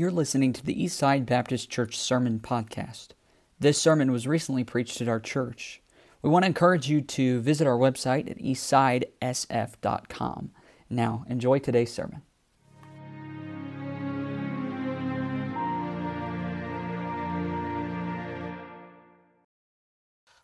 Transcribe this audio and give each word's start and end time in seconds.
You're 0.00 0.10
listening 0.10 0.54
to 0.54 0.64
the 0.64 0.74
Eastside 0.74 1.26
Baptist 1.26 1.68
Church 1.68 1.98
Sermon 1.98 2.40
Podcast. 2.40 3.08
This 3.58 3.76
sermon 3.76 4.10
was 4.10 4.26
recently 4.26 4.64
preached 4.64 5.02
at 5.02 5.08
our 5.08 5.20
church. 5.20 5.82
We 6.22 6.30
want 6.30 6.44
to 6.44 6.46
encourage 6.46 6.88
you 6.88 7.02
to 7.02 7.42
visit 7.42 7.66
our 7.66 7.76
website 7.76 8.30
at 8.30 8.38
eastsidesf.com. 8.38 10.52
Now, 10.88 11.26
enjoy 11.28 11.58
today's 11.58 11.92
sermon. 11.92 12.22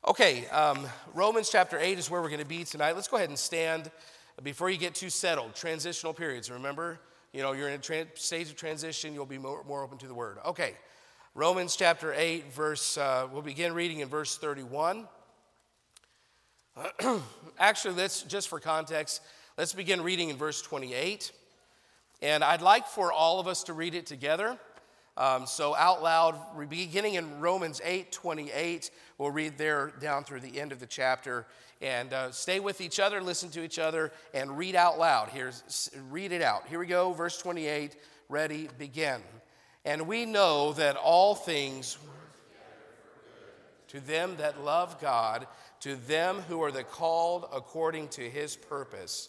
Okay, 0.06 0.46
um, 0.48 0.86
Romans 1.14 1.48
chapter 1.48 1.78
8 1.78 1.98
is 1.98 2.10
where 2.10 2.20
we're 2.20 2.28
going 2.28 2.40
to 2.40 2.46
be 2.46 2.64
tonight. 2.64 2.94
Let's 2.94 3.08
go 3.08 3.16
ahead 3.16 3.30
and 3.30 3.38
stand 3.38 3.90
before 4.42 4.68
you 4.68 4.76
get 4.76 4.94
too 4.94 5.08
settled. 5.08 5.54
Transitional 5.54 6.12
periods, 6.12 6.50
remember? 6.50 7.00
You 7.32 7.42
know, 7.42 7.52
you're 7.52 7.68
in 7.68 7.74
a 7.74 7.78
tra- 7.78 8.06
stage 8.14 8.48
of 8.48 8.56
transition, 8.56 9.12
you'll 9.12 9.26
be 9.26 9.38
more, 9.38 9.62
more, 9.64 9.82
open 9.82 9.98
to 9.98 10.06
the 10.06 10.14
word. 10.14 10.38
Okay, 10.44 10.74
Romans 11.34 11.76
chapter 11.76 12.14
8, 12.14 12.52
verse, 12.52 12.96
uh, 12.96 13.28
we'll 13.30 13.42
begin 13.42 13.74
reading 13.74 14.00
in 14.00 14.08
verse 14.08 14.38
31. 14.38 15.06
Actually, 17.58 17.94
let's, 17.94 18.22
just 18.22 18.48
for 18.48 18.60
context, 18.60 19.20
let's 19.58 19.72
begin 19.72 20.02
reading 20.02 20.30
in 20.30 20.36
verse 20.36 20.62
28. 20.62 21.32
And 22.22 22.42
I'd 22.42 22.62
like 22.62 22.86
for 22.86 23.12
all 23.12 23.40
of 23.40 23.46
us 23.46 23.64
to 23.64 23.74
read 23.74 23.94
it 23.94 24.06
together. 24.06 24.58
Um, 25.16 25.46
so 25.46 25.74
out 25.74 26.02
loud, 26.02 26.38
beginning 26.68 27.14
in 27.14 27.40
Romans 27.40 27.80
8 27.82 28.12
28, 28.12 28.90
we'll 29.18 29.30
read 29.30 29.56
there 29.56 29.92
down 30.00 30.24
through 30.24 30.40
the 30.40 30.60
end 30.60 30.72
of 30.72 30.80
the 30.80 30.86
chapter. 30.86 31.46
And 31.80 32.12
uh, 32.12 32.30
stay 32.32 32.60
with 32.60 32.80
each 32.80 33.00
other, 33.00 33.20
listen 33.22 33.50
to 33.50 33.62
each 33.62 33.78
other, 33.78 34.12
and 34.32 34.56
read 34.56 34.74
out 34.74 34.98
loud. 34.98 35.28
Here's, 35.28 35.90
read 36.10 36.32
it 36.32 36.42
out. 36.42 36.66
Here 36.68 36.78
we 36.78 36.86
go, 36.86 37.12
verse 37.12 37.38
28. 37.38 37.96
Ready, 38.28 38.68
begin. 38.78 39.20
And 39.84 40.06
we 40.06 40.26
know 40.26 40.72
that 40.74 40.96
all 40.96 41.34
things 41.34 41.98
to 43.88 44.00
them 44.00 44.36
that 44.38 44.62
love 44.62 45.00
God, 45.00 45.46
to 45.80 45.96
them 45.96 46.40
who 46.48 46.62
are 46.62 46.72
the 46.72 46.84
called 46.84 47.46
according 47.52 48.08
to 48.08 48.28
his 48.28 48.56
purpose. 48.56 49.28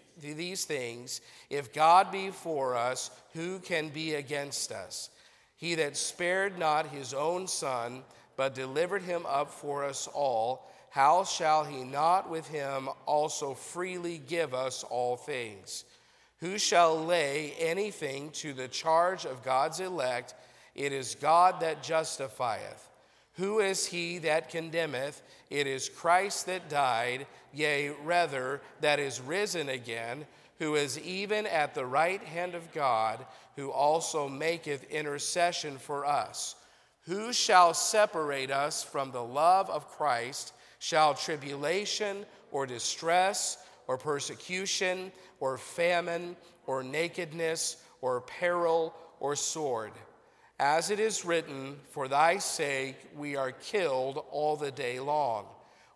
These 0.21 0.65
things, 0.65 1.21
if 1.49 1.73
God 1.73 2.11
be 2.11 2.29
for 2.29 2.75
us, 2.75 3.11
who 3.33 3.59
can 3.59 3.89
be 3.89 4.15
against 4.15 4.71
us? 4.71 5.09
He 5.57 5.75
that 5.75 5.97
spared 5.97 6.57
not 6.57 6.87
his 6.87 7.13
own 7.13 7.47
son, 7.47 8.03
but 8.35 8.55
delivered 8.55 9.03
him 9.03 9.25
up 9.27 9.51
for 9.51 9.83
us 9.83 10.07
all, 10.13 10.67
how 10.89 11.23
shall 11.23 11.63
he 11.63 11.83
not 11.83 12.29
with 12.29 12.47
him 12.47 12.89
also 13.05 13.53
freely 13.53 14.17
give 14.17 14.53
us 14.53 14.83
all 14.83 15.15
things? 15.15 15.85
Who 16.39 16.57
shall 16.57 17.05
lay 17.05 17.53
anything 17.59 18.31
to 18.31 18.53
the 18.53 18.67
charge 18.67 19.25
of 19.25 19.43
God's 19.43 19.79
elect? 19.79 20.33
It 20.73 20.91
is 20.91 21.15
God 21.15 21.59
that 21.61 21.83
justifieth. 21.83 22.89
Who 23.35 23.59
is 23.59 23.85
he 23.85 24.17
that 24.19 24.49
condemneth? 24.49 25.21
It 25.49 25.67
is 25.67 25.87
Christ 25.87 26.47
that 26.47 26.69
died, 26.69 27.27
yea, 27.53 27.89
rather, 28.03 28.61
that 28.81 28.99
is 28.99 29.21
risen 29.21 29.69
again, 29.69 30.25
who 30.59 30.75
is 30.75 30.99
even 30.99 31.47
at 31.47 31.73
the 31.73 31.85
right 31.85 32.23
hand 32.23 32.53
of 32.53 32.71
God, 32.71 33.25
who 33.55 33.71
also 33.71 34.29
maketh 34.29 34.83
intercession 34.91 35.77
for 35.77 36.05
us. 36.05 36.55
Who 37.05 37.33
shall 37.33 37.73
separate 37.73 38.51
us 38.51 38.83
from 38.83 39.11
the 39.11 39.23
love 39.23 39.69
of 39.69 39.89
Christ? 39.89 40.53
Shall 40.79 41.13
tribulation 41.13 42.25
or 42.51 42.65
distress 42.65 43.57
or 43.87 43.97
persecution 43.97 45.11
or 45.39 45.57
famine 45.57 46.35
or 46.67 46.83
nakedness 46.83 47.77
or 48.01 48.21
peril 48.21 48.93
or 49.19 49.35
sword? 49.35 49.93
As 50.59 50.91
it 50.91 50.99
is 50.99 51.25
written, 51.25 51.79
For 51.89 52.07
thy 52.07 52.37
sake 52.37 52.97
we 53.17 53.35
are 53.35 53.51
killed 53.51 54.23
all 54.29 54.55
the 54.55 54.71
day 54.71 54.99
long. 54.99 55.45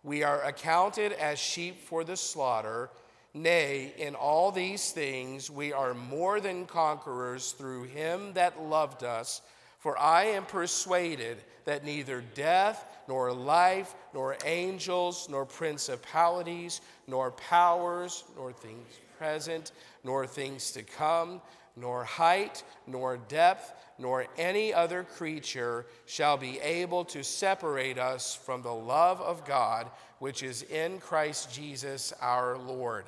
We 0.06 0.22
are 0.22 0.40
accounted 0.44 1.10
as 1.14 1.36
sheep 1.36 1.80
for 1.80 2.04
the 2.04 2.16
slaughter. 2.16 2.90
Nay, 3.34 3.92
in 3.98 4.14
all 4.14 4.52
these 4.52 4.92
things 4.92 5.50
we 5.50 5.72
are 5.72 5.94
more 5.94 6.38
than 6.38 6.66
conquerors 6.66 7.50
through 7.50 7.84
him 7.86 8.32
that 8.34 8.62
loved 8.62 9.02
us. 9.02 9.42
For 9.80 9.98
I 9.98 10.26
am 10.26 10.44
persuaded 10.44 11.38
that 11.64 11.84
neither 11.84 12.22
death, 12.36 12.86
nor 13.08 13.32
life, 13.32 13.96
nor 14.14 14.36
angels, 14.44 15.26
nor 15.28 15.44
principalities, 15.44 16.82
nor 17.08 17.32
powers, 17.32 18.22
nor 18.36 18.52
things 18.52 18.86
present, 19.18 19.72
nor 20.04 20.24
things 20.24 20.70
to 20.70 20.84
come, 20.84 21.42
nor 21.74 22.04
height, 22.04 22.62
nor 22.86 23.16
depth, 23.16 23.72
nor 23.98 24.26
any 24.36 24.74
other 24.74 25.04
creature 25.04 25.86
shall 26.04 26.36
be 26.36 26.58
able 26.60 27.04
to 27.06 27.24
separate 27.24 27.98
us 27.98 28.34
from 28.34 28.62
the 28.62 28.74
love 28.74 29.20
of 29.20 29.44
God 29.44 29.90
which 30.18 30.42
is 30.42 30.62
in 30.62 30.98
Christ 30.98 31.52
Jesus 31.52 32.12
our 32.20 32.56
Lord. 32.56 33.04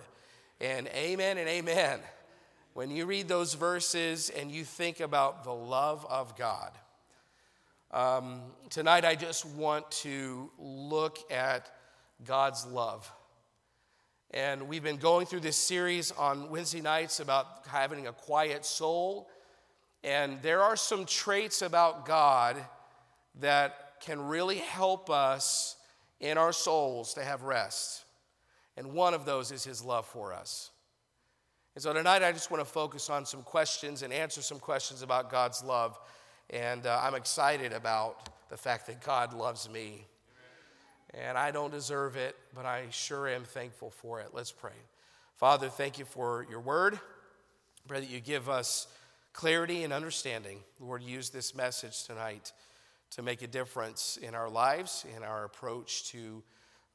And 0.60 0.88
amen 0.88 1.38
and 1.38 1.48
amen. 1.48 2.00
When 2.74 2.90
you 2.90 3.06
read 3.06 3.28
those 3.28 3.54
verses 3.54 4.30
and 4.30 4.50
you 4.50 4.64
think 4.64 5.00
about 5.00 5.44
the 5.44 5.54
love 5.54 6.06
of 6.08 6.36
God, 6.36 6.72
um, 7.90 8.42
tonight 8.68 9.04
I 9.04 9.14
just 9.14 9.46
want 9.46 9.90
to 10.02 10.50
look 10.58 11.18
at 11.32 11.70
God's 12.24 12.66
love. 12.66 13.10
And 14.32 14.68
we've 14.68 14.82
been 14.82 14.98
going 14.98 15.26
through 15.26 15.40
this 15.40 15.56
series 15.56 16.10
on 16.12 16.50
Wednesday 16.50 16.82
nights 16.82 17.20
about 17.20 17.46
having 17.66 18.06
a 18.06 18.12
quiet 18.12 18.66
soul 18.66 19.30
and 20.04 20.40
there 20.42 20.62
are 20.62 20.76
some 20.76 21.04
traits 21.04 21.62
about 21.62 22.06
God 22.06 22.56
that 23.40 24.00
can 24.00 24.20
really 24.20 24.58
help 24.58 25.10
us 25.10 25.76
in 26.20 26.38
our 26.38 26.52
souls 26.52 27.14
to 27.14 27.24
have 27.24 27.42
rest. 27.42 28.04
And 28.76 28.92
one 28.92 29.14
of 29.14 29.24
those 29.24 29.50
is 29.50 29.64
His 29.64 29.84
love 29.84 30.06
for 30.06 30.32
us. 30.32 30.70
And 31.74 31.82
so 31.82 31.92
tonight 31.92 32.22
I 32.22 32.32
just 32.32 32.50
want 32.50 32.60
to 32.60 32.70
focus 32.70 33.10
on 33.10 33.24
some 33.24 33.42
questions 33.42 34.02
and 34.02 34.12
answer 34.12 34.42
some 34.42 34.58
questions 34.58 35.02
about 35.02 35.30
God's 35.30 35.62
love. 35.62 35.98
And 36.50 36.86
uh, 36.86 37.00
I'm 37.02 37.14
excited 37.14 37.72
about 37.72 38.28
the 38.50 38.56
fact 38.56 38.86
that 38.86 39.00
God 39.04 39.32
loves 39.32 39.68
me. 39.68 40.04
And 41.14 41.38
I 41.38 41.50
don't 41.50 41.70
deserve 41.70 42.16
it, 42.16 42.36
but 42.54 42.66
I 42.66 42.84
sure 42.90 43.28
am 43.28 43.44
thankful 43.44 43.90
for 43.90 44.20
it. 44.20 44.28
Let's 44.32 44.52
pray. 44.52 44.72
Father, 45.36 45.68
thank 45.68 45.98
you 45.98 46.04
for 46.04 46.46
your 46.50 46.60
word. 46.60 46.94
I 46.94 46.98
pray 47.86 48.00
that 48.00 48.10
you 48.10 48.20
give 48.20 48.48
us 48.48 48.88
clarity 49.38 49.84
and 49.84 49.92
understanding. 49.92 50.58
Lord, 50.80 51.00
use 51.00 51.30
this 51.30 51.54
message 51.54 52.02
tonight 52.02 52.52
to 53.12 53.22
make 53.22 53.40
a 53.40 53.46
difference 53.46 54.18
in 54.20 54.34
our 54.34 54.48
lives, 54.48 55.06
in 55.16 55.22
our 55.22 55.44
approach 55.44 56.10
to 56.10 56.42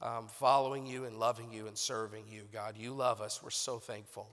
um, 0.02 0.28
following 0.28 0.86
you 0.86 1.06
and 1.06 1.16
loving 1.16 1.54
you 1.54 1.68
and 1.68 1.78
serving 1.78 2.26
you. 2.28 2.42
God, 2.52 2.76
you 2.78 2.92
love 2.92 3.22
us. 3.22 3.42
We're 3.42 3.50
so 3.50 3.80
thankful. 3.80 4.28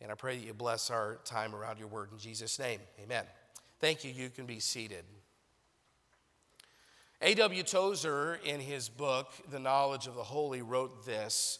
And 0.00 0.10
I 0.10 0.14
pray 0.14 0.38
that 0.38 0.46
you 0.46 0.54
bless 0.54 0.90
our 0.90 1.18
time 1.26 1.54
around 1.54 1.78
your 1.78 1.88
word 1.88 2.08
in 2.10 2.18
Jesus' 2.18 2.58
name. 2.58 2.80
Amen. 3.04 3.24
Thank 3.80 4.02
you. 4.02 4.10
You 4.10 4.30
can 4.30 4.46
be 4.46 4.58
seated. 4.58 5.04
A.W. 7.20 7.62
Tozer, 7.64 8.40
in 8.46 8.60
his 8.60 8.88
book, 8.88 9.30
The 9.50 9.58
Knowledge 9.58 10.06
of 10.06 10.14
the 10.14 10.22
Holy, 10.22 10.62
wrote 10.62 11.04
this 11.04 11.58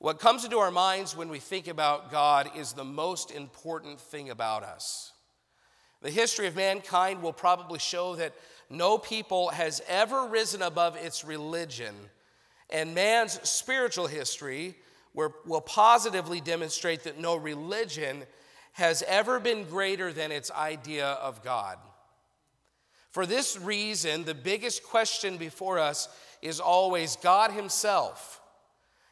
What 0.00 0.18
comes 0.18 0.46
into 0.46 0.56
our 0.56 0.70
minds 0.70 1.14
when 1.14 1.28
we 1.28 1.40
think 1.40 1.68
about 1.68 2.10
God 2.10 2.52
is 2.56 2.72
the 2.72 2.84
most 2.84 3.30
important 3.30 4.00
thing 4.00 4.30
about 4.30 4.62
us. 4.62 5.12
The 6.00 6.10
history 6.10 6.46
of 6.46 6.56
mankind 6.56 7.20
will 7.20 7.34
probably 7.34 7.78
show 7.78 8.16
that 8.16 8.32
no 8.70 8.96
people 8.96 9.50
has 9.50 9.82
ever 9.86 10.26
risen 10.26 10.62
above 10.62 10.96
its 10.96 11.22
religion, 11.22 11.94
and 12.70 12.94
man's 12.94 13.46
spiritual 13.46 14.06
history 14.06 14.74
will 15.12 15.60
positively 15.60 16.40
demonstrate 16.40 17.04
that 17.04 17.20
no 17.20 17.36
religion 17.36 18.22
has 18.72 19.02
ever 19.06 19.38
been 19.38 19.64
greater 19.64 20.14
than 20.14 20.32
its 20.32 20.50
idea 20.52 21.08
of 21.08 21.44
God. 21.44 21.76
For 23.10 23.26
this 23.26 23.58
reason, 23.58 24.24
the 24.24 24.34
biggest 24.34 24.82
question 24.82 25.36
before 25.36 25.78
us 25.78 26.08
is 26.40 26.58
always 26.58 27.16
God 27.16 27.50
Himself. 27.50 28.39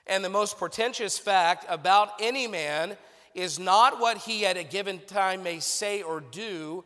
And 0.08 0.24
the 0.24 0.30
most 0.30 0.56
portentous 0.56 1.18
fact 1.18 1.66
about 1.68 2.12
any 2.20 2.46
man 2.46 2.96
is 3.34 3.58
not 3.58 4.00
what 4.00 4.18
he 4.18 4.46
at 4.46 4.56
a 4.56 4.64
given 4.64 5.00
time 5.06 5.42
may 5.42 5.60
say 5.60 6.02
or 6.02 6.20
do, 6.20 6.84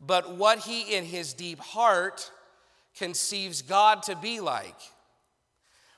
but 0.00 0.36
what 0.36 0.58
he 0.58 0.96
in 0.96 1.04
his 1.04 1.32
deep 1.32 1.60
heart 1.60 2.30
conceives 2.96 3.62
God 3.62 4.02
to 4.04 4.16
be 4.16 4.40
like. 4.40 4.76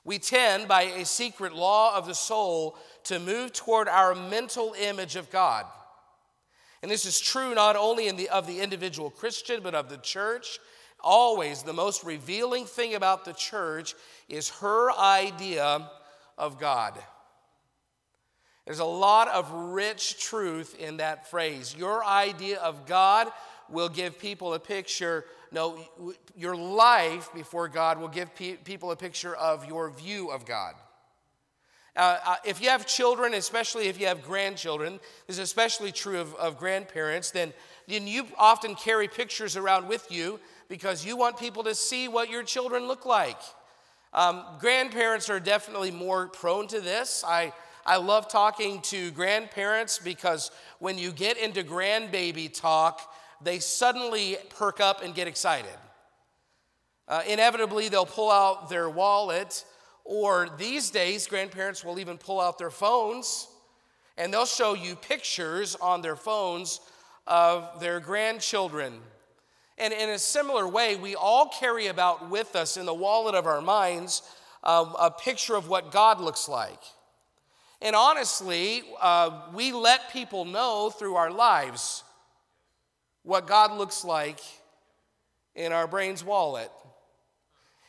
We 0.04 0.18
tend, 0.18 0.68
by 0.68 0.82
a 0.82 1.04
secret 1.04 1.52
law 1.52 1.96
of 1.96 2.06
the 2.06 2.14
soul, 2.14 2.78
to 3.04 3.18
move 3.18 3.52
toward 3.52 3.88
our 3.88 4.14
mental 4.14 4.74
image 4.80 5.16
of 5.16 5.30
God. 5.30 5.66
And 6.82 6.90
this 6.90 7.04
is 7.04 7.18
true 7.18 7.54
not 7.54 7.74
only 7.74 8.10
the, 8.12 8.28
of 8.28 8.46
the 8.46 8.60
individual 8.60 9.10
Christian, 9.10 9.60
but 9.62 9.74
of 9.74 9.88
the 9.88 9.96
church. 9.96 10.60
Always, 11.00 11.62
the 11.62 11.72
most 11.72 12.04
revealing 12.04 12.66
thing 12.66 12.94
about 12.94 13.24
the 13.24 13.32
church 13.32 13.94
is 14.28 14.50
her 14.60 14.92
idea 14.92 15.90
of 16.36 16.58
God. 16.58 16.98
There's 18.64 18.80
a 18.80 18.84
lot 18.84 19.28
of 19.28 19.50
rich 19.52 20.20
truth 20.22 20.76
in 20.78 20.96
that 20.96 21.30
phrase. 21.30 21.74
Your 21.76 22.04
idea 22.04 22.58
of 22.58 22.86
God 22.86 23.28
will 23.68 23.88
give 23.88 24.18
people 24.18 24.54
a 24.54 24.58
picture 24.58 25.24
no, 25.52 25.78
your 26.36 26.56
life 26.56 27.30
before 27.32 27.68
God 27.68 27.98
will 27.98 28.08
give 28.08 28.34
pe- 28.34 28.56
people 28.56 28.90
a 28.90 28.96
picture 28.96 29.34
of 29.34 29.66
your 29.66 29.90
view 29.90 30.30
of 30.30 30.44
God. 30.44 30.74
Uh, 31.96 32.18
uh, 32.26 32.36
if 32.44 32.60
you 32.60 32.68
have 32.68 32.86
children, 32.86 33.32
especially 33.32 33.88
if 33.88 33.98
you 33.98 34.06
have 34.06 34.22
grandchildren, 34.22 35.00
this 35.26 35.36
is 35.36 35.42
especially 35.42 35.92
true 35.92 36.20
of, 36.20 36.34
of 36.34 36.58
grandparents, 36.58 37.30
then, 37.30 37.54
then 37.88 38.06
you 38.06 38.26
often 38.36 38.74
carry 38.74 39.08
pictures 39.08 39.56
around 39.56 39.88
with 39.88 40.10
you 40.10 40.38
because 40.68 41.06
you 41.06 41.16
want 41.16 41.38
people 41.38 41.64
to 41.64 41.74
see 41.74 42.06
what 42.06 42.28
your 42.28 42.42
children 42.42 42.86
look 42.86 43.06
like. 43.06 43.40
Um, 44.16 44.42
grandparents 44.58 45.28
are 45.28 45.38
definitely 45.38 45.90
more 45.90 46.28
prone 46.28 46.66
to 46.68 46.80
this. 46.80 47.22
I, 47.24 47.52
I 47.84 47.98
love 47.98 48.28
talking 48.28 48.80
to 48.82 49.10
grandparents 49.10 49.98
because 49.98 50.50
when 50.78 50.96
you 50.96 51.12
get 51.12 51.36
into 51.36 51.62
grandbaby 51.62 52.52
talk, 52.52 53.14
they 53.42 53.58
suddenly 53.58 54.38
perk 54.56 54.80
up 54.80 55.04
and 55.04 55.14
get 55.14 55.28
excited. 55.28 55.76
Uh, 57.06 57.22
inevitably, 57.28 57.90
they'll 57.90 58.06
pull 58.06 58.30
out 58.30 58.70
their 58.70 58.88
wallet, 58.88 59.66
or 60.04 60.48
these 60.58 60.90
days, 60.90 61.26
grandparents 61.26 61.84
will 61.84 61.98
even 61.98 62.16
pull 62.16 62.40
out 62.40 62.56
their 62.56 62.70
phones 62.70 63.48
and 64.16 64.32
they'll 64.32 64.46
show 64.46 64.72
you 64.72 64.96
pictures 64.96 65.74
on 65.76 66.00
their 66.00 66.16
phones 66.16 66.80
of 67.26 67.80
their 67.80 68.00
grandchildren. 68.00 68.94
And 69.78 69.92
in 69.92 70.08
a 70.08 70.18
similar 70.18 70.66
way, 70.66 70.96
we 70.96 71.14
all 71.14 71.48
carry 71.48 71.88
about 71.88 72.30
with 72.30 72.56
us 72.56 72.76
in 72.76 72.86
the 72.86 72.94
wallet 72.94 73.34
of 73.34 73.46
our 73.46 73.60
minds 73.60 74.22
uh, 74.62 74.86
a 74.98 75.10
picture 75.10 75.54
of 75.54 75.68
what 75.68 75.92
God 75.92 76.20
looks 76.20 76.48
like. 76.48 76.80
And 77.82 77.94
honestly, 77.94 78.82
uh, 79.00 79.42
we 79.54 79.72
let 79.72 80.12
people 80.12 80.44
know 80.44 80.90
through 80.90 81.16
our 81.16 81.30
lives 81.30 82.04
what 83.22 83.46
God 83.46 83.72
looks 83.72 84.04
like 84.04 84.40
in 85.54 85.72
our 85.72 85.86
brain's 85.86 86.24
wallet. 86.24 86.70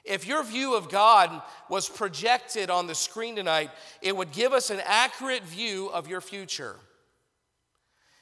If 0.04 0.26
your 0.26 0.44
view 0.44 0.76
of 0.76 0.90
God 0.90 1.42
was 1.70 1.88
projected 1.88 2.70
on 2.70 2.88
the 2.88 2.96
screen 2.96 3.36
tonight, 3.36 3.70
it 4.02 4.16
would 4.16 4.32
give 4.32 4.54
us 4.54 4.70
an 4.70 4.82
accurate 4.86 5.44
view 5.44 5.88
of 5.88 6.08
your 6.08 6.22
future. 6.22 6.76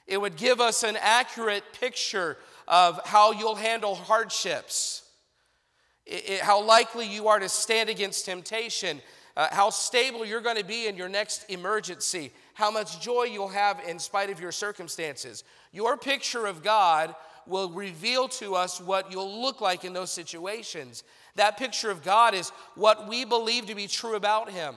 It 0.08 0.20
would 0.20 0.36
give 0.36 0.62
us 0.62 0.84
an 0.84 0.98
accurate 1.00 1.64
picture 1.80 2.38
of 2.68 3.00
how 3.06 3.32
you'll 3.32 3.56
handle 3.56 3.96
hardships, 3.96 5.04
it, 6.06 6.42
how 6.42 6.64
likely 6.64 7.08
you 7.08 7.28
are 7.28 7.40
to 7.40 7.50
stand 7.50 7.90
against 7.90 8.26
temptation, 8.26 9.02
uh, 9.38 9.48
how 9.52 9.70
stable 9.70 10.26
you're 10.26 10.42
going 10.42 10.58
to 10.58 10.66
be 10.66 10.88
in 10.88 10.96
your 10.96 11.10
next 11.10 11.50
emergency, 11.50 12.32
how 12.54 12.72
much 12.72 13.02
joy 13.02 13.24
you'll 13.24 13.48
have 13.48 13.82
in 13.88 14.00
spite 14.00 14.30
of 14.30 14.40
your 14.40 14.52
circumstances. 14.52 15.44
Your 15.72 15.98
picture 15.98 16.46
of 16.46 16.64
God 16.64 17.16
will 17.48 17.70
reveal 17.70 18.28
to 18.28 18.56
us 18.56 18.80
what 18.80 19.12
you'll 19.12 19.42
look 19.42 19.62
like 19.62 19.86
in 19.86 19.94
those 19.94 20.12
situations. 20.12 21.04
That 21.36 21.58
picture 21.58 21.92
of 21.92 22.04
God 22.04 22.34
is 22.34 22.50
what 22.76 23.08
we 23.08 23.26
believe 23.26 23.68
to 23.68 23.76
be 23.76 23.88
true 23.88 24.16
about 24.16 24.50
Him. 24.52 24.76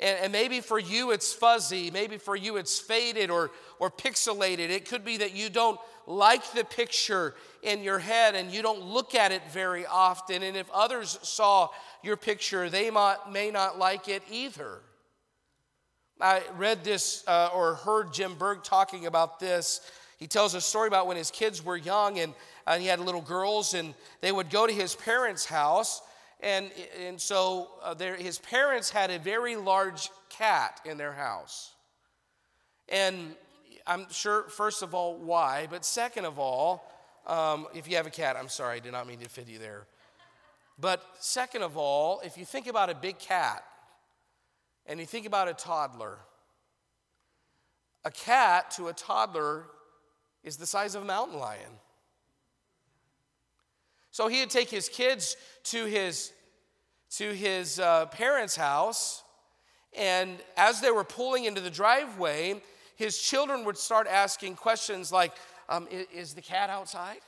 And, 0.00 0.18
and, 0.18 0.32
maybe 0.32 0.60
for 0.60 0.80
you 0.80 1.12
it's 1.12 1.32
fuzzy, 1.32 1.90
maybe 1.90 2.16
for 2.16 2.34
you 2.34 2.56
it's 2.56 2.80
faded 2.80 3.30
or, 3.30 3.52
or 3.78 3.90
pixelated. 3.90 4.70
It 4.70 4.88
could 4.88 5.04
be 5.04 5.18
that 5.18 5.36
you 5.36 5.48
don't 5.48 5.78
like 6.06 6.52
the 6.52 6.64
picture 6.64 7.34
in 7.62 7.82
your 7.82 7.98
head 7.98 8.34
and 8.34 8.50
you 8.50 8.62
don't 8.62 8.82
look 8.82 9.14
at 9.14 9.32
it 9.32 9.42
very 9.50 9.86
often. 9.86 10.42
And 10.42 10.56
if 10.56 10.70
others 10.70 11.18
saw 11.22 11.68
your 12.02 12.16
picture, 12.16 12.68
they 12.68 12.90
might, 12.90 13.18
may 13.30 13.50
not 13.50 13.78
like 13.78 14.08
it 14.08 14.22
either. 14.30 14.80
I 16.20 16.42
read 16.56 16.84
this 16.84 17.24
uh, 17.26 17.50
or 17.54 17.74
heard 17.74 18.12
Jim 18.12 18.34
Berg 18.34 18.62
talking 18.62 19.06
about 19.06 19.40
this. 19.40 19.80
He 20.18 20.28
tells 20.28 20.54
a 20.54 20.60
story 20.60 20.86
about 20.86 21.08
when 21.08 21.16
his 21.16 21.32
kids 21.32 21.64
were 21.64 21.76
young 21.76 22.20
and, 22.20 22.32
and 22.66 22.80
he 22.80 22.86
had 22.86 23.00
little 23.00 23.20
girls, 23.20 23.74
and 23.74 23.92
they 24.20 24.30
would 24.30 24.50
go 24.50 24.68
to 24.68 24.72
his 24.72 24.94
parents' 24.94 25.44
house. 25.44 26.00
And, 26.38 26.70
and 27.04 27.20
so 27.20 27.70
uh, 27.82 27.94
there, 27.94 28.14
his 28.14 28.38
parents 28.38 28.88
had 28.88 29.10
a 29.10 29.18
very 29.18 29.56
large 29.56 30.10
cat 30.28 30.80
in 30.84 30.96
their 30.96 31.12
house. 31.12 31.72
And 32.88 33.34
I'm 33.86 34.06
sure, 34.10 34.44
first 34.44 34.82
of 34.82 34.94
all, 34.94 35.16
why, 35.16 35.66
but 35.70 35.84
second 35.84 36.24
of 36.24 36.38
all, 36.38 36.90
um, 37.26 37.66
if 37.74 37.88
you 37.88 37.96
have 37.96 38.06
a 38.06 38.10
cat, 38.10 38.36
I'm 38.36 38.48
sorry, 38.48 38.76
I 38.76 38.80
did 38.80 38.92
not 38.92 39.06
mean 39.06 39.18
to 39.20 39.28
fit 39.28 39.48
you 39.48 39.58
there. 39.58 39.86
But 40.78 41.04
second 41.20 41.62
of 41.62 41.76
all, 41.76 42.20
if 42.24 42.36
you 42.36 42.44
think 42.44 42.66
about 42.66 42.90
a 42.90 42.94
big 42.94 43.18
cat, 43.18 43.64
and 44.86 44.98
you 44.98 45.06
think 45.06 45.26
about 45.26 45.48
a 45.48 45.54
toddler, 45.54 46.18
a 48.04 48.10
cat 48.10 48.72
to 48.72 48.88
a 48.88 48.92
toddler 48.92 49.66
is 50.42 50.56
the 50.56 50.66
size 50.66 50.94
of 50.94 51.02
a 51.02 51.06
mountain 51.06 51.38
lion. 51.38 51.78
So 54.10 54.28
he'd 54.28 54.50
take 54.50 54.68
his 54.68 54.88
kids 54.88 55.36
to 55.64 55.86
his, 55.86 56.32
to 57.12 57.32
his 57.32 57.78
uh, 57.78 58.06
parents' 58.06 58.56
house, 58.56 59.22
and 59.96 60.38
as 60.56 60.80
they 60.80 60.90
were 60.90 61.04
pulling 61.04 61.44
into 61.44 61.60
the 61.60 61.70
driveway, 61.70 62.60
his 62.96 63.18
children 63.18 63.64
would 63.64 63.78
start 63.78 64.06
asking 64.06 64.56
questions 64.56 65.12
like, 65.12 65.32
um, 65.68 65.88
is, 65.90 66.06
is 66.14 66.34
the 66.34 66.42
cat 66.42 66.70
outside? 66.70 67.20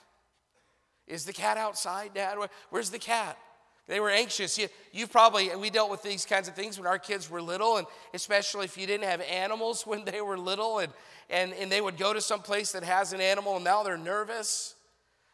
Is 1.07 1.25
the 1.25 1.33
cat 1.33 1.57
outside, 1.57 2.15
Dad? 2.15 2.39
Where's 2.71 2.91
the 2.91 2.99
cat? 2.99 3.39
They 3.87 4.01
were 4.01 4.11
anxious. 4.11 4.57
You, 4.57 4.69
you 4.93 5.07
probably, 5.07 5.55
we 5.57 5.69
dealt 5.69 5.91
with 5.91 6.03
these 6.03 6.25
kinds 6.25 6.49
of 6.49 6.55
things 6.55 6.79
when 6.79 6.87
our 6.87 6.99
kids 6.99 7.29
were 7.29 7.43
little, 7.43 7.77
and 7.77 7.87
especially 8.15 8.65
if 8.65 8.79
you 8.79 8.87
didn't 8.87 9.09
have 9.09 9.21
animals 9.21 9.83
when 9.87 10.05
they 10.05 10.21
were 10.21 10.39
little, 10.39 10.79
and, 10.79 10.93
and, 11.29 11.53
and 11.55 11.71
they 11.71 11.81
would 11.81 11.99
go 11.99 12.13
to 12.13 12.21
some 12.21 12.41
place 12.41 12.73
that 12.73 12.83
has 12.83 13.13
an 13.13 13.21
animal, 13.21 13.57
and 13.57 13.65
now 13.65 13.83
they're 13.83 13.99
nervous. 13.99 14.75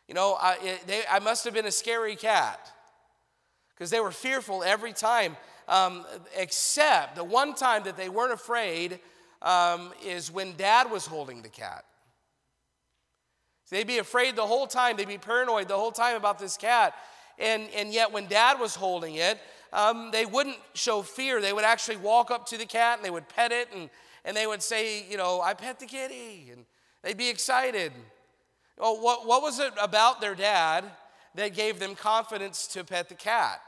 You 0.08 0.14
know, 0.14 0.36
I, 0.40 0.58
it, 0.62 0.86
they, 0.86 1.02
I 1.08 1.20
must 1.20 1.44
have 1.44 1.54
been 1.54 1.66
a 1.66 1.72
scary 1.72 2.16
cat 2.16 2.72
because 3.74 3.90
they 3.90 4.00
were 4.00 4.10
fearful 4.10 4.64
every 4.64 4.92
time, 4.92 5.36
um, 5.68 6.04
except 6.36 7.14
the 7.14 7.24
one 7.24 7.54
time 7.54 7.84
that 7.84 7.96
they 7.96 8.08
weren't 8.08 8.32
afraid 8.32 8.98
um, 9.42 9.92
is 10.04 10.30
when 10.30 10.56
dad 10.56 10.90
was 10.90 11.06
holding 11.06 11.42
the 11.42 11.48
cat. 11.48 11.84
They'd 13.70 13.86
be 13.86 13.98
afraid 13.98 14.34
the 14.34 14.46
whole 14.46 14.66
time, 14.66 14.96
they'd 14.96 15.06
be 15.06 15.18
paranoid 15.18 15.68
the 15.68 15.76
whole 15.76 15.92
time 15.92 16.16
about 16.16 16.38
this 16.38 16.56
cat. 16.56 16.94
And, 17.38 17.68
and 17.74 17.92
yet, 17.92 18.12
when 18.12 18.26
dad 18.26 18.58
was 18.58 18.74
holding 18.74 19.14
it, 19.14 19.38
um, 19.72 20.10
they 20.10 20.26
wouldn't 20.26 20.58
show 20.74 21.02
fear. 21.02 21.40
They 21.40 21.52
would 21.52 21.64
actually 21.64 21.96
walk 21.96 22.30
up 22.30 22.46
to 22.46 22.58
the 22.58 22.66
cat 22.66 22.98
and 22.98 23.04
they 23.04 23.10
would 23.10 23.28
pet 23.28 23.52
it 23.52 23.68
and, 23.74 23.88
and 24.24 24.36
they 24.36 24.46
would 24.46 24.62
say, 24.62 25.06
You 25.08 25.16
know, 25.16 25.40
I 25.40 25.54
pet 25.54 25.78
the 25.78 25.86
kitty. 25.86 26.50
And 26.52 26.66
they'd 27.02 27.16
be 27.16 27.28
excited. 27.28 27.92
Well, 28.76 29.00
what, 29.00 29.26
what 29.26 29.42
was 29.42 29.58
it 29.60 29.72
about 29.80 30.20
their 30.20 30.34
dad 30.34 30.84
that 31.34 31.54
gave 31.54 31.78
them 31.78 31.94
confidence 31.94 32.66
to 32.68 32.84
pet 32.84 33.08
the 33.08 33.14
cat? 33.14 33.60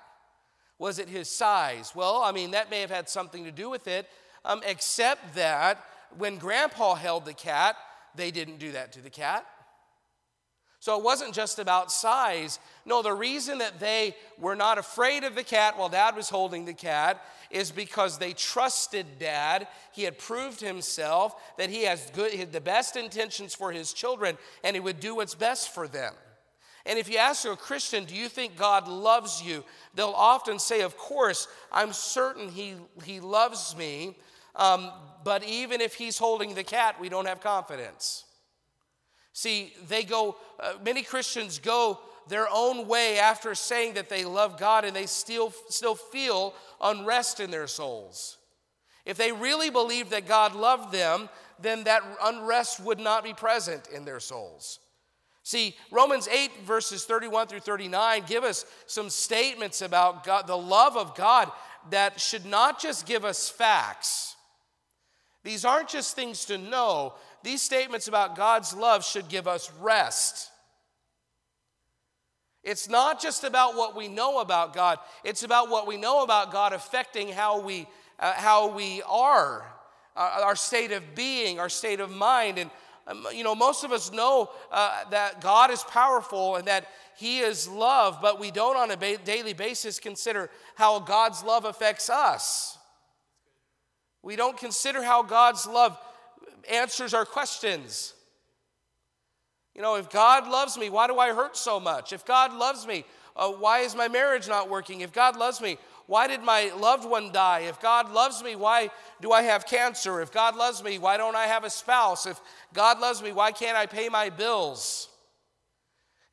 Was 0.79 0.99
it 0.99 1.09
his 1.09 1.31
size? 1.31 1.93
Well, 1.95 2.23
I 2.23 2.33
mean, 2.33 2.51
that 2.51 2.71
may 2.71 2.81
have 2.81 2.91
had 2.91 3.09
something 3.09 3.45
to 3.45 3.53
do 3.53 3.71
with 3.71 3.87
it, 3.87 4.09
um, 4.45 4.63
except 4.67 5.35
that 5.35 5.85
when 6.17 6.39
grandpa 6.39 6.95
held 6.95 7.25
the 7.25 7.35
cat, 7.35 7.77
they 8.15 8.31
didn't 8.31 8.59
do 8.59 8.73
that 8.73 8.93
to 8.93 9.01
the 9.01 9.11
cat. 9.11 9.47
So 10.83 10.99
it 10.99 11.05
wasn't 11.05 11.33
just 11.33 11.61
about 11.61 11.93
size. 11.93 12.59
No, 12.85 13.03
the 13.03 13.13
reason 13.13 13.59
that 13.59 13.79
they 13.79 14.17
were 14.37 14.57
not 14.57 14.79
afraid 14.79 15.23
of 15.23 15.37
the 15.37 15.45
cat 15.45 15.79
while 15.79 15.89
dad 15.89 16.17
was 16.17 16.29
holding 16.29 16.65
the 16.65 16.75
cat 16.75 17.25
is 17.53 17.71
because 17.71 18.19
they 18.19 18.33
trusted 18.33 19.07
dad. 19.21 19.69
He 19.93 20.03
had 20.03 20.19
proved 20.19 20.61
himself 20.61 21.41
that 21.57 21.71
he 21.71 21.85
has 21.85 22.11
good, 22.11 22.51
the 22.51 22.61
best 22.61 22.97
intentions 22.97 23.55
for 23.55 23.71
his 23.71 23.93
children 23.93 24.37
and 24.65 24.75
he 24.75 24.81
would 24.81 24.99
do 24.99 25.15
what's 25.15 25.37
best 25.37 25.73
for 25.73 25.87
them. 25.87 26.15
And 26.85 26.99
if 26.99 27.09
you 27.09 27.19
ask 27.19 27.45
a 27.45 27.55
Christian, 27.55 28.05
do 28.05 28.17
you 28.17 28.29
think 28.29 28.57
God 28.57 28.89
loves 28.89 29.41
you? 29.41 29.65
They'll 29.95 30.09
often 30.09 30.59
say, 30.59 30.81
Of 30.81 30.97
course, 30.97 31.47
I'm 31.71 31.93
certain 31.93 32.49
He, 32.49 32.75
he 33.05 33.21
loves 33.21 33.77
me. 33.77 34.17
Um, 34.55 34.91
but 35.25 35.45
even 35.45 35.81
if 35.81 35.95
He's 35.95 36.19
holding 36.19 36.55
the 36.55 36.65
cat, 36.65 37.01
we 37.01 37.09
don't 37.09 37.27
have 37.27 37.41
confidence. 37.41 38.25
See, 39.33 39.73
they 39.89 40.03
go, 40.05 40.37
uh, 40.61 40.75
many 40.85 41.03
Christians 41.03 41.59
go 41.59 41.99
their 42.29 42.47
own 42.53 42.87
way 42.87 43.19
after 43.19 43.55
saying 43.55 43.95
that 43.95 44.09
they 44.09 44.25
love 44.25 44.59
God 44.59 44.85
and 44.85 44.95
they 44.95 45.07
still, 45.07 45.53
still 45.69 45.95
feel 45.95 46.55
unrest 46.81 47.41
in 47.41 47.51
their 47.51 47.67
souls. 47.67 48.37
If 49.05 49.17
they 49.17 49.33
really 49.33 49.71
believed 49.71 50.11
that 50.11 50.29
God 50.29 50.55
loved 50.55 50.93
them, 50.93 51.29
then 51.61 51.85
that 51.85 52.03
unrest 52.23 52.81
would 52.81 53.01
not 53.01 53.25
be 53.25 53.35
present 53.35 53.89
in 53.89 54.05
their 54.05 54.21
souls. 54.21 54.79
See, 55.45 55.75
Romans 55.91 56.29
8, 56.29 56.51
verses 56.65 57.05
31 57.05 57.49
through 57.49 57.61
39 57.61 58.25
give 58.29 58.45
us 58.45 58.65
some 58.87 59.11
statements 59.11 59.83
about 59.83 60.25
God, 60.25 60.47
the 60.47 60.57
love 60.57 60.97
of 60.97 61.17
God 61.17 61.51
that 61.91 62.21
should 62.21 62.47
not 62.47 62.81
just 62.81 63.07
give 63.07 63.25
us 63.25 63.49
facts. 63.49 64.37
These 65.45 65.65
aren't 65.65 65.89
just 65.89 66.15
things 66.15 66.45
to 66.47 66.59
know, 66.59 67.15
these 67.43 67.63
statements 67.63 68.07
about 68.07 68.37
God's 68.37 68.75
love 68.75 69.05
should 69.05 69.29
give 69.29 69.49
us 69.49 69.71
rest. 69.81 70.51
It's 72.63 72.89
not 72.89 73.21
just 73.21 73.43
about 73.43 73.75
what 73.75 73.97
we 73.97 74.07
know 74.07 74.39
about 74.41 74.73
God, 74.73 74.99
it's 75.25 75.43
about 75.43 75.69
what 75.69 75.87
we 75.87 75.97
know 75.97 76.23
about 76.23 76.53
God 76.53 76.73
affecting 76.73 77.29
how 77.29 77.61
we, 77.61 77.89
uh, 78.21 78.35
how 78.35 78.69
we 78.69 79.03
are, 79.09 79.65
uh, 80.17 80.41
our 80.45 80.55
state 80.55 80.93
of 80.93 81.03
being, 81.17 81.59
our 81.59 81.69
state 81.69 81.99
of 81.99 82.11
mind. 82.11 82.59
And, 82.59 82.71
um, 83.09 83.27
you 83.35 83.43
know, 83.43 83.57
most 83.57 83.83
of 83.83 83.91
us 83.91 84.13
know 84.13 84.51
uh, 84.71 85.05
that 85.11 85.41
God 85.41 85.73
is 85.73 85.83
powerful 85.83 86.55
and 86.55 86.69
that 86.69 86.87
He 87.17 87.41
is 87.41 87.69
love, 87.69 88.19
but 88.23 88.39
we 88.39 88.53
don't 88.53 88.77
on 88.77 88.93
a 88.93 88.97
ba- 88.97 89.19
daily 89.19 89.55
basis 89.55 89.99
consider 89.99 90.49
how 90.77 91.01
God's 91.01 91.43
love 91.43 91.65
affects 91.65 92.09
us. 92.09 92.79
We 94.23 94.37
don't 94.37 94.57
consider 94.57 95.03
how 95.03 95.23
God's 95.23 95.67
love 95.67 95.99
answers 96.71 97.15
our 97.15 97.25
questions. 97.25 98.15
You 99.75 99.83
know, 99.83 99.97
if 99.97 100.11
God 100.11 100.49
loves 100.49 100.77
me, 100.77 100.91
why 100.91 101.07
do 101.07 101.19
I 101.19 101.33
hurt 101.33 101.57
so 101.57 101.81
much? 101.81 102.13
If 102.13 102.25
God 102.25 102.53
loves 102.53 102.87
me, 102.87 103.05
uh, 103.35 103.51
why 103.51 103.81
is 103.81 103.97
my 103.97 104.09
marriage 104.09 104.47
not 104.47 104.69
working? 104.69 105.01
If 105.01 105.13
God 105.13 105.37
loves 105.37 105.61
me, 105.61 105.79
why 106.07 106.27
did 106.27 106.43
my 106.43 106.71
loved 106.77 107.09
one 107.09 107.33
die? 107.33 107.61
If 107.61 107.81
God 107.81 108.13
loves 108.13 108.43
me, 108.43 108.55
why 108.55 108.91
do 109.21 109.33
I 109.33 109.43
have 109.43 109.67
cancer? 109.67 110.21
If 110.21 110.31
God 110.31 110.57
loves 110.57 110.85
me, 110.85 110.99
why 110.99 111.17
don't 111.17 111.37
I 111.37 111.47
have 111.47 111.65
a 111.65 111.71
spouse? 111.71 112.27
If 112.27 112.41
God 112.75 113.01
loves 113.01 113.23
me, 113.23 113.33
why 113.33 113.53
can't 113.53 113.79
I 113.79 113.87
pay 113.87 114.09
my 114.09 114.29
bills? 114.29 115.09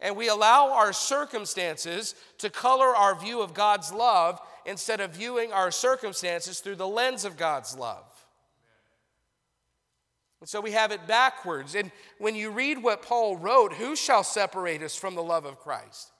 And 0.01 0.15
we 0.15 0.27
allow 0.27 0.71
our 0.71 0.91
circumstances 0.91 2.15
to 2.39 2.49
color 2.49 2.87
our 2.87 3.15
view 3.15 3.41
of 3.41 3.53
God's 3.53 3.93
love 3.93 4.41
instead 4.65 4.99
of 4.99 5.11
viewing 5.11 5.51
our 5.51 5.71
circumstances 5.71 6.59
through 6.59 6.75
the 6.75 6.87
lens 6.87 7.25
of 7.25 7.37
God's 7.37 7.77
love. 7.77 8.05
And 10.39 10.47
so 10.47 10.61
we 10.61 10.71
have 10.71 10.91
it 10.91 11.05
backwards. 11.07 11.75
And 11.75 11.91
when 12.17 12.35
you 12.35 12.49
read 12.49 12.81
what 12.81 13.01
Paul 13.01 13.35
wrote, 13.35 13.73
who 13.73 13.95
shall 13.95 14.23
separate 14.23 14.81
us 14.81 14.95
from 14.95 15.15
the 15.15 15.23
love 15.23 15.45
of 15.45 15.59
Christ? 15.59 16.11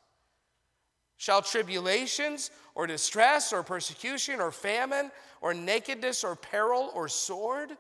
Shall 1.17 1.41
tribulations 1.41 2.51
or 2.75 2.87
distress 2.87 3.51
or 3.51 3.63
persecution 3.63 4.39
or 4.39 4.51
famine 4.51 5.11
or 5.41 5.53
nakedness 5.53 6.23
or 6.23 6.35
peril 6.35 6.91
or 6.93 7.07
sword? 7.07 7.71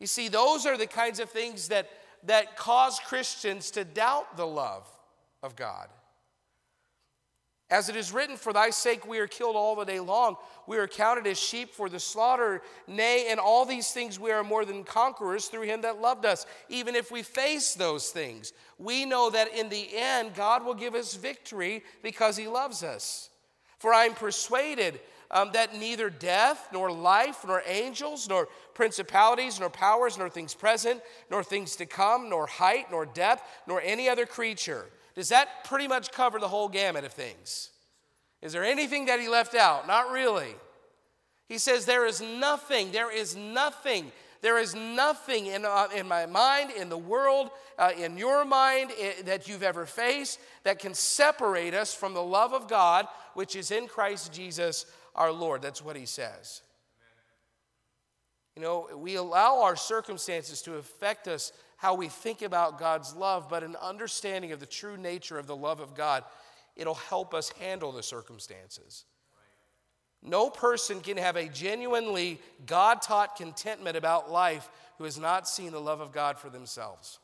You 0.00 0.06
see, 0.06 0.28
those 0.28 0.66
are 0.66 0.76
the 0.76 0.86
kinds 0.86 1.20
of 1.20 1.30
things 1.30 1.68
that, 1.68 1.88
that 2.24 2.56
cause 2.56 2.98
Christians 3.00 3.70
to 3.72 3.84
doubt 3.84 4.36
the 4.36 4.46
love 4.46 4.86
of 5.42 5.56
God. 5.56 5.88
As 7.74 7.88
it 7.88 7.96
is 7.96 8.12
written, 8.12 8.36
For 8.36 8.52
thy 8.52 8.70
sake 8.70 9.04
we 9.04 9.18
are 9.18 9.26
killed 9.26 9.56
all 9.56 9.74
the 9.74 9.84
day 9.84 9.98
long. 9.98 10.36
We 10.68 10.76
are 10.78 10.86
counted 10.86 11.26
as 11.26 11.40
sheep 11.40 11.74
for 11.74 11.88
the 11.88 11.98
slaughter. 11.98 12.62
Nay, 12.86 13.32
in 13.32 13.40
all 13.40 13.64
these 13.64 13.90
things 13.90 14.16
we 14.16 14.30
are 14.30 14.44
more 14.44 14.64
than 14.64 14.84
conquerors 14.84 15.46
through 15.46 15.62
him 15.62 15.80
that 15.80 16.00
loved 16.00 16.24
us. 16.24 16.46
Even 16.68 16.94
if 16.94 17.10
we 17.10 17.24
face 17.24 17.74
those 17.74 18.10
things, 18.10 18.52
we 18.78 19.04
know 19.04 19.28
that 19.28 19.52
in 19.52 19.70
the 19.70 19.88
end 19.92 20.36
God 20.36 20.64
will 20.64 20.74
give 20.74 20.94
us 20.94 21.16
victory 21.16 21.82
because 22.00 22.36
he 22.36 22.46
loves 22.46 22.84
us. 22.84 23.30
For 23.80 23.92
I 23.92 24.04
am 24.04 24.14
persuaded 24.14 25.00
um, 25.32 25.50
that 25.54 25.74
neither 25.74 26.10
death, 26.10 26.68
nor 26.72 26.92
life, 26.92 27.44
nor 27.44 27.60
angels, 27.66 28.28
nor 28.28 28.46
principalities, 28.74 29.58
nor 29.58 29.68
powers, 29.68 30.16
nor 30.16 30.30
things 30.30 30.54
present, 30.54 31.02
nor 31.28 31.42
things 31.42 31.74
to 31.74 31.86
come, 31.86 32.30
nor 32.30 32.46
height, 32.46 32.92
nor 32.92 33.04
depth, 33.04 33.42
nor 33.66 33.80
any 33.80 34.08
other 34.08 34.26
creature 34.26 34.86
does 35.14 35.28
that 35.28 35.64
pretty 35.64 35.86
much 35.86 36.10
cover 36.10 36.38
the 36.38 36.48
whole 36.48 36.68
gamut 36.68 37.04
of 37.04 37.12
things? 37.12 37.70
Is 38.42 38.52
there 38.52 38.64
anything 38.64 39.06
that 39.06 39.20
he 39.20 39.28
left 39.28 39.54
out? 39.54 39.86
Not 39.86 40.10
really. 40.10 40.54
He 41.48 41.58
says, 41.58 41.86
There 41.86 42.06
is 42.06 42.20
nothing, 42.20 42.92
there 42.92 43.14
is 43.14 43.36
nothing, 43.36 44.12
there 44.42 44.58
is 44.58 44.74
nothing 44.74 45.46
in, 45.46 45.64
uh, 45.64 45.88
in 45.94 46.08
my 46.08 46.26
mind, 46.26 46.70
in 46.70 46.88
the 46.88 46.98
world, 46.98 47.50
uh, 47.78 47.92
in 47.96 48.18
your 48.18 48.44
mind 48.44 48.92
eh, 48.98 49.22
that 49.24 49.48
you've 49.48 49.62
ever 49.62 49.86
faced 49.86 50.38
that 50.64 50.78
can 50.78 50.94
separate 50.94 51.74
us 51.74 51.94
from 51.94 52.12
the 52.12 52.22
love 52.22 52.52
of 52.52 52.68
God, 52.68 53.06
which 53.34 53.56
is 53.56 53.70
in 53.70 53.86
Christ 53.86 54.32
Jesus 54.32 54.84
our 55.14 55.32
Lord. 55.32 55.62
That's 55.62 55.82
what 55.82 55.96
he 55.96 56.06
says. 56.06 56.60
You 58.56 58.62
know, 58.62 58.88
we 58.96 59.16
allow 59.16 59.62
our 59.62 59.76
circumstances 59.76 60.62
to 60.62 60.74
affect 60.74 61.26
us 61.26 61.52
how 61.84 61.92
we 61.92 62.08
think 62.08 62.40
about 62.40 62.78
God's 62.78 63.14
love, 63.14 63.50
but 63.50 63.62
an 63.62 63.76
understanding 63.76 64.52
of 64.52 64.58
the 64.58 64.64
true 64.64 64.96
nature 64.96 65.38
of 65.38 65.46
the 65.46 65.54
love 65.54 65.80
of 65.80 65.94
God, 65.94 66.24
it'll 66.76 66.94
help 66.94 67.34
us 67.34 67.50
handle 67.60 67.92
the 67.92 68.02
circumstances. 68.02 69.04
No 70.22 70.48
person 70.48 71.02
can 71.02 71.18
have 71.18 71.36
a 71.36 71.46
genuinely 71.46 72.40
God 72.64 73.02
taught 73.02 73.36
contentment 73.36 73.98
about 73.98 74.32
life 74.32 74.70
who 74.96 75.04
has 75.04 75.18
not 75.18 75.46
seen 75.46 75.72
the 75.72 75.78
love 75.78 76.00
of 76.00 76.10
God 76.10 76.38
for 76.38 76.48
themselves. 76.48 77.18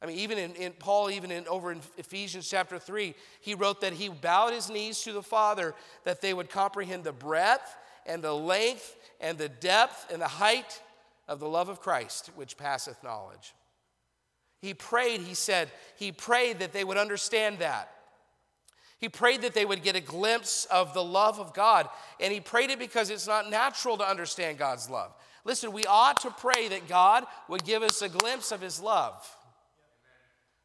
I 0.00 0.06
mean, 0.06 0.18
even 0.18 0.38
in, 0.38 0.54
in, 0.54 0.72
Paul, 0.74 1.10
even 1.10 1.32
in 1.32 1.48
over 1.48 1.72
in 1.72 1.80
Ephesians 1.96 2.48
chapter 2.48 2.78
3, 2.78 3.12
he 3.40 3.56
wrote 3.56 3.80
that 3.80 3.92
he 3.92 4.08
bowed 4.08 4.52
his 4.52 4.70
knees 4.70 5.02
to 5.02 5.12
the 5.12 5.20
Father 5.20 5.74
that 6.04 6.20
they 6.20 6.32
would 6.32 6.48
comprehend 6.48 7.02
the 7.02 7.10
breadth 7.10 7.74
and 8.06 8.22
the 8.22 8.32
length 8.32 8.94
and 9.20 9.36
the 9.36 9.48
depth 9.48 10.12
and 10.12 10.22
the 10.22 10.28
height 10.28 10.80
of 11.28 11.40
the 11.40 11.48
love 11.48 11.68
of 11.68 11.80
Christ, 11.80 12.30
which 12.34 12.56
passeth 12.56 13.02
knowledge. 13.04 13.54
He 14.60 14.74
prayed, 14.74 15.20
he 15.20 15.34
said, 15.34 15.70
he 15.96 16.10
prayed 16.10 16.58
that 16.60 16.72
they 16.72 16.82
would 16.82 16.96
understand 16.96 17.58
that. 17.58 17.90
He 18.98 19.08
prayed 19.08 19.42
that 19.42 19.54
they 19.54 19.64
would 19.64 19.84
get 19.84 19.94
a 19.94 20.00
glimpse 20.00 20.64
of 20.64 20.92
the 20.92 21.04
love 21.04 21.38
of 21.38 21.54
God. 21.54 21.88
And 22.18 22.32
he 22.32 22.40
prayed 22.40 22.70
it 22.70 22.80
because 22.80 23.10
it's 23.10 23.28
not 23.28 23.48
natural 23.48 23.96
to 23.98 24.08
understand 24.08 24.58
God's 24.58 24.90
love. 24.90 25.14
Listen, 25.44 25.72
we 25.72 25.86
ought 25.86 26.20
to 26.22 26.30
pray 26.30 26.68
that 26.68 26.88
God 26.88 27.24
would 27.48 27.64
give 27.64 27.84
us 27.84 28.02
a 28.02 28.08
glimpse 28.08 28.50
of 28.50 28.60
his 28.60 28.80
love, 28.80 29.24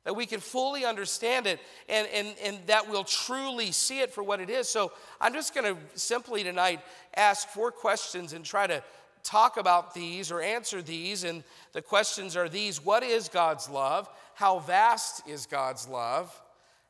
that 0.03 0.15
we 0.15 0.25
can 0.25 0.39
fully 0.39 0.83
understand 0.83 1.45
it, 1.45 1.59
and, 1.87 2.07
and, 2.07 2.35
and 2.43 2.57
that 2.65 2.89
we'll 2.89 3.03
truly 3.03 3.71
see 3.71 3.99
it 3.99 4.11
for 4.11 4.23
what 4.23 4.41
it 4.41 4.49
is. 4.49 4.67
So 4.67 4.91
I'm 5.21 5.33
just 5.33 5.53
going 5.53 5.75
to 5.75 5.81
simply 5.97 6.43
tonight 6.43 6.81
ask 7.15 7.47
four 7.49 7.71
questions 7.71 8.33
and 8.33 8.43
try 8.43 8.65
to 8.65 8.83
talk 9.23 9.57
about 9.57 9.93
these 9.93 10.31
or 10.31 10.41
answer 10.41 10.81
these. 10.81 11.23
And 11.23 11.43
the 11.71 11.81
questions 11.81 12.35
are 12.35 12.49
these 12.49 12.83
What 12.83 13.03
is 13.03 13.29
God's 13.29 13.69
love? 13.69 14.09
How 14.35 14.59
vast 14.59 15.27
is 15.27 15.45
God's 15.45 15.87
love? 15.87 16.33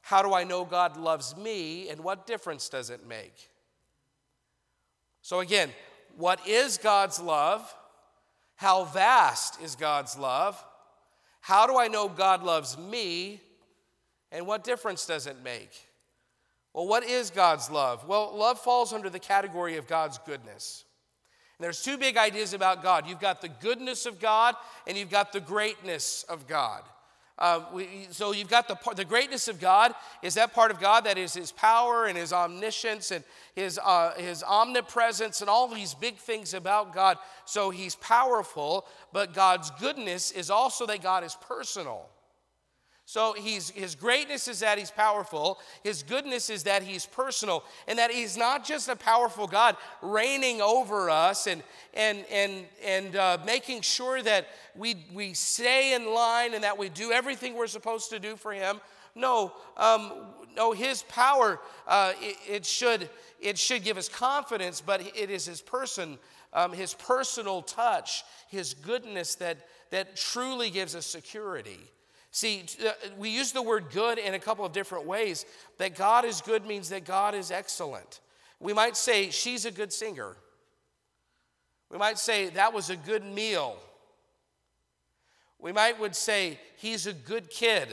How 0.01 0.21
do 0.21 0.33
I 0.33 0.43
know 0.43 0.65
God 0.65 0.97
loves 0.97 1.35
me? 1.37 1.89
And 1.89 2.03
what 2.03 2.27
difference 2.27 2.67
does 2.69 2.89
it 2.89 3.07
make? 3.07 3.49
So, 5.21 5.39
again, 5.39 5.69
what 6.17 6.45
is 6.47 6.77
God's 6.77 7.19
love? 7.19 7.73
How 8.55 8.83
vast 8.83 9.61
is 9.61 9.75
God's 9.75 10.17
love? 10.17 10.63
How 11.39 11.67
do 11.67 11.77
I 11.77 11.87
know 11.87 12.07
God 12.07 12.43
loves 12.43 12.77
me? 12.77 13.41
And 14.31 14.45
what 14.47 14.63
difference 14.63 15.05
does 15.05 15.27
it 15.27 15.37
make? 15.43 15.71
Well, 16.73 16.87
what 16.87 17.03
is 17.03 17.29
God's 17.29 17.69
love? 17.69 18.07
Well, 18.07 18.35
love 18.35 18.59
falls 18.59 18.93
under 18.93 19.09
the 19.09 19.19
category 19.19 19.77
of 19.77 19.87
God's 19.87 20.17
goodness. 20.25 20.85
There's 21.59 21.81
two 21.81 21.97
big 21.97 22.17
ideas 22.17 22.53
about 22.53 22.83
God 22.83 23.07
you've 23.07 23.19
got 23.19 23.41
the 23.41 23.49
goodness 23.49 24.05
of 24.05 24.19
God, 24.19 24.55
and 24.87 24.97
you've 24.97 25.11
got 25.11 25.31
the 25.31 25.39
greatness 25.39 26.23
of 26.27 26.47
God. 26.47 26.83
Uh, 27.39 27.61
we, 27.73 28.07
so 28.11 28.31
you've 28.31 28.49
got 28.49 28.67
the, 28.67 28.77
the 28.93 29.03
greatness 29.03 29.47
of 29.47 29.59
God 29.59 29.95
is 30.21 30.35
that 30.35 30.53
part 30.53 30.69
of 30.69 30.79
God 30.79 31.05
that 31.05 31.17
is 31.17 31.33
His 31.33 31.51
power 31.51 32.05
and 32.05 32.15
His 32.15 32.31
omniscience 32.31 33.09
and 33.09 33.23
His, 33.55 33.79
uh, 33.83 34.13
his 34.17 34.43
omnipresence 34.43 35.41
and 35.41 35.49
all 35.49 35.67
these 35.67 35.95
big 35.95 36.17
things 36.17 36.53
about 36.53 36.93
God. 36.93 37.17
So 37.45 37.71
He's 37.71 37.95
powerful, 37.95 38.85
but 39.11 39.33
God's 39.33 39.71
goodness 39.71 40.29
is 40.31 40.51
also 40.51 40.85
that 40.85 41.01
God 41.01 41.23
is 41.23 41.35
personal. 41.41 42.07
So 43.05 43.33
he's, 43.33 43.69
his 43.69 43.95
greatness 43.95 44.47
is 44.47 44.61
that 44.61 44.77
he's 44.77 44.89
powerful. 44.89 45.59
His 45.83 46.03
goodness 46.03 46.49
is 46.49 46.63
that 46.63 46.83
he's 46.83 47.05
personal. 47.05 47.65
And 47.87 47.99
that 47.99 48.11
he's 48.11 48.37
not 48.37 48.65
just 48.65 48.87
a 48.87 48.95
powerful 48.95 49.45
God 49.45 49.75
reigning 50.01 50.61
over 50.61 51.09
us 51.09 51.47
and, 51.47 51.63
and, 51.93 52.25
and, 52.31 52.65
and 52.83 53.15
uh, 53.15 53.37
making 53.45 53.81
sure 53.81 54.21
that 54.21 54.47
we, 54.75 55.05
we 55.13 55.33
stay 55.33 55.93
in 55.93 56.13
line 56.13 56.53
and 56.53 56.63
that 56.63 56.77
we 56.77 56.89
do 56.89 57.11
everything 57.11 57.55
we're 57.55 57.67
supposed 57.67 58.09
to 58.11 58.19
do 58.19 58.37
for 58.37 58.53
him. 58.53 58.79
No, 59.15 59.53
um, 59.77 60.13
no 60.55 60.71
his 60.71 61.03
power, 61.03 61.59
uh, 61.87 62.13
it, 62.21 62.37
it, 62.49 62.65
should, 62.65 63.09
it 63.39 63.57
should 63.57 63.83
give 63.83 63.97
us 63.97 64.07
confidence, 64.07 64.81
but 64.81 65.01
it 65.01 65.29
is 65.29 65.45
his 65.45 65.61
person, 65.61 66.17
um, 66.53 66.71
his 66.71 66.93
personal 66.93 67.61
touch, 67.61 68.23
his 68.49 68.73
goodness 68.73 69.35
that, 69.35 69.67
that 69.91 70.15
truly 70.15 70.69
gives 70.69 70.95
us 70.95 71.05
security. 71.05 71.79
See, 72.33 72.65
uh, 72.83 72.89
we 73.15 73.29
use 73.29 73.51
the 73.51 73.61
word 73.61 73.91
good 73.93 74.17
in 74.17 74.33
a 74.33 74.39
couple 74.39 74.65
of 74.65 74.73
different 74.73 75.05
ways. 75.05 75.45
That 75.77 75.95
God 75.95 76.25
is 76.25 76.41
good 76.41 76.65
means 76.65 76.89
that 76.89 77.05
God 77.05 77.35
is 77.35 77.51
excellent. 77.51 78.21
We 78.59 78.73
might 78.73 78.97
say, 78.97 79.29
she's 79.29 79.65
a 79.65 79.71
good 79.71 79.93
singer. 79.93 80.35
We 81.91 81.99
might 81.99 82.17
say, 82.17 82.49
that 82.49 82.73
was 82.73 82.89
a 82.89 82.95
good 82.95 83.23
meal. 83.23 83.77
We 85.59 85.71
might 85.71 85.99
would 85.99 86.15
say, 86.15 86.59
he's 86.77 87.05
a 87.05 87.13
good 87.13 87.51
kid. 87.51 87.89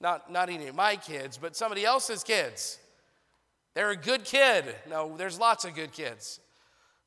Not, 0.00 0.32
not 0.32 0.48
any 0.50 0.66
of 0.66 0.74
my 0.74 0.96
kids, 0.96 1.38
but 1.38 1.54
somebody 1.54 1.84
else's 1.84 2.24
kids. 2.24 2.78
They're 3.74 3.90
a 3.90 3.96
good 3.96 4.24
kid. 4.24 4.64
No, 4.90 5.16
there's 5.16 5.38
lots 5.38 5.64
of 5.64 5.76
good 5.76 5.92
kids. 5.92 6.40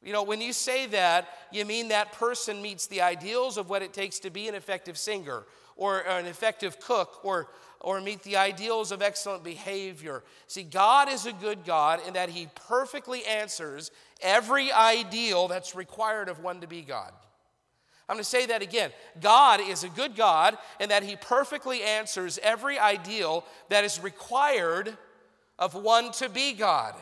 You 0.03 0.13
know, 0.13 0.23
when 0.23 0.41
you 0.41 0.51
say 0.51 0.87
that, 0.87 1.29
you 1.51 1.63
mean 1.63 1.89
that 1.89 2.11
person 2.13 2.61
meets 2.61 2.87
the 2.87 3.01
ideals 3.01 3.57
of 3.57 3.69
what 3.69 3.83
it 3.83 3.93
takes 3.93 4.19
to 4.19 4.29
be 4.31 4.47
an 4.47 4.55
effective 4.55 4.97
singer 4.97 5.43
or 5.75 5.99
an 5.99 6.25
effective 6.25 6.79
cook 6.79 7.23
or, 7.23 7.49
or 7.79 8.01
meet 8.01 8.23
the 8.23 8.37
ideals 8.37 8.91
of 8.91 9.01
excellent 9.01 9.43
behavior. 9.43 10.23
See, 10.47 10.63
God 10.63 11.07
is 11.07 11.27
a 11.27 11.33
good 11.33 11.65
God 11.65 11.99
in 12.07 12.13
that 12.13 12.29
He 12.29 12.47
perfectly 12.55 13.23
answers 13.25 13.91
every 14.21 14.71
ideal 14.71 15.47
that's 15.47 15.75
required 15.75 16.29
of 16.29 16.39
one 16.39 16.61
to 16.61 16.67
be 16.67 16.81
God. 16.81 17.11
I'm 18.09 18.15
going 18.15 18.23
to 18.23 18.29
say 18.29 18.47
that 18.47 18.61
again. 18.61 18.91
God 19.21 19.61
is 19.61 19.83
a 19.83 19.89
good 19.89 20.15
God 20.15 20.57
in 20.79 20.89
that 20.89 21.03
He 21.03 21.15
perfectly 21.15 21.83
answers 21.83 22.39
every 22.41 22.77
ideal 22.77 23.45
that 23.69 23.83
is 23.83 24.01
required 24.01 24.97
of 25.59 25.75
one 25.75 26.11
to 26.13 26.27
be 26.27 26.53
God. 26.53 26.95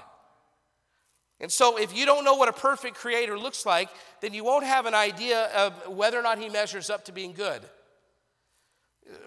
And 1.42 1.52
so, 1.52 1.78
if 1.78 1.96
you 1.96 2.06
don't 2.06 2.26
know 2.26 2.36
what 2.36 2.50
a 2.50 2.54
perfect 2.54 2.96
creator 2.98 3.38
looks 3.38 3.66
like, 3.66 3.90
then 4.22 4.34
you 4.34 4.44
won't 4.44 4.66
have 4.66 4.86
an 4.86 4.94
idea 4.94 5.46
of 5.56 5.88
whether 5.88 6.20
or 6.20 6.22
not 6.22 6.38
he 6.38 6.50
measures 6.50 6.90
up 6.90 7.06
to 7.06 7.14
being 7.14 7.32
good. 7.32 7.62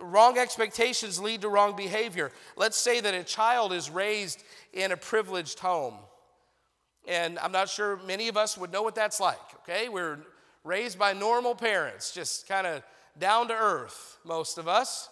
Wrong 0.00 0.38
expectations 0.38 1.19
lead 1.19 1.40
to 1.40 1.49
wrong 1.49 1.75
behavior. 1.75 2.31
Let's 2.57 2.76
say 2.76 3.00
that 3.00 3.14
a 3.14 3.25
child 3.25 3.73
is 3.73 3.90
raised 3.90 4.42
in 4.73 4.92
a 4.92 4.97
privileged 4.97 5.59
home. 5.59 5.95
And 7.09 7.38
I'm 7.38 7.50
not 7.50 7.69
sure 7.69 7.99
many 8.07 8.28
of 8.28 8.37
us 8.37 8.57
would 8.57 8.71
know 8.71 8.83
what 8.83 8.95
that's 8.95 9.19
like, 9.19 9.40
okay? 9.62 9.88
We're 9.88 10.19
raised 10.64 10.99
by 10.99 11.14
normal 11.14 11.54
parents, 11.54 12.12
just 12.12 12.47
kind 12.47 12.66
of 12.66 12.83
down 13.19 13.49
to 13.49 13.54
earth, 13.54 14.19
most 14.25 14.59
of 14.59 14.69
us. 14.69 15.09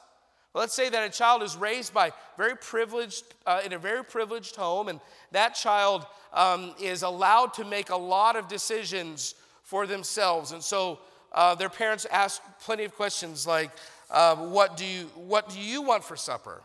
Let's 0.53 0.75
say 0.75 0.89
that 0.89 1.07
a 1.07 1.11
child 1.11 1.43
is 1.43 1.57
raised 1.57 1.95
by 1.95 2.13
very 2.37 2.57
privileged, 2.57 3.23
uh, 3.47 3.61
in 3.65 3.73
a 3.73 3.79
very 3.79 4.05
privileged 4.05 4.57
home, 4.57 4.89
and 4.89 5.01
that 5.31 5.55
child 5.55 6.07
um, 6.33 6.75
is 6.81 7.03
allowed 7.03 7.55
to 7.55 7.65
make 7.65 7.91
a 7.91 7.97
lot 7.97 8.35
of 8.35 8.49
decisions 8.49 9.37
for 9.63 9.87
themselves. 9.87 10.51
And 10.51 10.63
so 10.63 10.99
uh, 11.33 11.55
their 11.55 11.69
parents 11.69 12.05
ask 12.11 12.43
plenty 12.61 12.85
of 12.85 12.95
questions 12.97 13.47
like, 13.47 13.71
uh, 14.11 14.35
what, 14.35 14.77
do 14.77 14.85
you, 14.85 15.05
what 15.15 15.49
do 15.51 15.61
you 15.61 15.83
want 15.83 16.03
for 16.03 16.17
supper? 16.17 16.63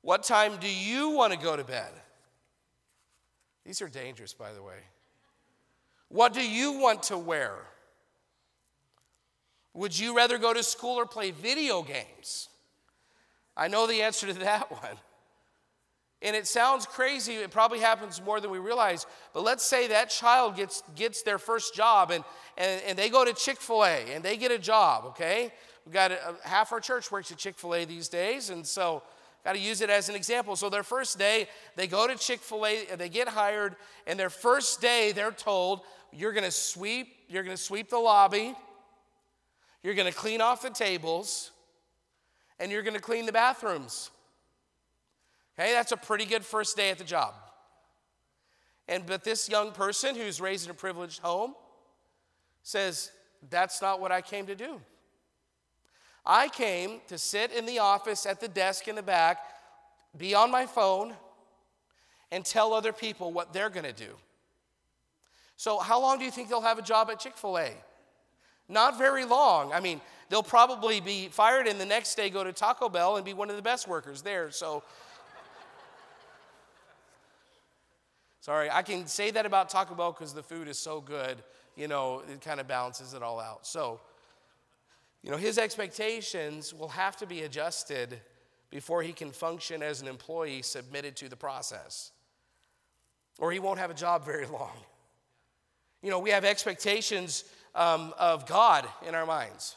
What 0.00 0.22
time 0.22 0.56
do 0.58 0.68
you 0.68 1.10
want 1.10 1.34
to 1.34 1.38
go 1.38 1.56
to 1.56 1.64
bed? 1.64 1.90
These 3.66 3.82
are 3.82 3.88
dangerous, 3.88 4.32
by 4.32 4.52
the 4.52 4.62
way. 4.62 4.78
What 6.08 6.32
do 6.32 6.46
you 6.46 6.72
want 6.72 7.04
to 7.04 7.18
wear? 7.18 7.54
Would 9.74 9.98
you 9.98 10.16
rather 10.16 10.38
go 10.38 10.54
to 10.54 10.62
school 10.62 10.98
or 10.98 11.06
play 11.06 11.32
video 11.32 11.82
games? 11.82 12.48
I 13.56 13.68
know 13.68 13.86
the 13.86 14.02
answer 14.02 14.26
to 14.26 14.34
that 14.34 14.70
one. 14.82 14.96
And 16.22 16.34
it 16.34 16.46
sounds 16.46 16.86
crazy, 16.86 17.34
it 17.34 17.50
probably 17.50 17.80
happens 17.80 18.22
more 18.22 18.40
than 18.40 18.50
we 18.50 18.58
realize, 18.58 19.04
but 19.34 19.42
let's 19.42 19.62
say 19.62 19.88
that 19.88 20.08
child 20.08 20.56
gets, 20.56 20.82
gets 20.94 21.20
their 21.20 21.36
first 21.36 21.74
job 21.74 22.10
and, 22.10 22.24
and, 22.56 22.80
and 22.86 22.98
they 22.98 23.10
go 23.10 23.26
to 23.26 23.34
Chick 23.34 23.60
fil 23.60 23.84
A 23.84 24.06
and 24.14 24.24
they 24.24 24.38
get 24.38 24.50
a 24.50 24.58
job, 24.58 25.04
okay? 25.08 25.52
We've 25.84 25.92
got 25.92 26.12
a, 26.12 26.34
half 26.42 26.72
our 26.72 26.80
church 26.80 27.12
works 27.12 27.30
at 27.30 27.36
Chick 27.36 27.58
fil 27.58 27.74
A 27.74 27.84
these 27.84 28.08
days, 28.08 28.48
and 28.48 28.66
so 28.66 29.02
got 29.44 29.52
to 29.52 29.58
use 29.58 29.82
it 29.82 29.90
as 29.90 30.08
an 30.08 30.14
example. 30.14 30.56
So 30.56 30.70
their 30.70 30.82
first 30.82 31.18
day, 31.18 31.46
they 31.76 31.86
go 31.86 32.08
to 32.08 32.16
Chick 32.16 32.40
fil 32.40 32.64
A, 32.64 32.86
they 32.96 33.10
get 33.10 33.28
hired, 33.28 33.76
and 34.06 34.18
their 34.18 34.30
first 34.30 34.80
day, 34.80 35.12
they're 35.12 35.30
told, 35.30 35.82
you're 36.10 36.32
going 36.32 36.44
to 36.44 36.50
sweep, 36.50 37.08
you're 37.28 37.42
going 37.42 37.56
to 37.56 37.62
sweep 37.62 37.90
the 37.90 37.98
lobby, 37.98 38.54
you're 39.84 39.94
going 39.94 40.10
to 40.10 40.18
clean 40.18 40.40
off 40.40 40.62
the 40.62 40.70
tables, 40.70 41.52
and 42.58 42.72
you're 42.72 42.82
going 42.82 42.94
to 42.94 43.02
clean 43.02 43.26
the 43.26 43.32
bathrooms. 43.32 44.10
Okay, 45.56 45.72
that's 45.72 45.92
a 45.92 45.96
pretty 45.96 46.24
good 46.24 46.44
first 46.44 46.76
day 46.76 46.90
at 46.90 46.98
the 46.98 47.04
job. 47.04 47.34
And 48.88 49.04
but 49.06 49.22
this 49.22 49.48
young 49.48 49.72
person 49.72 50.16
who's 50.16 50.40
raised 50.40 50.64
in 50.64 50.70
a 50.70 50.74
privileged 50.74 51.20
home 51.20 51.54
says, 52.62 53.12
That's 53.50 53.82
not 53.82 54.00
what 54.00 54.10
I 54.10 54.22
came 54.22 54.46
to 54.46 54.54
do. 54.54 54.80
I 56.24 56.48
came 56.48 57.00
to 57.08 57.18
sit 57.18 57.52
in 57.52 57.66
the 57.66 57.78
office 57.80 58.24
at 58.24 58.40
the 58.40 58.48
desk 58.48 58.88
in 58.88 58.96
the 58.96 59.02
back, 59.02 59.38
be 60.16 60.34
on 60.34 60.50
my 60.50 60.64
phone, 60.64 61.14
and 62.32 62.42
tell 62.42 62.72
other 62.72 62.92
people 62.92 63.32
what 63.32 63.52
they're 63.52 63.68
to 63.68 63.92
do. 63.92 64.16
So, 65.56 65.78
how 65.78 66.00
long 66.00 66.18
do 66.18 66.24
you 66.24 66.30
think 66.30 66.48
they'll 66.48 66.62
have 66.62 66.78
a 66.78 66.82
job 66.82 67.10
at 67.10 67.20
Chick 67.20 67.36
fil 67.36 67.58
A? 67.58 67.70
Not 68.68 68.98
very 68.98 69.24
long. 69.24 69.72
I 69.72 69.80
mean, 69.80 70.00
they'll 70.28 70.42
probably 70.42 71.00
be 71.00 71.28
fired 71.28 71.66
and 71.66 71.80
the 71.80 71.86
next 71.86 72.14
day 72.14 72.30
go 72.30 72.44
to 72.44 72.52
Taco 72.52 72.88
Bell 72.88 73.16
and 73.16 73.24
be 73.24 73.34
one 73.34 73.50
of 73.50 73.56
the 73.56 73.62
best 73.62 73.86
workers 73.86 74.22
there. 74.22 74.50
So, 74.50 74.82
sorry, 78.40 78.70
I 78.70 78.82
can 78.82 79.06
say 79.06 79.30
that 79.32 79.46
about 79.46 79.68
Taco 79.68 79.94
Bell 79.94 80.12
because 80.12 80.32
the 80.32 80.42
food 80.42 80.68
is 80.68 80.78
so 80.78 81.00
good, 81.00 81.42
you 81.76 81.88
know, 81.88 82.22
it 82.30 82.40
kind 82.40 82.60
of 82.60 82.66
balances 82.66 83.14
it 83.14 83.22
all 83.22 83.38
out. 83.38 83.66
So, 83.66 84.00
you 85.22 85.30
know, 85.30 85.36
his 85.36 85.58
expectations 85.58 86.74
will 86.74 86.88
have 86.88 87.16
to 87.16 87.26
be 87.26 87.42
adjusted 87.42 88.20
before 88.70 89.02
he 89.02 89.12
can 89.12 89.30
function 89.30 89.82
as 89.82 90.02
an 90.02 90.08
employee 90.08 90.62
submitted 90.62 91.16
to 91.16 91.28
the 91.28 91.36
process, 91.36 92.12
or 93.38 93.52
he 93.52 93.58
won't 93.58 93.78
have 93.78 93.90
a 93.90 93.94
job 93.94 94.24
very 94.24 94.46
long. 94.52 94.76
You 96.02 96.10
know, 96.10 96.18
we 96.18 96.30
have 96.30 96.44
expectations 96.44 97.44
um, 97.74 98.14
of 98.18 98.46
God 98.46 98.86
in 99.06 99.14
our 99.14 99.26
minds. 99.26 99.76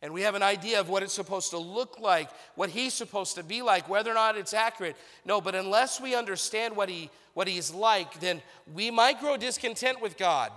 And 0.00 0.12
we 0.12 0.22
have 0.22 0.36
an 0.36 0.42
idea 0.42 0.78
of 0.78 0.88
what 0.88 1.02
it's 1.02 1.12
supposed 1.12 1.50
to 1.50 1.58
look 1.58 1.98
like, 1.98 2.28
what 2.54 2.70
he's 2.70 2.94
supposed 2.94 3.34
to 3.34 3.42
be 3.42 3.62
like, 3.62 3.88
whether 3.88 4.10
or 4.10 4.14
not 4.14 4.36
it's 4.36 4.54
accurate. 4.54 4.96
No, 5.24 5.40
but 5.40 5.56
unless 5.56 6.00
we 6.00 6.14
understand 6.14 6.76
what, 6.76 6.88
he, 6.88 7.10
what 7.34 7.48
he's 7.48 7.74
like, 7.74 8.20
then 8.20 8.40
we 8.72 8.92
might 8.92 9.18
grow 9.18 9.36
discontent 9.36 10.00
with 10.00 10.16
God. 10.16 10.52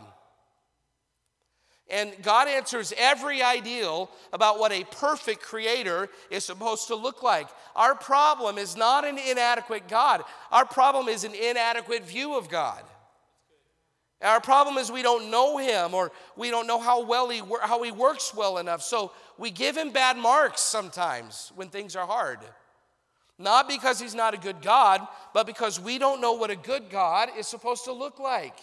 And 1.89 2.13
God 2.21 2.47
answers 2.47 2.93
every 2.97 3.41
ideal 3.41 4.09
about 4.31 4.59
what 4.59 4.71
a 4.71 4.85
perfect 4.85 5.41
creator 5.41 6.07
is 6.29 6.45
supposed 6.45 6.87
to 6.87 6.95
look 6.95 7.21
like. 7.21 7.47
Our 7.75 7.95
problem 7.95 8.57
is 8.57 8.77
not 8.77 9.05
an 9.05 9.17
inadequate 9.17 9.87
God, 9.87 10.23
our 10.51 10.65
problem 10.65 11.07
is 11.07 11.23
an 11.23 11.33
inadequate 11.33 12.05
view 12.05 12.37
of 12.37 12.47
God. 12.47 12.83
Our 14.21 14.39
problem 14.39 14.77
is 14.77 14.91
we 14.91 15.01
don't 15.01 15.31
know 15.31 15.57
him 15.57 15.93
or 15.93 16.11
we 16.35 16.51
don't 16.51 16.67
know 16.67 16.79
how 16.79 17.03
well 17.05 17.29
he 17.29 17.41
how 17.63 17.81
he 17.81 17.91
works 17.91 18.33
well 18.35 18.59
enough. 18.59 18.83
So 18.83 19.11
we 19.37 19.49
give 19.49 19.75
him 19.75 19.91
bad 19.91 20.17
marks 20.17 20.61
sometimes 20.61 21.51
when 21.55 21.69
things 21.69 21.95
are 21.95 22.05
hard. 22.05 22.39
Not 23.39 23.67
because 23.67 23.99
he's 23.99 24.13
not 24.13 24.35
a 24.35 24.37
good 24.37 24.61
God, 24.61 25.07
but 25.33 25.47
because 25.47 25.79
we 25.79 25.97
don't 25.97 26.21
know 26.21 26.33
what 26.33 26.51
a 26.51 26.55
good 26.55 26.91
God 26.91 27.29
is 27.35 27.47
supposed 27.47 27.85
to 27.85 27.91
look 27.91 28.19
like. 28.19 28.57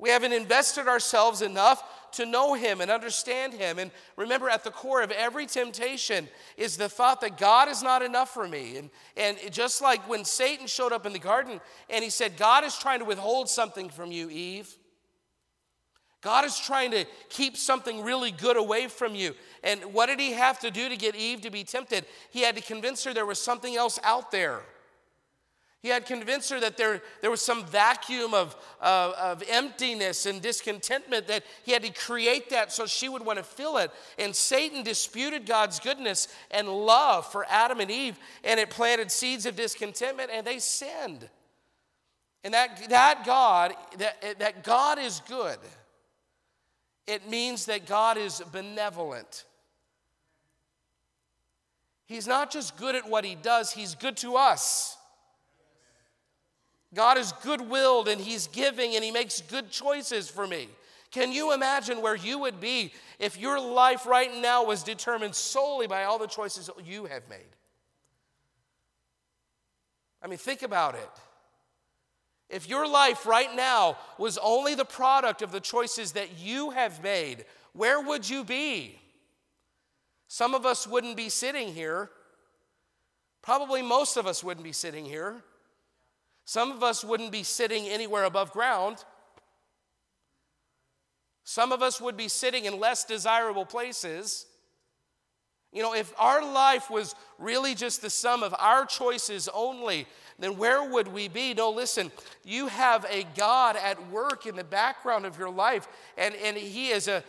We 0.00 0.08
haven't 0.08 0.32
invested 0.32 0.88
ourselves 0.88 1.42
enough 1.42 1.84
to 2.12 2.26
know 2.26 2.54
Him 2.54 2.80
and 2.80 2.90
understand 2.90 3.52
Him. 3.52 3.78
And 3.78 3.90
remember, 4.16 4.48
at 4.48 4.64
the 4.64 4.70
core 4.70 5.02
of 5.02 5.10
every 5.10 5.46
temptation 5.46 6.26
is 6.56 6.76
the 6.76 6.88
thought 6.88 7.20
that 7.20 7.36
God 7.36 7.68
is 7.68 7.82
not 7.82 8.02
enough 8.02 8.32
for 8.32 8.48
me. 8.48 8.78
And, 8.78 8.90
and 9.16 9.52
just 9.52 9.82
like 9.82 10.08
when 10.08 10.24
Satan 10.24 10.66
showed 10.66 10.92
up 10.92 11.06
in 11.06 11.12
the 11.12 11.18
garden 11.18 11.60
and 11.90 12.02
he 12.02 12.10
said, 12.10 12.36
God 12.36 12.64
is 12.64 12.76
trying 12.76 13.00
to 13.00 13.04
withhold 13.04 13.48
something 13.48 13.90
from 13.90 14.10
you, 14.10 14.30
Eve. 14.30 14.74
God 16.22 16.44
is 16.44 16.58
trying 16.58 16.90
to 16.90 17.06
keep 17.28 17.56
something 17.56 18.02
really 18.02 18.30
good 18.30 18.56
away 18.56 18.88
from 18.88 19.14
you. 19.14 19.34
And 19.62 19.80
what 19.94 20.06
did 20.06 20.20
he 20.20 20.32
have 20.32 20.58
to 20.60 20.70
do 20.70 20.88
to 20.88 20.96
get 20.96 21.14
Eve 21.14 21.42
to 21.42 21.50
be 21.50 21.64
tempted? 21.64 22.04
He 22.30 22.42
had 22.42 22.56
to 22.56 22.62
convince 22.62 23.04
her 23.04 23.14
there 23.14 23.24
was 23.24 23.40
something 23.40 23.76
else 23.76 23.98
out 24.02 24.30
there. 24.30 24.60
He 25.82 25.88
had 25.88 26.04
convinced 26.04 26.50
her 26.50 26.60
that 26.60 26.76
there, 26.76 27.00
there 27.22 27.30
was 27.30 27.40
some 27.40 27.64
vacuum 27.64 28.34
of, 28.34 28.54
uh, 28.82 29.12
of 29.18 29.42
emptiness 29.48 30.26
and 30.26 30.42
discontentment, 30.42 31.26
that 31.28 31.42
he 31.64 31.72
had 31.72 31.82
to 31.84 31.90
create 31.90 32.50
that 32.50 32.70
so 32.70 32.84
she 32.84 33.08
would 33.08 33.24
want 33.24 33.38
to 33.38 33.42
fill 33.42 33.78
it. 33.78 33.90
And 34.18 34.36
Satan 34.36 34.82
disputed 34.82 35.46
God's 35.46 35.80
goodness 35.80 36.28
and 36.50 36.68
love 36.68 37.26
for 37.32 37.46
Adam 37.48 37.80
and 37.80 37.90
Eve, 37.90 38.18
and 38.44 38.60
it 38.60 38.68
planted 38.68 39.10
seeds 39.10 39.46
of 39.46 39.56
discontentment, 39.56 40.30
and 40.30 40.46
they 40.46 40.58
sinned. 40.58 41.28
And 42.44 42.52
that, 42.52 42.88
that 42.90 43.22
God, 43.24 43.72
that, 43.98 44.38
that 44.38 44.62
God 44.62 44.98
is 44.98 45.22
good, 45.28 45.58
it 47.06 47.28
means 47.28 47.66
that 47.66 47.86
God 47.86 48.18
is 48.18 48.42
benevolent. 48.52 49.46
He's 52.04 52.26
not 52.26 52.50
just 52.50 52.76
good 52.76 52.94
at 52.94 53.08
what 53.08 53.24
he 53.24 53.34
does, 53.34 53.72
he's 53.72 53.94
good 53.94 54.18
to 54.18 54.36
us. 54.36 54.98
God 56.94 57.18
is 57.18 57.32
good 57.42 57.60
willed 57.60 58.08
and 58.08 58.20
He's 58.20 58.46
giving 58.48 58.94
and 58.94 59.04
He 59.04 59.10
makes 59.10 59.40
good 59.40 59.70
choices 59.70 60.28
for 60.28 60.46
me. 60.46 60.68
Can 61.10 61.32
you 61.32 61.52
imagine 61.52 62.02
where 62.02 62.14
you 62.14 62.38
would 62.38 62.60
be 62.60 62.92
if 63.18 63.38
your 63.38 63.60
life 63.60 64.06
right 64.06 64.34
now 64.36 64.64
was 64.64 64.82
determined 64.82 65.34
solely 65.34 65.86
by 65.86 66.04
all 66.04 66.18
the 66.18 66.26
choices 66.26 66.66
that 66.66 66.86
you 66.86 67.06
have 67.06 67.28
made? 67.28 67.38
I 70.22 70.26
mean, 70.26 70.38
think 70.38 70.62
about 70.62 70.94
it. 70.94 71.10
If 72.48 72.68
your 72.68 72.86
life 72.86 73.26
right 73.26 73.54
now 73.54 73.96
was 74.18 74.38
only 74.38 74.74
the 74.74 74.84
product 74.84 75.40
of 75.42 75.52
the 75.52 75.60
choices 75.60 76.12
that 76.12 76.38
you 76.38 76.70
have 76.70 77.02
made, 77.02 77.44
where 77.72 78.00
would 78.00 78.28
you 78.28 78.44
be? 78.44 78.98
Some 80.26 80.54
of 80.54 80.66
us 80.66 80.86
wouldn't 80.86 81.16
be 81.16 81.28
sitting 81.28 81.72
here. 81.72 82.10
Probably 83.42 83.82
most 83.82 84.16
of 84.16 84.26
us 84.26 84.44
wouldn't 84.44 84.64
be 84.64 84.72
sitting 84.72 85.04
here. 85.04 85.42
Some 86.50 86.72
of 86.72 86.82
us 86.82 87.04
wouldn't 87.04 87.30
be 87.30 87.44
sitting 87.44 87.86
anywhere 87.86 88.24
above 88.24 88.50
ground. 88.50 89.04
Some 91.44 91.70
of 91.70 91.80
us 91.80 92.00
would 92.00 92.16
be 92.16 92.26
sitting 92.26 92.64
in 92.64 92.80
less 92.80 93.04
desirable 93.04 93.64
places. 93.64 94.46
You 95.72 95.84
know, 95.84 95.94
if 95.94 96.12
our 96.18 96.42
life 96.42 96.90
was 96.90 97.14
really 97.38 97.76
just 97.76 98.02
the 98.02 98.10
sum 98.10 98.42
of 98.42 98.52
our 98.58 98.84
choices 98.84 99.48
only, 99.54 100.08
then 100.40 100.56
where 100.56 100.82
would 100.82 101.08
we 101.08 101.28
be? 101.28 101.54
No, 101.54 101.70
listen, 101.70 102.10
you 102.44 102.66
have 102.66 103.04
a 103.10 103.26
God 103.36 103.76
at 103.76 104.10
work 104.10 104.46
in 104.46 104.56
the 104.56 104.64
background 104.64 105.26
of 105.26 105.38
your 105.38 105.50
life, 105.50 105.86
and, 106.16 106.34
and 106.36 106.56
He 106.56 106.88
is 106.88 107.08
a, 107.08 107.22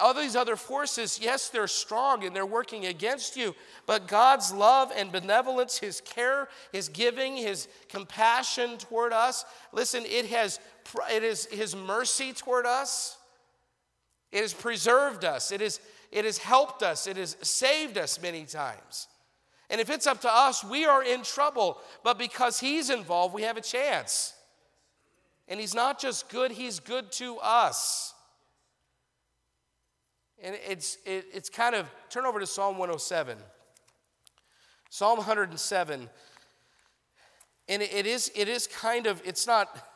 all 0.00 0.14
these 0.14 0.36
other 0.36 0.56
forces, 0.56 1.18
yes, 1.20 1.48
they're 1.48 1.66
strong 1.66 2.24
and 2.24 2.34
they're 2.34 2.46
working 2.46 2.86
against 2.86 3.36
you, 3.36 3.54
but 3.86 4.08
God's 4.08 4.52
love 4.52 4.92
and 4.96 5.12
benevolence, 5.12 5.78
His 5.78 6.00
care, 6.00 6.48
His 6.72 6.88
giving, 6.88 7.36
His 7.36 7.68
compassion 7.88 8.78
toward 8.78 9.12
us, 9.12 9.44
listen, 9.72 10.04
it 10.06 10.26
has, 10.26 10.58
it 11.10 11.22
is 11.22 11.46
His 11.46 11.76
mercy 11.76 12.32
toward 12.32 12.66
us. 12.66 13.18
It 14.32 14.40
has 14.40 14.52
preserved 14.52 15.24
us. 15.24 15.52
It 15.52 15.62
is 15.62 15.78
it 16.14 16.24
has 16.24 16.38
helped 16.38 16.84
us, 16.84 17.08
it 17.08 17.16
has 17.16 17.36
saved 17.42 17.98
us 17.98 18.22
many 18.22 18.44
times. 18.44 19.08
And 19.70 19.80
if 19.80 19.90
it's 19.90 20.06
up 20.06 20.20
to 20.22 20.32
us, 20.32 20.62
we 20.62 20.84
are 20.84 21.02
in 21.02 21.22
trouble. 21.22 21.78
But 22.02 22.18
because 22.18 22.60
He's 22.60 22.90
involved, 22.90 23.34
we 23.34 23.42
have 23.42 23.56
a 23.56 23.62
chance. 23.62 24.34
And 25.48 25.58
He's 25.58 25.74
not 25.74 26.00
just 26.00 26.28
good, 26.28 26.50
He's 26.50 26.80
good 26.80 27.10
to 27.12 27.38
us. 27.38 28.14
And 30.42 30.56
it's, 30.68 30.98
it, 31.06 31.26
it's 31.32 31.48
kind 31.48 31.74
of, 31.74 31.90
turn 32.10 32.26
over 32.26 32.38
to 32.38 32.46
Psalm 32.46 32.76
107. 32.76 33.38
Psalm 34.90 35.16
107. 35.16 36.10
And 37.68 37.82
it, 37.82 37.94
it, 37.94 38.06
is, 38.06 38.30
it 38.34 38.48
is 38.48 38.66
kind 38.66 39.06
of, 39.06 39.22
it's 39.24 39.46
not, 39.46 39.88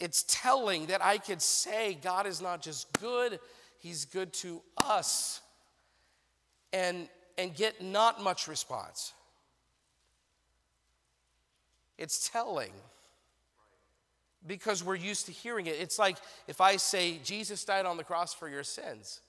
it's 0.00 0.24
telling 0.26 0.86
that 0.86 1.04
I 1.04 1.18
could 1.18 1.42
say 1.42 1.98
God 2.02 2.26
is 2.26 2.40
not 2.40 2.62
just 2.62 2.90
good, 3.00 3.38
He's 3.78 4.04
good 4.04 4.32
to 4.34 4.62
us 4.78 5.42
and, 6.72 7.08
and 7.38 7.54
get 7.54 7.82
not 7.82 8.22
much 8.22 8.48
response. 8.48 9.12
It's 11.98 12.28
telling 12.28 12.72
because 14.46 14.82
we're 14.82 14.96
used 14.96 15.26
to 15.26 15.32
hearing 15.32 15.66
it. 15.66 15.76
It's 15.80 15.98
like 15.98 16.16
if 16.48 16.60
I 16.60 16.76
say, 16.76 17.18
Jesus 17.24 17.64
died 17.64 17.86
on 17.86 17.96
the 17.96 18.04
cross 18.04 18.34
for 18.34 18.48
your 18.48 18.64
sins. 18.64 19.20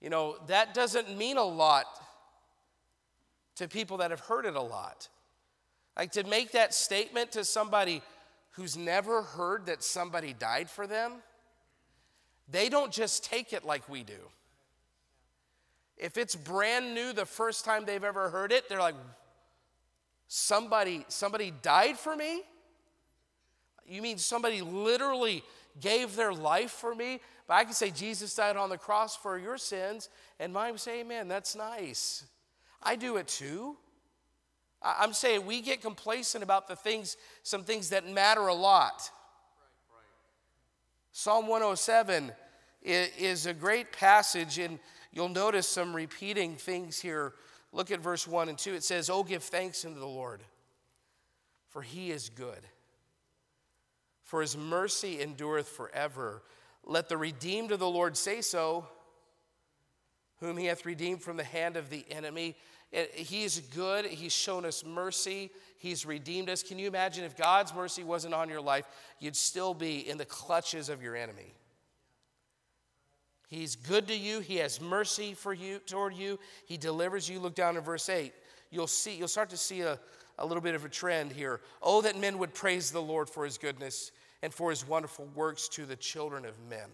You 0.00 0.08
know, 0.08 0.36
that 0.46 0.72
doesn't 0.72 1.16
mean 1.16 1.36
a 1.36 1.44
lot 1.44 1.86
to 3.56 3.68
people 3.68 3.98
that 3.98 4.10
have 4.10 4.20
heard 4.20 4.46
it 4.46 4.56
a 4.56 4.62
lot. 4.62 5.08
Like 5.96 6.12
to 6.12 6.24
make 6.24 6.52
that 6.52 6.72
statement 6.72 7.32
to 7.32 7.44
somebody 7.44 8.02
who's 8.52 8.76
never 8.76 9.22
heard 9.22 9.66
that 9.66 9.82
somebody 9.82 10.32
died 10.32 10.70
for 10.70 10.86
them, 10.86 11.14
they 12.50 12.68
don't 12.68 12.92
just 12.92 13.24
take 13.24 13.52
it 13.52 13.64
like 13.64 13.88
we 13.88 14.02
do. 14.02 14.18
If 16.00 16.16
it's 16.16 16.34
brand 16.34 16.94
new 16.94 17.12
the 17.12 17.26
first 17.26 17.64
time 17.64 17.84
they've 17.84 18.02
ever 18.02 18.30
heard 18.30 18.52
it, 18.52 18.68
they're 18.68 18.80
like, 18.80 18.94
somebody, 20.28 21.04
somebody 21.08 21.52
died 21.62 21.98
for 21.98 22.16
me? 22.16 22.42
You 23.86 24.00
mean 24.00 24.16
somebody 24.16 24.62
literally 24.62 25.42
gave 25.78 26.16
their 26.16 26.32
life 26.32 26.70
for 26.70 26.94
me? 26.94 27.20
But 27.46 27.54
I 27.54 27.64
can 27.64 27.74
say 27.74 27.90
Jesus 27.90 28.34
died 28.34 28.56
on 28.56 28.70
the 28.70 28.78
cross 28.78 29.14
for 29.14 29.38
your 29.38 29.58
sins, 29.58 30.08
and 30.38 30.54
mine 30.54 30.78
say, 30.78 31.00
Amen, 31.00 31.28
that's 31.28 31.54
nice. 31.54 32.24
I 32.82 32.96
do 32.96 33.18
it 33.18 33.28
too. 33.28 33.76
I'm 34.82 35.12
saying 35.12 35.44
we 35.44 35.60
get 35.60 35.82
complacent 35.82 36.42
about 36.42 36.66
the 36.66 36.76
things, 36.76 37.18
some 37.42 37.64
things 37.64 37.90
that 37.90 38.08
matter 38.08 38.46
a 38.46 38.54
lot. 38.54 39.10
Psalm 41.12 41.46
107 41.48 42.32
is 42.82 43.44
a 43.44 43.52
great 43.52 43.92
passage, 43.92 44.58
and 44.58 44.78
you'll 45.12 45.28
notice 45.28 45.66
some 45.66 45.94
repeating 45.94 46.54
things 46.54 47.00
here. 47.00 47.34
Look 47.72 47.90
at 47.90 48.00
verse 48.00 48.26
1 48.26 48.48
and 48.48 48.58
2. 48.58 48.74
It 48.74 48.84
says, 48.84 49.08
Oh, 49.08 49.22
give 49.22 49.42
thanks 49.42 49.84
unto 49.84 50.00
the 50.00 50.06
Lord, 50.06 50.42
for 51.68 51.82
he 51.82 52.10
is 52.10 52.28
good, 52.28 52.60
for 54.24 54.40
his 54.40 54.56
mercy 54.56 55.20
endureth 55.20 55.68
forever. 55.68 56.42
Let 56.84 57.08
the 57.08 57.16
redeemed 57.16 57.72
of 57.72 57.78
the 57.78 57.88
Lord 57.88 58.16
say 58.16 58.40
so, 58.40 58.86
whom 60.40 60.56
he 60.56 60.66
hath 60.66 60.86
redeemed 60.86 61.22
from 61.22 61.36
the 61.36 61.44
hand 61.44 61.76
of 61.76 61.90
the 61.90 62.04
enemy. 62.10 62.56
He 63.14 63.44
is 63.44 63.60
good. 63.72 64.06
He's 64.06 64.32
shown 64.32 64.64
us 64.64 64.84
mercy. 64.84 65.50
He's 65.78 66.04
redeemed 66.04 66.50
us. 66.50 66.62
Can 66.62 66.78
you 66.78 66.88
imagine 66.88 67.22
if 67.22 67.36
God's 67.36 67.72
mercy 67.72 68.02
wasn't 68.02 68.34
on 68.34 68.48
your 68.48 68.60
life, 68.60 68.84
you'd 69.20 69.36
still 69.36 69.74
be 69.74 70.08
in 70.08 70.18
the 70.18 70.24
clutches 70.24 70.88
of 70.88 71.02
your 71.02 71.14
enemy? 71.14 71.54
He's 73.50 73.74
good 73.74 74.06
to 74.06 74.16
you. 74.16 74.38
He 74.38 74.56
has 74.58 74.80
mercy 74.80 75.34
for 75.34 75.52
you 75.52 75.80
toward 75.80 76.14
you. 76.14 76.38
He 76.66 76.76
delivers 76.76 77.28
you. 77.28 77.40
Look 77.40 77.56
down 77.56 77.76
in 77.76 77.82
verse 77.82 78.08
8. 78.08 78.32
You'll 78.70 78.86
see, 78.86 79.16
you'll 79.16 79.26
start 79.26 79.50
to 79.50 79.56
see 79.56 79.80
a, 79.80 79.98
a 80.38 80.46
little 80.46 80.62
bit 80.62 80.76
of 80.76 80.84
a 80.84 80.88
trend 80.88 81.32
here. 81.32 81.60
Oh, 81.82 82.00
that 82.02 82.16
men 82.16 82.38
would 82.38 82.54
praise 82.54 82.92
the 82.92 83.02
Lord 83.02 83.28
for 83.28 83.44
his 83.44 83.58
goodness 83.58 84.12
and 84.42 84.54
for 84.54 84.70
his 84.70 84.86
wonderful 84.86 85.26
works 85.34 85.68
to 85.70 85.84
the 85.84 85.96
children 85.96 86.44
of 86.44 86.54
men. 86.68 86.88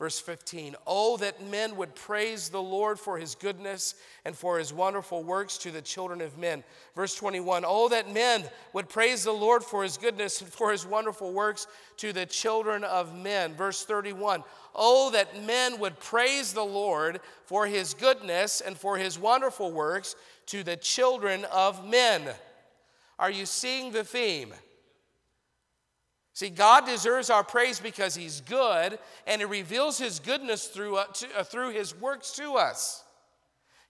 Verse 0.00 0.18
15, 0.18 0.76
oh, 0.86 1.18
that 1.18 1.46
men 1.46 1.76
would 1.76 1.94
praise 1.94 2.48
the 2.48 2.62
Lord 2.62 2.98
for 2.98 3.18
his 3.18 3.34
goodness 3.34 3.94
and 4.24 4.34
for 4.34 4.58
his 4.58 4.72
wonderful 4.72 5.22
works 5.22 5.58
to 5.58 5.70
the 5.70 5.82
children 5.82 6.22
of 6.22 6.38
men. 6.38 6.64
Verse 6.96 7.14
21, 7.14 7.64
oh, 7.66 7.90
that 7.90 8.10
men 8.10 8.44
would 8.72 8.88
praise 8.88 9.24
the 9.24 9.30
Lord 9.30 9.62
for 9.62 9.82
his 9.82 9.98
goodness 9.98 10.40
and 10.40 10.50
for 10.50 10.72
his 10.72 10.86
wonderful 10.86 11.34
works 11.34 11.66
to 11.98 12.14
the 12.14 12.24
children 12.24 12.82
of 12.82 13.14
men. 13.14 13.54
Verse 13.54 13.84
31, 13.84 14.42
oh, 14.74 15.10
that 15.10 15.44
men 15.44 15.78
would 15.78 16.00
praise 16.00 16.54
the 16.54 16.64
Lord 16.64 17.20
for 17.44 17.66
his 17.66 17.92
goodness 17.92 18.62
and 18.62 18.78
for 18.78 18.96
his 18.96 19.18
wonderful 19.18 19.70
works 19.70 20.16
to 20.46 20.62
the 20.62 20.78
children 20.78 21.44
of 21.52 21.86
men. 21.86 22.22
Are 23.18 23.30
you 23.30 23.44
seeing 23.44 23.92
the 23.92 24.04
theme? 24.04 24.54
See, 26.40 26.48
God 26.48 26.86
deserves 26.86 27.28
our 27.28 27.44
praise 27.44 27.80
because 27.80 28.14
He's 28.14 28.40
good, 28.40 28.98
and 29.26 29.42
He 29.42 29.44
reveals 29.44 29.98
His 29.98 30.20
goodness 30.20 30.68
through, 30.68 30.96
uh, 30.96 31.04
to, 31.04 31.26
uh, 31.40 31.42
through 31.44 31.72
His 31.72 31.94
works 31.94 32.32
to 32.36 32.54
us. 32.54 33.04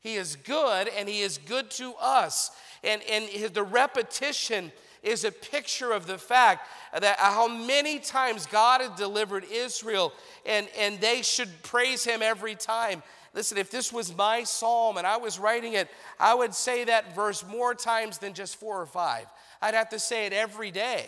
He 0.01 0.17
is 0.17 0.35
good, 0.35 0.89
and 0.99 1.09
He 1.09 1.21
is 1.21 1.39
good 1.39 1.71
to 1.71 1.95
us. 2.01 2.51
And, 2.83 3.03
and 3.09 3.27
his, 3.27 3.53
the 3.53 3.63
repetition 3.63 4.73
is 5.05 5.23
a 5.23 5.31
picture 5.31 5.93
of 5.93 6.09
the 6.09 6.19
fact 6.19 6.67
that 6.93 7.21
how 7.21 7.47
many 7.47 8.01
times 8.01 8.47
God 8.47 8.81
had 8.81 8.97
delivered 8.97 9.45
Israel, 9.49 10.13
and, 10.45 10.67
and 10.77 11.01
they 11.01 11.23
should 11.23 11.63
praise 11.63 12.03
Him 12.03 12.21
every 12.21 12.57
time. 12.57 13.05
Listen, 13.33 13.59
if 13.59 13.71
this 13.71 13.93
was 13.93 14.13
my 14.17 14.43
psalm 14.43 14.97
and 14.97 15.07
I 15.07 15.19
was 15.19 15.39
writing 15.39 15.75
it, 15.75 15.89
I 16.19 16.35
would 16.35 16.57
say 16.57 16.83
that 16.83 17.15
verse 17.15 17.45
more 17.47 17.77
times 17.77 18.19
than 18.19 18.35
just 18.35 18.57
four 18.57 18.81
or 18.81 18.87
five. 18.87 19.27
I'd 19.63 19.75
have 19.75 19.91
to 19.91 20.01
say 20.01 20.27
it 20.27 20.33
every 20.33 20.73
day. 20.73 21.07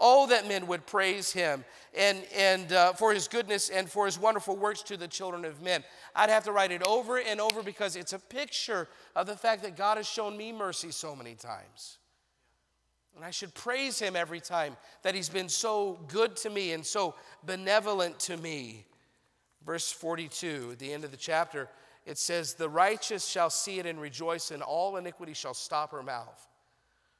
Oh, 0.00 0.26
that 0.28 0.46
men 0.46 0.66
would 0.66 0.86
praise 0.86 1.32
him 1.32 1.64
and, 1.96 2.18
and 2.36 2.72
uh, 2.72 2.92
for 2.92 3.12
his 3.12 3.28
goodness 3.28 3.68
and 3.68 3.90
for 3.90 4.06
his 4.06 4.18
wonderful 4.18 4.56
works 4.56 4.82
to 4.82 4.96
the 4.96 5.08
children 5.08 5.44
of 5.44 5.62
men. 5.62 5.82
I'd 6.14 6.30
have 6.30 6.44
to 6.44 6.52
write 6.52 6.70
it 6.70 6.82
over 6.86 7.18
and 7.18 7.40
over 7.40 7.62
because 7.62 7.96
it's 7.96 8.12
a 8.12 8.18
picture 8.18 8.88
of 9.16 9.26
the 9.26 9.36
fact 9.36 9.62
that 9.62 9.76
God 9.76 9.96
has 9.96 10.06
shown 10.06 10.36
me 10.36 10.52
mercy 10.52 10.90
so 10.90 11.16
many 11.16 11.34
times. 11.34 11.98
And 13.16 13.24
I 13.24 13.30
should 13.30 13.52
praise 13.52 13.98
him 13.98 14.14
every 14.14 14.40
time 14.40 14.76
that 15.02 15.14
he's 15.14 15.28
been 15.28 15.48
so 15.48 15.98
good 16.06 16.36
to 16.36 16.50
me 16.50 16.72
and 16.72 16.86
so 16.86 17.16
benevolent 17.44 18.20
to 18.20 18.36
me. 18.36 18.86
Verse 19.66 19.90
42, 19.90 20.70
at 20.72 20.78
the 20.78 20.92
end 20.92 21.04
of 21.04 21.10
the 21.10 21.16
chapter, 21.16 21.68
it 22.06 22.16
says, 22.16 22.54
The 22.54 22.68
righteous 22.68 23.26
shall 23.26 23.50
see 23.50 23.80
it 23.80 23.86
and 23.86 24.00
rejoice, 24.00 24.52
and 24.52 24.62
all 24.62 24.96
iniquity 24.96 25.34
shall 25.34 25.52
stop 25.52 25.90
her 25.90 26.02
mouth. 26.02 26.48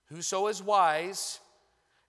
Whoso 0.06 0.46
is 0.46 0.62
wise, 0.62 1.40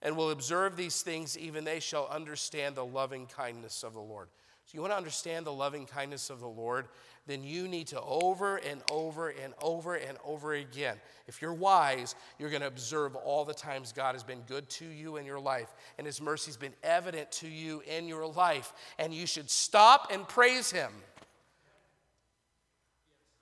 and 0.02 0.16
will 0.16 0.32
observe 0.32 0.76
these 0.76 1.02
things, 1.02 1.38
even 1.38 1.64
they 1.64 1.80
shall 1.80 2.08
understand 2.08 2.76
the 2.76 2.86
loving 2.86 3.26
kindness 3.28 3.84
of 3.84 3.94
the 3.94 4.00
Lord. 4.00 4.30
So, 4.66 4.76
you 4.76 4.82
want 4.82 4.94
to 4.94 4.98
understand 4.98 5.48
the 5.48 5.52
loving 5.54 5.88
kindness 5.88 6.30
of 6.30 6.40
the 6.40 6.48
Lord? 6.48 6.88
Then 7.26 7.44
you 7.44 7.68
need 7.68 7.88
to 7.88 8.02
over 8.02 8.58
and 8.58 8.82
over 8.92 9.30
and 9.30 9.54
over 9.62 9.96
and 9.96 10.18
over 10.24 10.54
again. 10.54 10.96
If 11.28 11.42
you're 11.42 11.54
wise, 11.54 12.14
you're 12.38 12.52
going 12.52 12.62
to 12.62 12.68
observe 12.68 13.16
all 13.16 13.46
the 13.46 13.54
times 13.54 13.92
God 13.92 14.14
has 14.14 14.24
been 14.24 14.42
good 14.42 14.70
to 14.70 14.86
you 14.86 15.18
in 15.18 15.26
your 15.26 15.40
life, 15.40 15.74
and 15.98 16.06
His 16.06 16.22
mercy's 16.22 16.56
been 16.56 16.74
evident 16.84 17.32
to 17.34 17.48
you 17.48 17.82
in 17.88 18.08
your 18.08 18.28
life, 18.28 18.74
and 19.00 19.12
you 19.14 19.26
should 19.26 19.50
stop 19.50 20.12
and 20.12 20.28
praise 20.28 20.72
Him. 20.72 20.92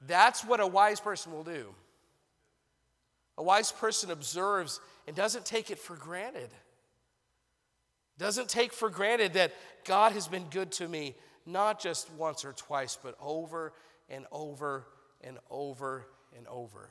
That's 0.06 0.46
what 0.46 0.60
a 0.60 0.68
wise 0.68 1.00
person 1.00 1.34
will 1.34 1.44
do. 1.44 1.74
A 3.38 3.44
wise 3.44 3.72
person 3.72 4.12
observes 4.12 4.80
and 5.08 5.16
doesn't 5.16 5.46
take 5.46 5.70
it 5.72 5.80
for 5.80 5.96
granted. 5.96 6.50
Doesn't 8.18 8.50
take 8.50 8.74
for 8.74 8.90
granted 8.90 9.34
that 9.34 9.54
God 9.86 10.14
has 10.14 10.28
been 10.28 10.46
good 10.50 10.72
to 10.74 10.88
me. 10.88 11.16
not 11.48 11.80
just 11.80 12.12
once 12.14 12.44
or 12.46 12.54
twice, 12.54 12.98
but 13.02 13.16
over 13.22 13.74
and 14.10 14.26
over 14.32 14.86
and 15.22 15.38
over 15.50 16.06
and 16.36 16.46
over. 16.48 16.90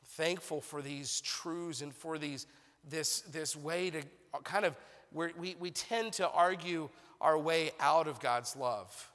I'm 0.00 0.08
thankful 0.08 0.60
for 0.60 0.82
these 0.82 1.20
truths 1.20 1.82
and 1.82 1.94
for 1.94 2.18
these, 2.18 2.46
this, 2.88 3.20
this 3.20 3.54
way 3.54 3.90
to 3.90 4.02
kind 4.42 4.64
of, 4.64 4.74
we, 5.12 5.54
we 5.60 5.70
tend 5.70 6.14
to 6.14 6.28
argue 6.28 6.88
our 7.20 7.38
way 7.38 7.72
out 7.78 8.08
of 8.08 8.20
God's 8.20 8.56
love. 8.56 9.10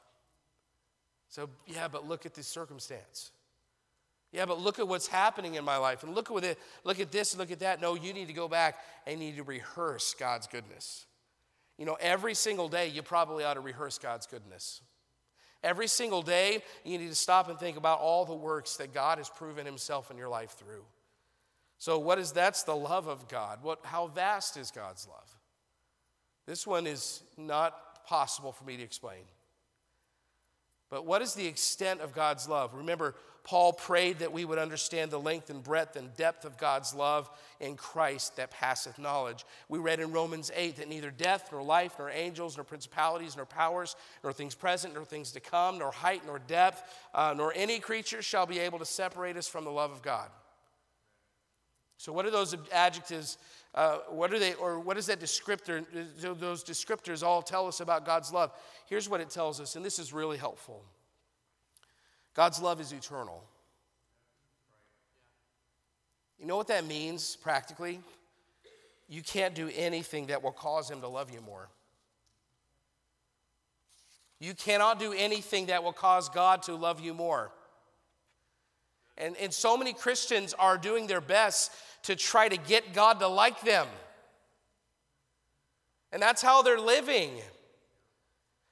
So, 1.30 1.50
yeah, 1.66 1.88
but 1.88 2.08
look 2.08 2.26
at 2.26 2.34
this 2.34 2.48
circumstance. 2.48 3.32
Yeah, 4.32 4.46
but 4.46 4.60
look 4.60 4.80
at 4.80 4.88
what's 4.88 5.08
happening 5.08 5.56
in 5.56 5.66
my 5.66 5.78
life. 5.78 6.04
And 6.04 6.16
look 6.16 6.32
at, 6.32 6.44
it, 6.44 6.60
look 6.84 7.00
at 7.00 7.12
this 7.12 7.38
look 7.38 7.52
at 7.52 7.60
that. 7.60 7.82
No, 7.82 7.96
you 7.96 8.14
need 8.14 8.28
to 8.28 8.34
go 8.34 8.48
back 8.48 8.78
and 9.06 9.20
you 9.20 9.28
need 9.28 9.38
to 9.38 9.44
rehearse 9.44 10.14
God's 10.14 10.48
goodness. 10.48 11.06
You 11.78 11.86
know, 11.86 11.98
every 12.00 12.34
single 12.34 12.70
day, 12.70 12.88
you 12.88 13.02
probably 13.02 13.44
ought 13.44 13.56
to 13.56 13.60
rehearse 13.60 13.98
God's 13.98 14.28
goodness. 14.28 14.82
Every 15.64 15.88
single 15.88 16.22
day, 16.22 16.64
you 16.84 16.98
need 16.98 17.10
to 17.10 17.16
stop 17.16 17.50
and 17.50 17.60
think 17.60 17.78
about 17.78 18.00
all 18.00 18.26
the 18.26 18.36
works 18.36 18.78
that 18.78 18.94
God 18.94 19.18
has 19.18 19.30
proven 19.30 19.66
himself 19.66 20.10
in 20.10 20.18
your 20.18 20.30
life 20.30 20.52
through. 20.52 20.86
So, 21.78 22.00
what 22.00 22.20
is 22.20 22.32
that's 22.32 22.64
the 22.64 22.76
love 22.76 23.08
of 23.08 23.28
God? 23.28 23.60
What, 23.64 23.80
how 23.84 24.08
vast 24.08 24.58
is 24.58 24.72
God's 24.72 25.08
love? 25.08 25.36
This 26.48 26.66
one 26.66 26.88
is 26.88 27.24
not 27.38 28.06
possible 28.06 28.52
for 28.52 28.64
me 28.64 28.78
to 28.78 28.84
explain. 28.84 29.24
But 30.90 31.06
what 31.06 31.22
is 31.22 31.34
the 31.34 31.48
extent 31.48 32.02
of 32.02 32.14
God's 32.14 32.48
love? 32.50 32.74
Remember, 32.74 33.16
Paul 33.44 33.74
prayed 33.74 34.20
that 34.20 34.32
we 34.32 34.46
would 34.46 34.60
understand 34.60 35.10
the 35.10 35.20
length 35.20 35.50
and 35.50 35.64
breadth 35.64 35.96
and 35.96 36.16
depth 36.16 36.46
of 36.46 36.58
God's 36.58 36.94
love 36.94 37.30
in 37.60 37.76
Christ 37.76 38.36
that 38.36 38.52
passeth 38.52 39.00
knowledge. 39.00 39.46
We 39.68 39.80
read 39.80 40.00
in 40.00 40.12
Romans 40.12 40.52
8 40.56 40.78
that 40.78 40.88
neither 40.88 41.10
death, 41.10 41.50
nor 41.52 41.64
life, 41.64 41.94
nor 41.98 42.12
angels, 42.12 42.56
nor 42.56 42.64
principalities, 42.64 43.36
nor 43.36 43.46
powers, 43.46 43.96
nor 44.24 44.32
things 44.32 44.54
present, 44.54 44.94
nor 44.94 45.06
things 45.06 45.32
to 45.32 45.40
come, 45.40 45.80
nor 45.80 45.92
height, 45.92 46.22
nor 46.26 46.38
depth, 46.38 46.84
uh, 47.16 47.34
nor 47.36 47.52
any 47.56 47.80
creature 47.80 48.22
shall 48.22 48.46
be 48.46 48.60
able 48.60 48.78
to 48.78 48.86
separate 48.86 49.38
us 49.38 49.48
from 49.48 49.64
the 49.64 49.72
love 49.72 49.92
of 49.92 50.04
God. 50.04 50.30
So, 51.98 52.14
what 52.14 52.26
are 52.26 52.32
those 52.32 52.56
adjectives? 52.72 53.38
Uh, 53.74 54.00
what 54.10 54.34
are 54.34 54.40
they, 54.40 54.54
or 54.56 54.80
what 54.80 54.98
does 54.98 55.08
that 55.08 55.20
descriptor, 55.20 55.86
those 56.20 56.64
descriptors 56.64 57.24
all 57.24 57.42
tell 57.42 57.68
us 57.68 57.80
about 57.80 58.06
God's 58.06 58.32
love? 58.32 58.52
Here's 58.88 59.10
what 59.10 59.22
it 59.22 59.30
tells 59.30 59.60
us, 59.60 59.76
and 59.76 59.86
this 59.86 59.98
is 59.98 60.14
really 60.14 60.38
helpful 60.38 60.84
God's 62.34 62.62
love 62.62 62.80
is 62.80 62.92
eternal. 62.92 63.44
You 66.40 66.48
know 66.48 66.58
what 66.58 66.68
that 66.68 66.86
means 66.86 67.36
practically? 67.36 68.00
You 69.08 69.22
can't 69.22 69.54
do 69.54 69.70
anything 69.76 70.28
that 70.28 70.42
will 70.42 70.52
cause 70.52 70.90
Him 70.90 71.02
to 71.02 71.08
love 71.08 71.32
you 71.32 71.42
more. 71.42 71.68
You 74.40 74.56
cannot 74.56 75.00
do 75.00 75.14
anything 75.14 75.68
that 75.68 75.84
will 75.84 75.94
cause 75.94 76.30
God 76.30 76.64
to 76.64 76.74
love 76.74 77.00
you 77.00 77.14
more. 77.14 77.52
And, 79.18 79.38
and 79.38 79.54
so 79.54 79.78
many 79.78 79.94
Christians 79.94 80.56
are 80.58 80.80
doing 80.80 81.06
their 81.06 81.22
best 81.22 81.72
to 82.04 82.16
try 82.16 82.50
to 82.50 82.58
get 82.58 82.94
God 82.94 83.20
to 83.20 83.28
like 83.28 83.62
them. 83.62 83.88
And 86.12 86.22
that's 86.22 86.42
how 86.42 86.64
they're 86.64 86.80
living. 86.80 87.32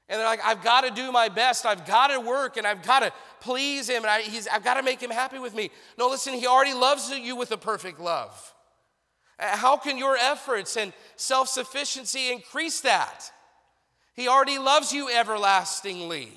And 0.10 0.20
they're 0.20 0.28
like, 0.28 0.44
I've 0.44 0.64
got 0.64 0.82
to 0.82 0.90
do 0.90 1.12
my 1.12 1.30
best. 1.30 1.68
I've 1.68 1.86
got 1.86 2.08
to 2.08 2.20
work 2.20 2.58
and 2.58 2.66
I've 2.66 2.82
got 2.82 3.02
to 3.02 3.14
please 3.42 3.88
him 3.88 4.04
and 4.04 4.08
I, 4.08 4.22
have 4.50 4.64
got 4.64 4.74
to 4.76 4.84
make 4.84 5.00
him 5.00 5.12
happy 5.12 5.38
with 5.38 5.54
me. 5.54 5.70
No, 6.00 6.10
listen, 6.10 6.34
he 6.34 6.48
already 6.48 6.74
loves 6.74 7.12
you 7.12 7.36
with 7.36 7.52
a 7.52 7.58
perfect 7.58 8.00
love. 8.00 8.54
Uh, 9.40 9.56
how 9.56 9.78
can 9.78 9.98
your 9.98 10.18
efforts 10.18 10.78
and 10.78 10.94
self 11.16 11.48
sufficiency 11.48 12.32
increase 12.32 12.82
that? 12.82 13.32
He 14.16 14.28
already 14.28 14.58
loves 14.58 14.92
you 14.92 15.10
everlastingly. 15.10 16.34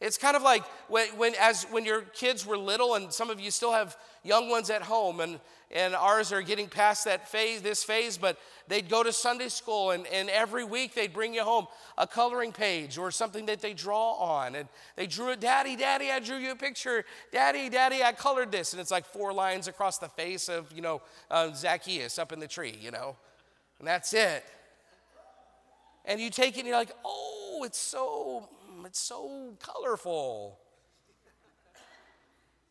It's 0.00 0.16
kind 0.16 0.34
of 0.34 0.42
like 0.42 0.64
when, 0.88 1.08
when, 1.18 1.34
as, 1.38 1.64
when 1.64 1.84
your 1.84 2.00
kids 2.00 2.46
were 2.46 2.56
little, 2.56 2.94
and 2.94 3.12
some 3.12 3.28
of 3.28 3.38
you 3.38 3.50
still 3.50 3.72
have 3.72 3.96
young 4.24 4.48
ones 4.48 4.70
at 4.70 4.80
home, 4.80 5.20
and, 5.20 5.38
and 5.70 5.94
ours 5.94 6.32
are 6.32 6.40
getting 6.40 6.68
past 6.68 7.04
that 7.04 7.28
phase, 7.28 7.60
this 7.60 7.84
phase, 7.84 8.16
but 8.16 8.38
they'd 8.66 8.88
go 8.88 9.02
to 9.02 9.12
Sunday 9.12 9.48
school, 9.48 9.90
and, 9.90 10.06
and 10.06 10.30
every 10.30 10.64
week 10.64 10.94
they'd 10.94 11.12
bring 11.12 11.34
you 11.34 11.42
home 11.42 11.66
a 11.98 12.06
coloring 12.06 12.50
page 12.50 12.96
or 12.96 13.10
something 13.10 13.44
that 13.46 13.60
they 13.60 13.74
draw 13.74 14.12
on. 14.14 14.54
And 14.54 14.68
they 14.96 15.06
drew 15.06 15.32
it, 15.32 15.40
Daddy, 15.40 15.76
Daddy, 15.76 16.10
I 16.10 16.18
drew 16.18 16.38
you 16.38 16.52
a 16.52 16.56
picture. 16.56 17.04
Daddy, 17.30 17.68
Daddy, 17.68 18.02
I 18.02 18.12
colored 18.12 18.50
this. 18.50 18.72
And 18.72 18.80
it's 18.80 18.90
like 18.90 19.04
four 19.04 19.34
lines 19.34 19.68
across 19.68 19.98
the 19.98 20.08
face 20.08 20.48
of, 20.48 20.72
you 20.72 20.80
know, 20.80 21.02
uh, 21.30 21.52
Zacchaeus 21.52 22.18
up 22.18 22.32
in 22.32 22.40
the 22.40 22.48
tree, 22.48 22.76
you 22.80 22.90
know, 22.90 23.16
and 23.78 23.86
that's 23.86 24.14
it. 24.14 24.44
And 26.06 26.18
you 26.20 26.30
take 26.30 26.56
it 26.56 26.60
and 26.60 26.68
you're 26.68 26.78
like, 26.78 26.96
oh, 27.04 27.62
it's 27.64 27.78
so 27.78 28.48
it's 28.90 28.98
so 28.98 29.54
colorful. 29.60 30.58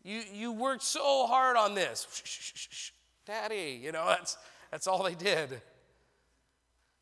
You, 0.03 0.21
you 0.33 0.51
worked 0.51 0.83
so 0.83 1.25
hard 1.27 1.55
on 1.55 1.75
this. 1.75 2.91
Daddy, 3.25 3.79
you 3.81 3.93
know, 3.93 4.05
that's, 4.05 4.37
that's 4.69 4.85
all 4.85 5.01
they 5.03 5.15
did. 5.15 5.61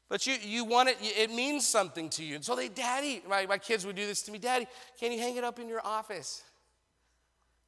But 0.07 0.27
you, 0.27 0.35
you 0.39 0.65
want 0.65 0.89
it, 0.89 0.97
it 1.01 1.31
means 1.31 1.65
something 1.65 2.09
to 2.11 2.23
you. 2.23 2.35
And 2.35 2.45
so 2.45 2.55
they, 2.55 2.69
Daddy, 2.69 3.23
my, 3.27 3.47
my 3.47 3.57
kids 3.57 3.87
would 3.87 3.95
do 3.95 4.05
this 4.05 4.21
to 4.23 4.31
me 4.31 4.37
Daddy, 4.37 4.67
can 4.99 5.11
you 5.11 5.19
hang 5.19 5.35
it 5.35 5.43
up 5.43 5.57
in 5.57 5.67
your 5.67 5.81
office? 5.83 6.43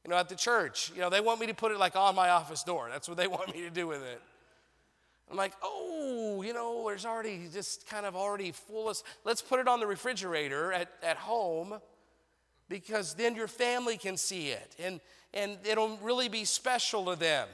You 0.05 0.11
know, 0.11 0.17
at 0.17 0.29
the 0.29 0.35
church. 0.35 0.91
You 0.93 1.01
know, 1.01 1.09
they 1.09 1.19
want 1.19 1.39
me 1.39 1.47
to 1.47 1.55
put 1.55 1.71
it 1.71 1.79
like 1.79 1.95
on 1.95 2.13
my 2.13 2.29
office 2.29 2.61
door. 2.61 2.89
That's 2.91 3.07
what 3.09 3.17
they 3.17 3.27
want 3.27 3.55
me 3.55 3.61
to 3.61 3.71
do 3.71 3.87
with 3.87 4.03
it. 4.03 4.21
I'm 5.29 5.37
like, 5.37 5.53
oh, 5.61 6.41
you 6.43 6.53
know, 6.53 6.85
there's 6.87 7.05
already 7.05 7.47
just 7.53 7.87
kind 7.87 8.05
of 8.05 8.15
already 8.15 8.51
full 8.51 8.89
of, 8.89 8.97
let's 9.23 9.41
put 9.41 9.59
it 9.59 9.67
on 9.67 9.79
the 9.79 9.85
refrigerator 9.85 10.73
at, 10.73 10.89
at 11.03 11.17
home 11.17 11.79
because 12.67 13.13
then 13.13 13.35
your 13.35 13.47
family 13.47 13.97
can 13.97 14.17
see 14.17 14.49
it 14.49 14.75
and, 14.79 14.99
and 15.33 15.57
it'll 15.65 15.97
really 15.97 16.29
be 16.29 16.45
special 16.45 17.05
to 17.05 17.15
them. 17.15 17.47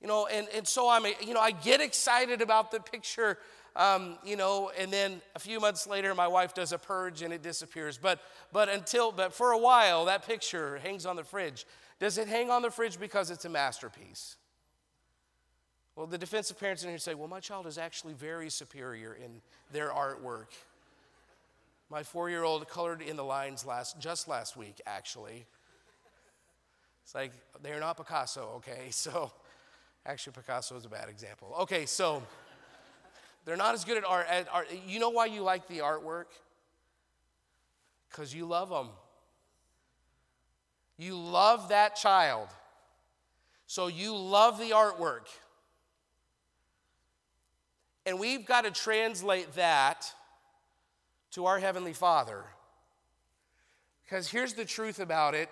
You 0.00 0.06
know, 0.06 0.26
and, 0.26 0.46
and 0.54 0.68
so 0.68 0.88
I'm, 0.88 1.04
you 1.20 1.34
know, 1.34 1.40
I 1.40 1.50
get 1.50 1.80
excited 1.80 2.42
about 2.42 2.70
the 2.70 2.78
picture, 2.78 3.38
um, 3.74 4.18
you 4.24 4.36
know, 4.36 4.70
and 4.78 4.92
then 4.92 5.20
a 5.34 5.40
few 5.40 5.58
months 5.58 5.86
later, 5.86 6.14
my 6.14 6.28
wife 6.28 6.54
does 6.54 6.72
a 6.72 6.78
purge 6.78 7.22
and 7.22 7.32
it 7.32 7.42
disappears. 7.42 7.98
But, 7.98 8.20
but 8.52 8.68
until, 8.68 9.10
but 9.10 9.32
for 9.32 9.50
a 9.50 9.58
while, 9.58 10.04
that 10.04 10.26
picture 10.26 10.78
hangs 10.78 11.06
on 11.06 11.16
the 11.16 11.24
fridge. 11.24 11.66
Does 11.98 12.18
it 12.18 12.28
hang 12.28 12.50
on 12.50 12.62
the 12.62 12.70
fridge 12.70 13.00
because 13.00 13.30
it's 13.30 13.46
a 13.46 13.48
masterpiece? 13.48 14.36
Well, 15.96 16.06
the 16.06 16.18
defensive 16.18 16.60
parents 16.60 16.82
in 16.82 16.90
here 16.90 16.98
say, 16.98 17.14
well, 17.14 17.26
my 17.26 17.40
child 17.40 17.66
is 17.66 17.78
actually 17.78 18.12
very 18.12 18.50
superior 18.50 19.14
in 19.14 19.40
their 19.72 19.88
artwork. 19.88 20.48
My 21.88 22.02
four 22.02 22.28
year 22.28 22.44
old 22.44 22.68
colored 22.68 23.00
in 23.00 23.16
the 23.16 23.24
lines 23.24 23.64
last, 23.64 23.98
just 23.98 24.28
last 24.28 24.58
week, 24.58 24.80
actually. 24.86 25.46
It's 27.02 27.14
like, 27.14 27.32
they're 27.62 27.80
not 27.80 27.96
Picasso, 27.96 28.52
okay? 28.56 28.86
So, 28.90 29.32
actually, 30.04 30.34
Picasso 30.34 30.76
is 30.76 30.84
a 30.84 30.88
bad 30.88 31.08
example. 31.08 31.54
Okay, 31.60 31.86
so 31.86 32.22
they're 33.46 33.56
not 33.56 33.74
as 33.74 33.84
good 33.84 33.96
at 33.96 34.04
art. 34.04 34.26
At 34.28 34.48
art. 34.52 34.68
You 34.86 35.00
know 35.00 35.10
why 35.10 35.26
you 35.26 35.40
like 35.40 35.66
the 35.66 35.78
artwork? 35.78 36.26
Because 38.10 38.34
you 38.34 38.44
love 38.44 38.68
them. 38.68 38.88
You 40.98 41.16
love 41.16 41.70
that 41.70 41.96
child. 41.96 42.48
So 43.66 43.86
you 43.86 44.14
love 44.14 44.58
the 44.58 44.70
artwork. 44.70 45.28
And 48.06 48.20
we've 48.20 48.46
got 48.46 48.64
to 48.64 48.70
translate 48.70 49.54
that 49.54 50.10
to 51.32 51.46
our 51.46 51.58
Heavenly 51.58 51.92
Father. 51.92 52.44
Because 54.04 54.28
here's 54.28 54.54
the 54.54 54.64
truth 54.64 55.00
about 55.00 55.34
it. 55.34 55.50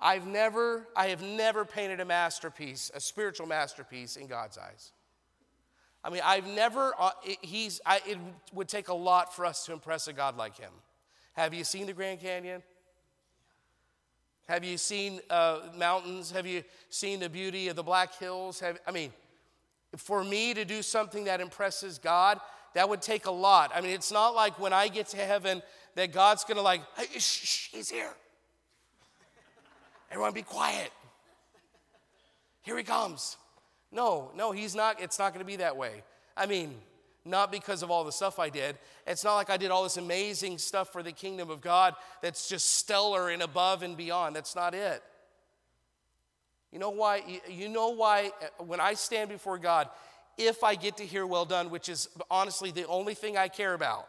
I've 0.00 0.26
never, 0.26 0.86
I 0.96 1.08
have 1.08 1.20
never 1.20 1.64
painted 1.64 2.00
a 2.00 2.04
masterpiece, 2.04 2.90
a 2.94 3.00
spiritual 3.00 3.46
masterpiece 3.48 4.16
in 4.16 4.28
God's 4.28 4.56
eyes. 4.56 4.92
I 6.02 6.08
mean, 6.08 6.22
I've 6.24 6.46
never, 6.46 6.94
uh, 6.98 7.10
he's, 7.42 7.80
I, 7.84 8.00
it 8.06 8.16
would 8.54 8.68
take 8.68 8.88
a 8.88 8.94
lot 8.94 9.34
for 9.34 9.44
us 9.44 9.66
to 9.66 9.72
impress 9.72 10.08
a 10.08 10.12
God 10.12 10.36
like 10.36 10.56
him. 10.56 10.70
Have 11.34 11.52
you 11.52 11.64
seen 11.64 11.86
the 11.86 11.92
Grand 11.92 12.20
Canyon? 12.20 12.62
Have 14.48 14.64
you 14.64 14.78
seen 14.78 15.20
uh, 15.28 15.60
mountains? 15.76 16.30
Have 16.30 16.46
you 16.46 16.64
seen 16.88 17.20
the 17.20 17.28
beauty 17.28 17.68
of 17.68 17.76
the 17.76 17.82
Black 17.82 18.14
Hills? 18.16 18.60
Have, 18.60 18.78
I 18.86 18.92
mean, 18.92 19.12
for 19.96 20.22
me 20.22 20.54
to 20.54 20.64
do 20.64 20.82
something 20.82 21.24
that 21.24 21.40
impresses 21.40 21.98
God, 21.98 22.40
that 22.74 22.88
would 22.88 23.02
take 23.02 23.26
a 23.26 23.30
lot. 23.30 23.72
I 23.74 23.80
mean, 23.80 23.90
it's 23.90 24.12
not 24.12 24.34
like 24.34 24.58
when 24.58 24.72
I 24.72 24.88
get 24.88 25.08
to 25.08 25.16
heaven 25.16 25.62
that 25.96 26.12
God's 26.12 26.44
gonna 26.44 26.62
like, 26.62 26.82
hey, 26.96 27.18
shh, 27.18 27.44
shh, 27.44 27.68
he's 27.72 27.90
here. 27.90 28.14
Everyone 30.10 30.32
be 30.32 30.42
quiet. 30.42 30.90
Here 32.62 32.76
he 32.76 32.84
comes. 32.84 33.36
No, 33.92 34.30
no, 34.36 34.52
he's 34.52 34.74
not, 34.74 35.00
it's 35.00 35.18
not 35.18 35.32
gonna 35.32 35.44
be 35.44 35.56
that 35.56 35.76
way. 35.76 36.02
I 36.36 36.46
mean, 36.46 36.74
not 37.24 37.52
because 37.52 37.82
of 37.82 37.90
all 37.90 38.04
the 38.04 38.12
stuff 38.12 38.38
I 38.38 38.48
did. 38.48 38.78
It's 39.06 39.24
not 39.24 39.34
like 39.34 39.50
I 39.50 39.56
did 39.56 39.70
all 39.70 39.82
this 39.82 39.96
amazing 39.96 40.58
stuff 40.58 40.92
for 40.92 41.02
the 41.02 41.12
kingdom 41.12 41.50
of 41.50 41.60
God 41.60 41.94
that's 42.22 42.48
just 42.48 42.76
stellar 42.76 43.28
and 43.28 43.42
above 43.42 43.82
and 43.82 43.96
beyond. 43.96 44.34
That's 44.34 44.56
not 44.56 44.74
it. 44.74 45.02
You 46.72 46.78
know 46.78 46.90
why? 46.90 47.22
You 47.48 47.68
know 47.68 47.90
why 47.90 48.30
uh, 48.40 48.64
when 48.64 48.80
I 48.80 48.94
stand 48.94 49.28
before 49.28 49.58
God, 49.58 49.88
if 50.38 50.62
I 50.62 50.74
get 50.74 50.96
to 50.98 51.04
hear 51.04 51.26
well 51.26 51.44
done, 51.44 51.70
which 51.70 51.88
is 51.88 52.08
honestly 52.30 52.70
the 52.70 52.86
only 52.86 53.14
thing 53.14 53.36
I 53.36 53.48
care 53.48 53.74
about, 53.74 54.08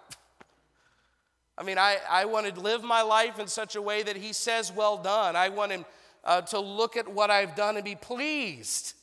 I 1.58 1.64
mean, 1.64 1.78
I, 1.78 1.98
I 2.10 2.26
want 2.26 2.54
to 2.54 2.60
live 2.60 2.84
my 2.84 3.02
life 3.02 3.40
in 3.40 3.48
such 3.48 3.76
a 3.76 3.82
way 3.82 4.04
that 4.04 4.16
He 4.16 4.34
says, 4.34 4.72
Well 4.72 4.98
done. 4.98 5.36
I 5.36 5.50
want 5.50 5.72
Him 5.72 5.86
uh, 6.24 6.42
to 6.42 6.60
look 6.60 6.98
at 6.98 7.08
what 7.08 7.32
I've 7.32 7.56
done 7.56 7.76
and 7.76 7.86
be 7.86 7.96
pleased. 7.96 8.94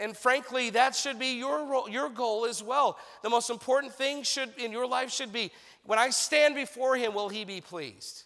And 0.00 0.16
frankly, 0.16 0.70
that 0.70 0.94
should 0.94 1.18
be 1.18 1.38
your, 1.38 1.66
role, 1.66 1.90
your 1.90 2.08
goal 2.08 2.46
as 2.46 2.62
well. 2.62 2.96
The 3.24 3.30
most 3.30 3.50
important 3.50 3.92
thing 3.92 4.22
should, 4.22 4.50
in 4.56 4.70
your 4.70 4.86
life 4.86 5.10
should 5.10 5.32
be 5.32 5.50
when 5.84 5.98
I 5.98 6.10
stand 6.10 6.54
before 6.54 6.96
Him, 6.96 7.14
will 7.14 7.28
He 7.28 7.44
be 7.44 7.60
pleased? 7.60 8.24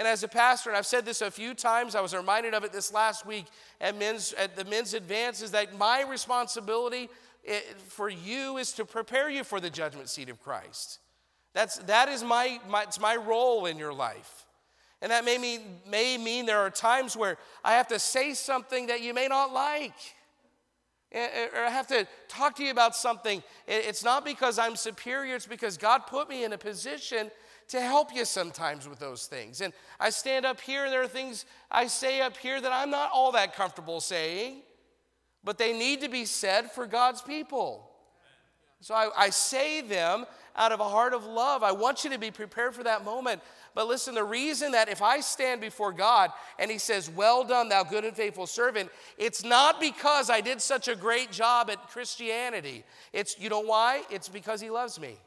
And 0.00 0.08
as 0.08 0.22
a 0.22 0.28
pastor, 0.28 0.70
and 0.70 0.78
I've 0.78 0.86
said 0.86 1.04
this 1.04 1.20
a 1.20 1.30
few 1.30 1.52
times, 1.52 1.94
I 1.94 2.00
was 2.00 2.14
reminded 2.14 2.54
of 2.54 2.64
it 2.64 2.72
this 2.72 2.90
last 2.90 3.26
week 3.26 3.44
at, 3.82 3.98
men's, 3.98 4.32
at 4.32 4.56
the 4.56 4.64
men's 4.64 4.94
advance, 4.94 5.42
is 5.42 5.50
that 5.50 5.76
my 5.76 6.02
responsibility 6.08 7.10
eh, 7.46 7.60
for 7.86 8.08
you 8.08 8.56
is 8.56 8.72
to 8.72 8.86
prepare 8.86 9.28
you 9.28 9.44
for 9.44 9.60
the 9.60 9.68
judgment 9.68 10.08
seat 10.08 10.30
of 10.30 10.42
Christ. 10.42 11.00
That's, 11.52 11.76
that 11.80 12.08
is 12.08 12.24
my, 12.24 12.60
my, 12.66 12.84
it's 12.84 12.98
my 12.98 13.14
role 13.14 13.66
in 13.66 13.76
your 13.76 13.92
life. 13.92 14.46
And 15.02 15.12
that 15.12 15.22
may 15.26 15.36
mean, 15.36 15.60
may 15.86 16.16
mean 16.16 16.46
there 16.46 16.60
are 16.60 16.70
times 16.70 17.14
where 17.14 17.36
I 17.62 17.74
have 17.74 17.88
to 17.88 17.98
say 17.98 18.32
something 18.32 18.86
that 18.86 19.02
you 19.02 19.12
may 19.12 19.28
not 19.28 19.52
like. 19.52 19.92
Eh, 21.12 21.28
eh, 21.30 21.48
or 21.54 21.66
I 21.66 21.70
have 21.70 21.88
to 21.88 22.08
talk 22.26 22.56
to 22.56 22.64
you 22.64 22.70
about 22.70 22.96
something. 22.96 23.42
It's 23.68 24.02
not 24.02 24.24
because 24.24 24.58
I'm 24.58 24.76
superior, 24.76 25.36
it's 25.36 25.44
because 25.44 25.76
God 25.76 26.06
put 26.06 26.26
me 26.26 26.44
in 26.44 26.54
a 26.54 26.58
position 26.58 27.30
to 27.70 27.80
help 27.80 28.14
you 28.14 28.24
sometimes 28.24 28.88
with 28.88 28.98
those 28.98 29.26
things. 29.26 29.60
And 29.60 29.72
I 29.98 30.10
stand 30.10 30.44
up 30.44 30.60
here, 30.60 30.84
and 30.84 30.92
there 30.92 31.02
are 31.02 31.08
things 31.08 31.44
I 31.70 31.86
say 31.86 32.20
up 32.20 32.36
here 32.36 32.60
that 32.60 32.72
I'm 32.72 32.90
not 32.90 33.10
all 33.14 33.32
that 33.32 33.54
comfortable 33.54 34.00
saying, 34.00 34.62
but 35.44 35.56
they 35.56 35.72
need 35.72 36.00
to 36.00 36.08
be 36.08 36.24
said 36.24 36.72
for 36.72 36.86
God's 36.86 37.22
people. 37.22 37.88
So 38.80 38.94
I, 38.94 39.10
I 39.16 39.30
say 39.30 39.82
them 39.82 40.26
out 40.56 40.72
of 40.72 40.80
a 40.80 40.88
heart 40.88 41.12
of 41.12 41.24
love. 41.24 41.62
I 41.62 41.70
want 41.70 42.02
you 42.02 42.10
to 42.10 42.18
be 42.18 42.32
prepared 42.32 42.74
for 42.74 42.82
that 42.82 43.04
moment. 43.04 43.40
But 43.74 43.86
listen, 43.86 44.14
the 44.14 44.24
reason 44.24 44.72
that 44.72 44.88
if 44.88 45.00
I 45.00 45.20
stand 45.20 45.60
before 45.60 45.92
God 45.92 46.32
and 46.58 46.70
He 46.70 46.78
says, 46.78 47.08
Well 47.08 47.44
done, 47.44 47.68
thou 47.68 47.84
good 47.84 48.04
and 48.04 48.16
faithful 48.16 48.48
servant, 48.48 48.90
it's 49.16 49.44
not 49.44 49.80
because 49.80 50.28
I 50.28 50.40
did 50.40 50.60
such 50.60 50.88
a 50.88 50.96
great 50.96 51.30
job 51.30 51.70
at 51.70 51.88
Christianity. 51.88 52.82
It's, 53.12 53.38
you 53.38 53.48
know 53.48 53.60
why? 53.60 54.02
It's 54.10 54.28
because 54.28 54.60
He 54.60 54.70
loves 54.70 54.98
me. 54.98 55.18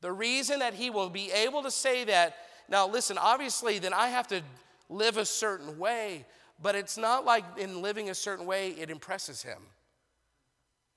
The 0.00 0.12
reason 0.12 0.60
that 0.60 0.74
He 0.74 0.90
will 0.90 1.10
be 1.10 1.30
able 1.32 1.62
to 1.62 1.70
say 1.70 2.04
that, 2.04 2.36
now 2.68 2.88
listen, 2.88 3.18
obviously, 3.18 3.78
then 3.78 3.92
I 3.92 4.08
have 4.08 4.28
to 4.28 4.42
live 4.88 5.16
a 5.16 5.24
certain 5.24 5.78
way, 5.78 6.24
but 6.62 6.74
it's 6.74 6.96
not 6.96 7.24
like 7.24 7.44
in 7.58 7.82
living 7.82 8.10
a 8.10 8.14
certain 8.14 8.46
way 8.46 8.70
it 8.70 8.90
impresses 8.90 9.42
Him. 9.42 9.58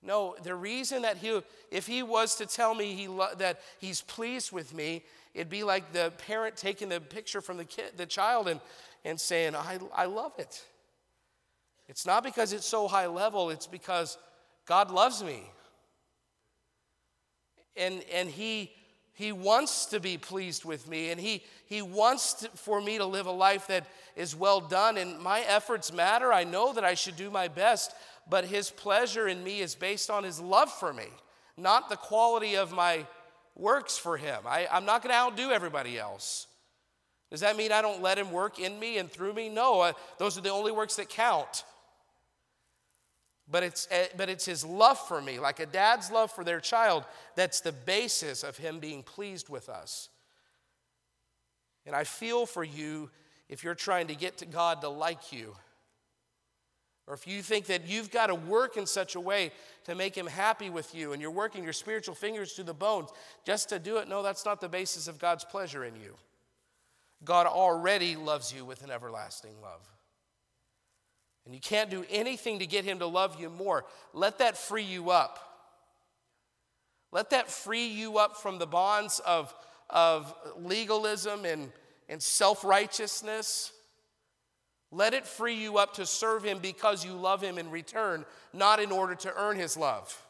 No, 0.06 0.36
the 0.44 0.54
reason 0.54 1.04
that 1.04 1.16
he, 1.18 1.40
if 1.72 1.88
he 1.88 2.04
was 2.04 2.36
to 2.36 2.46
tell 2.46 2.76
me 2.76 2.94
he 2.94 3.08
lo- 3.08 3.34
that 3.38 3.62
he's 3.80 4.02
pleased 4.02 4.52
with 4.52 4.74
me, 4.74 5.02
it'd 5.34 5.50
be 5.50 5.64
like 5.64 5.94
the 5.94 6.12
parent 6.28 6.58
taking 6.58 6.90
the 6.90 7.00
picture 7.00 7.40
from 7.40 7.56
the 7.56 7.64
kid, 7.64 7.94
the 7.96 8.06
child, 8.06 8.50
and, 8.50 8.60
and 9.06 9.20
saying, 9.20 9.56
I, 9.56 9.80
I 9.96 10.06
love 10.06 10.34
it. 10.38 10.62
It's 11.88 12.06
not 12.06 12.22
because 12.24 12.52
it's 12.52 12.66
so 12.66 12.88
high 12.88 13.08
level, 13.08 13.50
it's 13.50 13.68
because 13.68 14.18
God 14.66 14.92
loves 14.92 15.24
me. 15.24 15.44
And, 17.78 18.04
and 18.14 18.30
he, 18.30 18.74
he 19.14 19.32
wants 19.32 19.86
to 19.88 20.00
be 20.00 20.18
pleased 20.18 20.66
with 20.66 20.88
me, 20.88 21.12
and 21.12 21.22
he, 21.22 21.44
he 21.66 21.82
wants 21.82 22.34
to, 22.34 22.50
for 22.50 22.82
me 22.82 22.98
to 22.98 23.06
live 23.06 23.28
a 23.28 23.32
life 23.32 23.68
that 23.68 23.86
is 24.16 24.36
well 24.36 24.60
done. 24.60 24.98
And 24.98 25.20
my 25.20 25.42
efforts 25.42 25.94
matter. 25.94 26.34
I 26.34 26.44
know 26.44 26.74
that 26.74 26.84
I 26.84 26.96
should 26.96 27.16
do 27.16 27.30
my 27.30 27.48
best 27.48 27.94
but 28.30 28.46
his 28.46 28.70
pleasure 28.70 29.28
in 29.28 29.44
me 29.44 29.60
is 29.60 29.76
based 29.76 30.10
on 30.10 30.24
his 30.24 30.40
love 30.40 30.72
for 30.72 30.94
me, 30.94 31.08
not 31.58 31.90
the 31.90 31.96
quality 31.96 32.56
of 32.56 32.72
my 32.72 33.06
works 33.56 33.98
for 33.98 34.18
him. 34.18 34.40
I, 34.46 34.68
am 34.72 34.86
not 34.86 35.04
going 35.04 35.12
to 35.12 35.20
outdo 35.20 35.52
everybody 35.52 35.98
else. 35.98 36.48
Does 37.30 37.42
that 37.42 37.58
mean 37.58 37.72
I 37.72 37.82
don't 37.82 38.02
let 38.02 38.18
him 38.18 38.32
work 38.32 38.60
in 38.60 38.80
me 38.80 38.98
and 38.98 39.12
through 39.12 39.34
me? 39.34 39.50
No, 39.50 39.82
uh, 39.82 39.94
those 40.18 40.38
are 40.38 40.42
the 40.42 40.52
only 40.52 40.72
works 40.72 40.96
that 40.98 41.10
count. 41.10 41.64
But 43.50 43.64
it's, 43.64 43.88
uh, 43.92 44.06
but 44.16 44.30
it's 44.30 44.46
his 44.46 44.64
love 44.64 44.98
for 45.00 45.22
me, 45.22 45.40
like 45.40 45.60
a 45.60 45.66
dad's 45.66 46.12
love 46.12 46.32
for 46.32 46.44
their 46.44 46.62
child, 46.62 47.04
that's 47.36 47.60
the 47.60 47.74
basis 47.74 48.44
of 48.44 48.58
him 48.58 48.80
being 48.80 49.04
pleased 49.04 49.50
with 49.50 49.70
us. 49.70 50.10
And 51.86 51.96
I 51.96 52.06
feel 52.06 52.46
for 52.46 52.64
you 52.64 53.10
if 53.50 53.64
you're 53.64 53.76
trying 53.76 54.08
to 54.08 54.16
get 54.16 54.38
to 54.38 54.46
God 54.46 54.82
to 54.82 54.90
like 54.90 55.34
you. 55.34 55.56
Or 57.06 57.14
if 57.14 57.28
you 57.28 57.42
think 57.42 57.66
that 57.66 57.86
you've 57.86 58.12
got 58.12 58.28
to 58.28 58.36
work 58.36 58.78
in 58.78 58.86
such 58.86 59.16
a 59.16 59.20
way 59.20 59.52
to 59.84 59.94
make 59.94 60.16
him 60.16 60.26
happy 60.26 60.70
with 60.70 60.96
you 60.96 61.12
and 61.12 61.22
you're 61.22 61.32
working 61.32 61.64
your 61.64 61.74
spiritual 61.74 62.16
fingers 62.16 62.54
to 62.54 62.64
the 62.64 62.74
bones 62.74 63.10
just 63.46 63.68
to 63.70 63.80
do 63.80 63.98
it, 63.98 64.08
no, 64.08 64.24
that's 64.24 64.46
not 64.46 64.62
the 64.62 64.70
basis 64.70 65.10
of 65.10 65.20
God's 65.20 65.44
pleasure 65.44 65.84
in 65.84 65.96
you. 65.98 66.16
God 67.26 67.46
already 67.46 68.16
loves 68.16 68.54
you 68.54 68.64
with 68.64 68.84
an 68.84 68.92
everlasting 68.92 69.54
love. 69.62 69.93
And 71.46 71.54
you 71.54 71.60
can't 71.60 71.90
do 71.90 72.06
anything 72.10 72.60
to 72.60 72.66
get 72.66 72.86
him 72.86 73.00
to 73.00 73.06
love 73.06 73.40
you 73.40 73.50
more. 73.50 73.86
Let 74.14 74.40
that 74.40 74.58
free 74.58 74.84
you 74.84 75.10
up. 75.10 75.40
Let 77.12 77.32
that 77.32 77.50
free 77.50 77.88
you 77.88 78.18
up 78.18 78.38
from 78.38 78.60
the 78.60 78.66
bonds 78.66 79.20
of, 79.20 79.54
of 79.90 80.34
legalism 80.58 81.46
and, 81.46 81.72
and 82.10 82.22
self 82.22 82.64
righteousness 82.64 83.72
let 84.94 85.16
it 85.16 85.26
free 85.26 85.56
you 85.56 85.80
up 85.80 85.96
to 85.96 86.06
serve 86.06 86.44
Him 86.44 86.60
because 86.60 87.04
you 87.04 87.14
love 87.14 87.42
Him 87.42 87.58
in 87.58 87.72
return, 87.72 88.26
not 88.54 88.80
in 88.80 88.92
order 88.92 89.16
to 89.16 89.34
earn 89.36 89.58
His 89.58 89.76
love. 89.76 90.23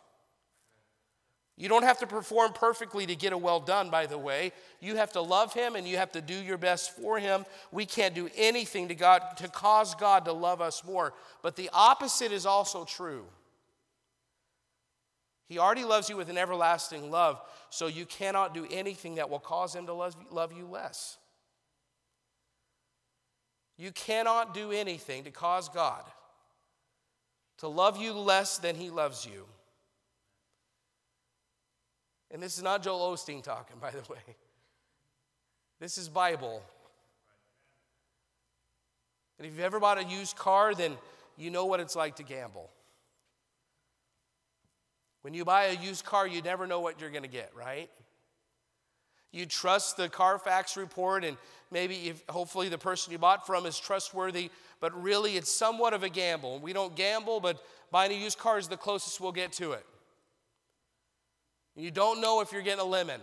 You 1.55 1.69
don't 1.69 1.83
have 1.83 1.99
to 1.99 2.07
perform 2.07 2.53
perfectly 2.53 3.05
to 3.05 3.15
get 3.15 3.31
a 3.31 3.37
well 3.37 3.59
done, 3.59 3.89
by 3.89 4.07
the 4.07 4.17
way. 4.17 4.51
You 4.79 4.95
have 4.95 5.11
to 5.13 5.21
love 5.21 5.53
Him 5.53 5.75
and 5.75 5.87
you 5.87 5.97
have 5.97 6.11
to 6.13 6.21
do 6.21 6.33
your 6.33 6.57
best 6.57 6.95
for 6.95 7.19
Him. 7.19 7.45
We 7.71 7.85
can't 7.85 8.15
do 8.15 8.29
anything 8.35 8.87
to, 8.87 8.95
God, 8.95 9.21
to 9.37 9.47
cause 9.47 9.93
God 9.95 10.25
to 10.25 10.33
love 10.33 10.61
us 10.61 10.83
more. 10.83 11.13
But 11.41 11.55
the 11.55 11.69
opposite 11.71 12.31
is 12.31 12.45
also 12.45 12.85
true. 12.85 13.25
He 15.47 15.59
already 15.59 15.83
loves 15.83 16.09
you 16.09 16.17
with 16.17 16.29
an 16.29 16.37
everlasting 16.37 17.11
love, 17.11 17.39
so 17.69 17.85
you 17.85 18.05
cannot 18.05 18.55
do 18.55 18.65
anything 18.71 19.15
that 19.15 19.29
will 19.29 19.39
cause 19.39 19.75
Him 19.75 19.85
to 19.85 19.93
love, 19.93 20.15
love 20.31 20.53
you 20.53 20.65
less. 20.65 21.17
You 23.77 23.91
cannot 23.91 24.53
do 24.53 24.71
anything 24.71 25.25
to 25.25 25.31
cause 25.31 25.69
God 25.69 26.03
to 27.63 27.67
love 27.69 27.95
you 27.95 28.11
less 28.11 28.57
than 28.57 28.75
he 28.75 28.89
loves 28.89 29.25
you. 29.25 29.45
And 32.33 32.41
this 32.41 32.57
is 32.57 32.63
not 32.63 32.81
Joel 32.81 33.13
Osteen 33.13 33.43
talking, 33.43 33.77
by 33.79 33.91
the 33.91 34.01
way. 34.11 34.35
This 35.79 35.99
is 35.99 36.09
Bible. 36.09 36.63
And 39.37 39.45
if 39.45 39.53
you've 39.53 39.63
ever 39.63 39.79
bought 39.79 39.99
a 39.99 40.03
used 40.03 40.35
car, 40.35 40.73
then 40.73 40.97
you 41.37 41.51
know 41.51 41.65
what 41.65 41.79
it's 41.79 41.95
like 41.95 42.15
to 42.15 42.23
gamble. 42.23 42.71
When 45.21 45.33
you 45.33 45.45
buy 45.45 45.65
a 45.65 45.73
used 45.73 46.05
car, 46.05 46.27
you 46.27 46.41
never 46.41 46.65
know 46.65 46.79
what 46.79 46.99
you're 46.99 47.11
going 47.11 47.23
to 47.23 47.29
get, 47.29 47.51
right? 47.55 47.89
You 49.31 49.45
trust 49.45 49.97
the 49.97 50.09
Carfax 50.09 50.75
report, 50.75 51.23
and 51.23 51.37
maybe 51.71 52.09
if, 52.09 52.23
hopefully 52.29 52.67
the 52.67 52.77
person 52.77 53.11
you 53.11 53.19
bought 53.19 53.45
from 53.45 53.65
is 53.65 53.79
trustworthy, 53.79 54.49
but 54.79 54.99
really 55.01 55.37
it's 55.37 55.51
somewhat 55.51 55.93
of 55.93 56.03
a 56.03 56.09
gamble. 56.09 56.59
We 56.59 56.73
don't 56.73 56.95
gamble, 56.95 57.39
but 57.39 57.63
buying 57.91 58.11
a 58.11 58.15
used 58.15 58.37
car 58.37 58.57
is 58.57 58.67
the 58.67 58.77
closest 58.77 59.21
we'll 59.21 59.31
get 59.31 59.51
to 59.53 59.73
it. 59.73 59.85
You 61.75 61.91
don't 61.91 62.21
know 62.21 62.41
if 62.41 62.51
you're 62.51 62.61
getting 62.61 62.81
a 62.81 62.87
lemon. 62.87 63.21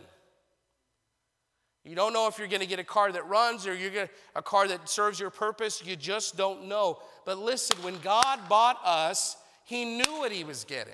You 1.85 1.95
don't 1.95 2.13
know 2.13 2.29
if 2.29 2.39
you're 2.39 2.49
going 2.49 2.61
to 2.61 2.67
get 2.67 2.79
a 2.79 2.85
car 2.85 3.11
that 3.11 3.27
runs 3.27 3.67
or 3.67 3.75
you're 3.75 3.91
going 3.91 4.07
to, 4.07 4.13
a 4.37 4.43
car 4.43 4.69
that 4.69 4.89
serves 4.89 5.19
your 5.19 5.31
purpose. 5.31 5.83
You 5.85 5.97
just 5.97 6.37
don't 6.37 6.67
know. 6.67 6.99
But 7.25 7.39
listen, 7.39 7.83
when 7.83 7.99
God 8.01 8.49
bought 8.49 8.79
us, 8.85 9.37
He 9.65 9.85
knew 9.85 10.19
what 10.19 10.31
He 10.31 10.45
was 10.45 10.65
getting. 10.65 10.93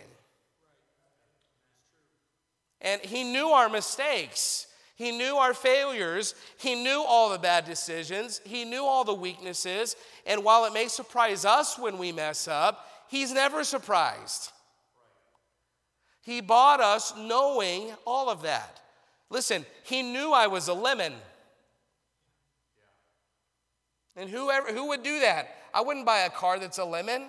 And 2.80 3.00
He 3.00 3.24
knew 3.24 3.48
our 3.48 3.68
mistakes. 3.68 4.68
He 4.94 5.10
knew 5.10 5.36
our 5.36 5.54
failures. 5.54 6.34
He 6.56 6.74
knew 6.74 7.04
all 7.06 7.30
the 7.30 7.38
bad 7.38 7.64
decisions. 7.64 8.40
He 8.44 8.64
knew 8.64 8.84
all 8.84 9.02
the 9.04 9.12
weaknesses. 9.12 9.96
And 10.24 10.44
while 10.44 10.66
it 10.66 10.72
may 10.72 10.88
surprise 10.88 11.44
us 11.44 11.78
when 11.78 11.98
we 11.98 12.12
mess 12.12 12.46
up, 12.46 12.86
He's 13.08 13.32
never 13.32 13.64
surprised. 13.64 14.52
He 16.26 16.40
bought 16.40 16.80
us 16.80 17.14
knowing 17.16 17.92
all 18.04 18.28
of 18.28 18.42
that. 18.42 18.80
Listen, 19.30 19.64
He 19.84 20.02
knew 20.02 20.32
I 20.32 20.48
was 20.48 20.66
a 20.66 20.74
lemon. 20.74 21.12
And 24.16 24.28
whoever, 24.28 24.72
who 24.72 24.88
would 24.88 25.04
do 25.04 25.20
that? 25.20 25.54
I 25.72 25.82
wouldn't 25.82 26.04
buy 26.04 26.20
a 26.20 26.30
car 26.30 26.58
that's 26.58 26.78
a 26.78 26.84
lemon. 26.84 27.28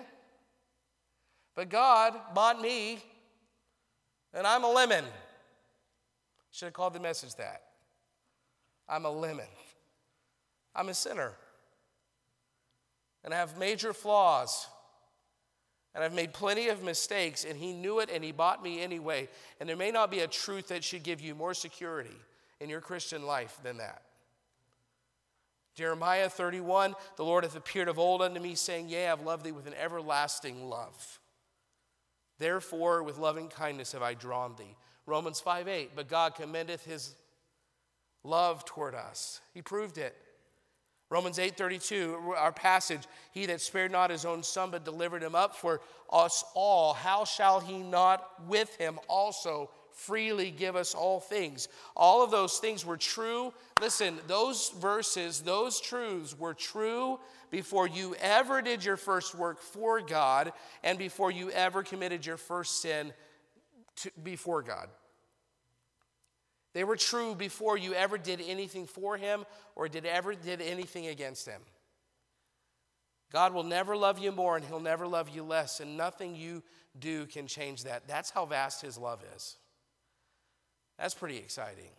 But 1.54 1.68
God 1.68 2.12
bought 2.34 2.60
me, 2.60 2.98
and 4.34 4.44
I'm 4.44 4.64
a 4.64 4.70
lemon. 4.70 5.04
Should 6.50 6.66
have 6.66 6.74
called 6.74 6.94
the 6.94 7.00
message 7.00 7.36
that. 7.36 7.62
I'm 8.88 9.04
a 9.04 9.10
lemon. 9.10 9.46
I'm 10.74 10.88
a 10.88 10.94
sinner. 10.94 11.34
And 13.22 13.32
I 13.32 13.36
have 13.36 13.58
major 13.58 13.92
flaws. 13.92 14.66
And 15.98 16.04
I've 16.04 16.14
made 16.14 16.32
plenty 16.32 16.68
of 16.68 16.84
mistakes, 16.84 17.44
and 17.44 17.58
He 17.58 17.72
knew 17.72 17.98
it 17.98 18.08
and 18.08 18.22
He 18.22 18.30
bought 18.30 18.62
me 18.62 18.80
anyway. 18.80 19.28
And 19.58 19.68
there 19.68 19.76
may 19.76 19.90
not 19.90 20.12
be 20.12 20.20
a 20.20 20.28
truth 20.28 20.68
that 20.68 20.84
should 20.84 21.02
give 21.02 21.20
you 21.20 21.34
more 21.34 21.54
security 21.54 22.14
in 22.60 22.70
your 22.70 22.80
Christian 22.80 23.26
life 23.26 23.58
than 23.64 23.78
that. 23.78 24.02
Jeremiah 25.74 26.28
31, 26.28 26.94
the 27.16 27.24
Lord 27.24 27.42
hath 27.42 27.56
appeared 27.56 27.88
of 27.88 27.98
old 27.98 28.22
unto 28.22 28.38
me, 28.38 28.54
saying, 28.54 28.88
Yea, 28.88 29.08
I've 29.08 29.22
loved 29.22 29.44
thee 29.44 29.50
with 29.50 29.66
an 29.66 29.74
everlasting 29.74 30.70
love. 30.70 31.18
Therefore, 32.38 33.02
with 33.02 33.18
loving 33.18 33.48
kindness 33.48 33.90
have 33.90 34.02
I 34.02 34.14
drawn 34.14 34.54
thee. 34.56 34.76
Romans 35.04 35.40
5 35.40 35.66
8, 35.66 35.90
but 35.96 36.06
God 36.06 36.36
commendeth 36.36 36.84
his 36.84 37.16
love 38.22 38.64
toward 38.64 38.94
us. 38.94 39.40
He 39.52 39.62
proved 39.62 39.98
it. 39.98 40.14
Romans 41.10 41.38
8:32, 41.38 42.34
our 42.36 42.52
passage, 42.52 43.02
he 43.32 43.46
that 43.46 43.60
spared 43.60 43.90
not 43.90 44.10
his 44.10 44.26
own 44.26 44.42
son 44.42 44.70
but 44.70 44.84
delivered 44.84 45.22
him 45.22 45.34
up 45.34 45.56
for 45.56 45.80
us 46.12 46.44
all, 46.54 46.92
how 46.92 47.24
shall 47.24 47.60
he 47.60 47.78
not 47.78 48.46
with 48.46 48.74
him 48.76 48.98
also 49.08 49.70
freely 49.92 50.50
give 50.50 50.76
us 50.76 50.94
all 50.94 51.18
things? 51.18 51.68
All 51.96 52.22
of 52.22 52.30
those 52.30 52.58
things 52.58 52.84
were 52.84 52.96
true. 52.96 53.52
Listen, 53.80 54.18
those 54.26 54.70
verses, 54.70 55.40
those 55.40 55.80
truths 55.80 56.38
were 56.38 56.54
true 56.54 57.18
before 57.50 57.88
you 57.88 58.14
ever 58.20 58.62
did 58.62 58.84
your 58.84 58.96
first 58.96 59.34
work 59.34 59.60
for 59.60 60.00
God 60.00 60.52
and 60.84 60.98
before 60.98 61.30
you 61.30 61.50
ever 61.50 61.82
committed 61.82 62.24
your 62.24 62.36
first 62.36 62.80
sin 62.80 63.12
to, 63.96 64.10
before 64.22 64.62
God. 64.62 64.88
They 66.74 66.84
were 66.84 66.96
true 66.96 67.34
before 67.34 67.76
you 67.76 67.94
ever 67.94 68.18
did 68.18 68.42
anything 68.46 68.86
for 68.86 69.16
him 69.16 69.44
or 69.74 69.88
did 69.88 70.06
ever 70.06 70.34
did 70.34 70.60
anything 70.60 71.06
against 71.06 71.46
him. 71.46 71.60
God 73.32 73.52
will 73.52 73.64
never 73.64 73.96
love 73.96 74.18
you 74.18 74.32
more 74.32 74.56
and 74.56 74.64
he'll 74.64 74.80
never 74.80 75.06
love 75.06 75.28
you 75.28 75.42
less 75.42 75.80
and 75.80 75.96
nothing 75.96 76.34
you 76.34 76.62
do 76.98 77.26
can 77.26 77.46
change 77.46 77.84
that. 77.84 78.06
That's 78.06 78.30
how 78.30 78.46
vast 78.46 78.82
his 78.82 78.96
love 78.96 79.22
is. 79.36 79.56
That's 80.98 81.14
pretty 81.14 81.36
exciting. 81.36 81.90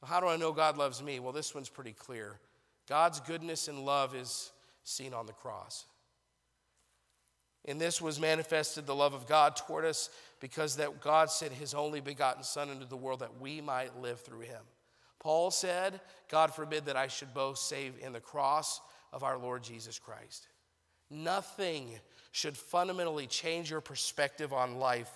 So 0.00 0.06
how 0.06 0.20
do 0.20 0.26
I 0.26 0.36
know 0.36 0.52
God 0.52 0.78
loves 0.78 1.02
me? 1.02 1.20
Well, 1.20 1.32
this 1.32 1.54
one's 1.54 1.68
pretty 1.68 1.92
clear. 1.92 2.38
God's 2.88 3.20
goodness 3.20 3.68
and 3.68 3.84
love 3.84 4.14
is 4.14 4.52
seen 4.84 5.12
on 5.12 5.26
the 5.26 5.32
cross. 5.32 5.86
In 7.64 7.78
this 7.78 8.00
was 8.00 8.18
manifested 8.18 8.86
the 8.86 8.94
love 8.94 9.12
of 9.12 9.26
God 9.26 9.56
toward 9.56 9.84
us 9.84 10.08
because 10.40 10.76
that 10.76 11.00
God 11.00 11.30
sent 11.30 11.52
his 11.52 11.74
only 11.74 12.00
begotten 12.00 12.42
Son 12.42 12.70
into 12.70 12.86
the 12.86 12.96
world 12.96 13.20
that 13.20 13.40
we 13.40 13.60
might 13.60 14.00
live 14.00 14.20
through 14.20 14.40
him. 14.40 14.62
Paul 15.18 15.50
said, 15.50 16.00
God 16.30 16.54
forbid 16.54 16.86
that 16.86 16.96
I 16.96 17.06
should 17.06 17.34
boast 17.34 17.68
save 17.68 17.94
in 18.00 18.12
the 18.12 18.20
cross 18.20 18.80
of 19.12 19.22
our 19.22 19.36
Lord 19.36 19.62
Jesus 19.62 19.98
Christ. 19.98 20.48
Nothing 21.10 21.90
should 22.32 22.56
fundamentally 22.56 23.26
change 23.26 23.70
your 23.70 23.80
perspective 23.80 24.52
on 24.52 24.76
life 24.76 25.10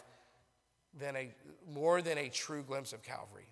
than 0.99 1.17
a, 1.17 1.31
more 1.73 2.03
than 2.03 2.19
a 2.19 2.29
true 2.29 2.63
glimpse 2.63 2.93
of 2.93 3.03
Calvary. 3.03 3.49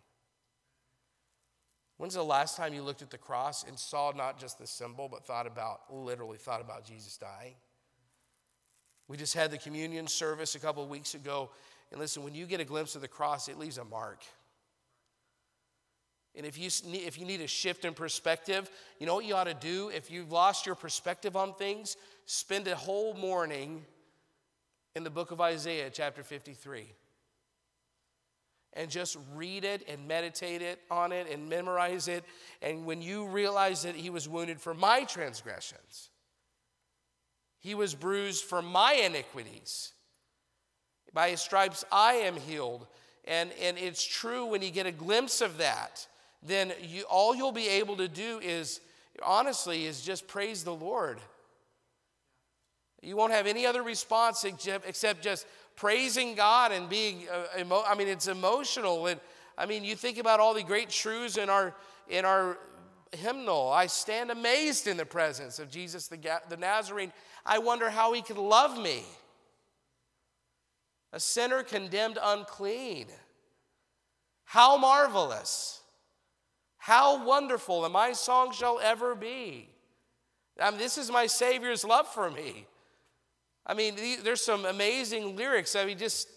When's 1.96 2.14
the 2.14 2.22
last 2.22 2.56
time 2.56 2.74
you 2.74 2.82
looked 2.82 3.02
at 3.02 3.10
the 3.10 3.18
cross 3.18 3.64
and 3.64 3.78
saw 3.78 4.12
not 4.14 4.38
just 4.38 4.58
the 4.58 4.66
symbol, 4.66 5.08
but 5.08 5.24
thought 5.24 5.46
about, 5.46 5.82
literally 5.88 6.36
thought 6.36 6.60
about 6.60 6.84
Jesus 6.84 7.16
dying? 7.16 7.54
We 9.12 9.18
just 9.18 9.34
had 9.34 9.50
the 9.50 9.58
communion 9.58 10.06
service 10.06 10.54
a 10.54 10.58
couple 10.58 10.82
of 10.82 10.88
weeks 10.88 11.14
ago. 11.14 11.50
And 11.90 12.00
listen, 12.00 12.24
when 12.24 12.34
you 12.34 12.46
get 12.46 12.60
a 12.60 12.64
glimpse 12.64 12.94
of 12.94 13.02
the 13.02 13.08
cross, 13.08 13.46
it 13.46 13.58
leaves 13.58 13.76
a 13.76 13.84
mark. 13.84 14.24
And 16.34 16.46
if 16.46 16.56
you, 16.56 16.70
if 16.94 17.18
you 17.18 17.26
need 17.26 17.42
a 17.42 17.46
shift 17.46 17.84
in 17.84 17.92
perspective, 17.92 18.70
you 18.98 19.04
know 19.04 19.16
what 19.16 19.26
you 19.26 19.34
ought 19.34 19.44
to 19.44 19.52
do? 19.52 19.90
If 19.90 20.10
you've 20.10 20.32
lost 20.32 20.64
your 20.64 20.74
perspective 20.74 21.36
on 21.36 21.52
things, 21.52 21.98
spend 22.24 22.66
a 22.68 22.74
whole 22.74 23.12
morning 23.12 23.84
in 24.96 25.04
the 25.04 25.10
book 25.10 25.30
of 25.30 25.42
Isaiah, 25.42 25.90
chapter 25.92 26.22
53. 26.22 26.86
And 28.72 28.90
just 28.90 29.18
read 29.34 29.66
it 29.66 29.86
and 29.90 30.08
meditate 30.08 30.62
it 30.62 30.80
on 30.90 31.12
it 31.12 31.26
and 31.30 31.50
memorize 31.50 32.08
it. 32.08 32.24
And 32.62 32.86
when 32.86 33.02
you 33.02 33.26
realize 33.26 33.82
that 33.82 33.94
he 33.94 34.08
was 34.08 34.26
wounded 34.26 34.58
for 34.58 34.72
my 34.72 35.04
transgressions, 35.04 36.08
he 37.62 37.74
was 37.76 37.94
bruised 37.94 38.44
for 38.44 38.60
my 38.60 38.94
iniquities. 38.94 39.92
By 41.14 41.30
his 41.30 41.40
stripes 41.40 41.84
I 41.92 42.14
am 42.14 42.36
healed. 42.36 42.86
And, 43.24 43.52
and 43.62 43.78
it's 43.78 44.04
true 44.04 44.46
when 44.46 44.62
you 44.62 44.70
get 44.70 44.86
a 44.86 44.92
glimpse 44.92 45.40
of 45.40 45.58
that, 45.58 46.06
then 46.42 46.72
you, 46.82 47.04
all 47.04 47.36
you'll 47.36 47.52
be 47.52 47.68
able 47.68 47.96
to 47.98 48.08
do 48.08 48.40
is, 48.42 48.80
honestly, 49.22 49.86
is 49.86 50.02
just 50.02 50.26
praise 50.26 50.64
the 50.64 50.74
Lord. 50.74 51.20
You 53.00 53.16
won't 53.16 53.32
have 53.32 53.46
any 53.46 53.64
other 53.64 53.82
response 53.82 54.44
except 54.44 55.22
just 55.22 55.46
praising 55.76 56.34
God 56.34 56.72
and 56.72 56.88
being, 56.88 57.26
uh, 57.32 57.60
emo- 57.60 57.84
I 57.86 57.94
mean, 57.94 58.08
it's 58.08 58.26
emotional. 58.26 59.06
And 59.06 59.20
I 59.56 59.66
mean, 59.66 59.84
you 59.84 59.94
think 59.94 60.18
about 60.18 60.40
all 60.40 60.54
the 60.54 60.64
great 60.64 60.88
truths 60.88 61.36
in 61.36 61.48
our, 61.48 61.74
in 62.08 62.24
our 62.24 62.58
hymnal. 63.12 63.70
I 63.70 63.86
stand 63.86 64.30
amazed 64.30 64.86
in 64.86 64.96
the 64.96 65.06
presence 65.06 65.58
of 65.58 65.70
Jesus 65.70 66.08
the, 66.08 66.18
the 66.48 66.56
Nazarene. 66.56 67.12
I 67.44 67.58
wonder 67.58 67.90
how 67.90 68.12
he 68.12 68.22
could 68.22 68.38
love 68.38 68.78
me. 68.78 69.04
A 71.12 71.20
sinner 71.20 71.62
condemned 71.62 72.18
unclean. 72.22 73.06
How 74.44 74.76
marvelous. 74.76 75.80
How 76.78 77.24
wonderful, 77.24 77.84
and 77.84 77.92
my 77.92 78.12
song 78.12 78.52
shall 78.52 78.80
ever 78.80 79.14
be. 79.14 79.68
I 80.60 80.70
mean, 80.70 80.78
this 80.78 80.98
is 80.98 81.10
my 81.10 81.26
Savior's 81.26 81.84
love 81.84 82.08
for 82.08 82.30
me. 82.30 82.66
I 83.64 83.74
mean, 83.74 83.96
there's 84.24 84.44
some 84.44 84.64
amazing 84.64 85.36
lyrics. 85.36 85.76
I 85.76 85.84
mean, 85.84 85.98
just 85.98 86.28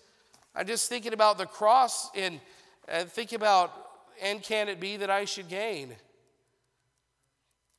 I'm 0.55 0.65
just 0.65 0.87
thinking 0.87 1.13
about 1.13 1.37
the 1.37 1.45
cross 1.45 2.09
and, 2.15 2.39
and 2.87 3.09
think 3.09 3.33
about, 3.33 3.73
and 4.21 4.41
can 4.41 4.69
it 4.69 4.79
be 4.79 4.97
that 4.97 5.09
I 5.09 5.25
should 5.25 5.49
gain? 5.49 5.95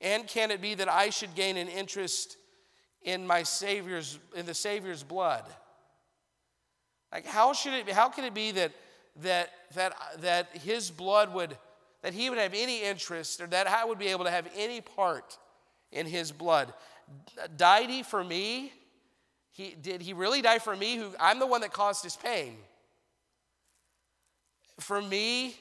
And 0.01 0.27
can 0.27 0.51
it 0.51 0.61
be 0.61 0.75
that 0.75 0.89
I 0.89 1.11
should 1.11 1.35
gain 1.35 1.57
an 1.57 1.69
interest 1.69 2.37
in 3.03 3.27
my 3.27 3.43
Savior's, 3.43 4.19
in 4.35 4.47
the 4.47 4.55
Savior's 4.55 5.03
blood? 5.03 5.45
Like, 7.13 7.27
how 7.27 7.53
should 7.53 7.73
it 7.73 7.89
how 7.91 8.09
can 8.09 8.25
it 8.25 8.35
be 8.35 8.51
that, 8.53 8.73
that, 9.23 9.51
that, 9.75 9.97
that 10.19 10.49
his 10.59 10.91
blood 10.91 11.33
would, 11.33 11.57
that 12.03 12.13
he 12.13 12.29
would 12.29 12.39
have 12.39 12.53
any 12.55 12.83
interest 12.83 13.41
or 13.41 13.47
that 13.47 13.67
I 13.67 13.85
would 13.85 13.99
be 13.99 14.09
able 14.09 14.25
to 14.25 14.31
have 14.31 14.49
any 14.55 14.81
part 14.81 15.39
in 15.93 16.07
his 16.07 16.33
blood? 16.33 16.75
Died 17.57 17.89
he 17.89 18.03
for 18.03 18.23
me? 18.23 18.73
He, 19.53 19.75
did 19.81 20.03
he 20.03 20.13
really 20.13 20.43
die 20.43 20.59
for 20.59 20.77
me? 20.77 20.97
Who 20.97 21.13
I'm 21.19 21.39
the 21.39 21.47
one 21.47 21.63
that 21.63 21.73
caused 21.73 22.03
his 22.05 22.17
pain. 22.17 22.57
For 24.81 25.01
me, 25.01 25.57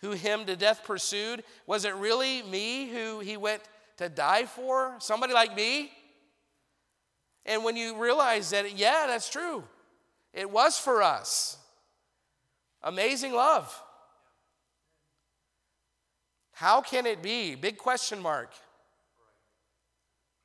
who 0.00 0.12
him 0.12 0.46
to 0.46 0.56
death 0.56 0.82
pursued, 0.84 1.44
was 1.66 1.84
it 1.84 1.94
really 1.94 2.42
me 2.42 2.88
who 2.88 3.20
he 3.20 3.36
went 3.36 3.62
to 3.98 4.08
die 4.08 4.44
for? 4.44 4.96
Somebody 4.98 5.32
like 5.32 5.54
me? 5.54 5.90
And 7.46 7.64
when 7.64 7.76
you 7.76 8.00
realize 8.00 8.50
that, 8.50 8.76
yeah, 8.76 9.04
that's 9.06 9.30
true, 9.30 9.64
it 10.32 10.50
was 10.50 10.78
for 10.78 11.02
us. 11.02 11.56
Amazing 12.82 13.32
love. 13.32 13.82
How 16.52 16.80
can 16.80 17.06
it 17.06 17.22
be? 17.22 17.54
Big 17.54 17.78
question 17.78 18.20
mark. 18.20 18.52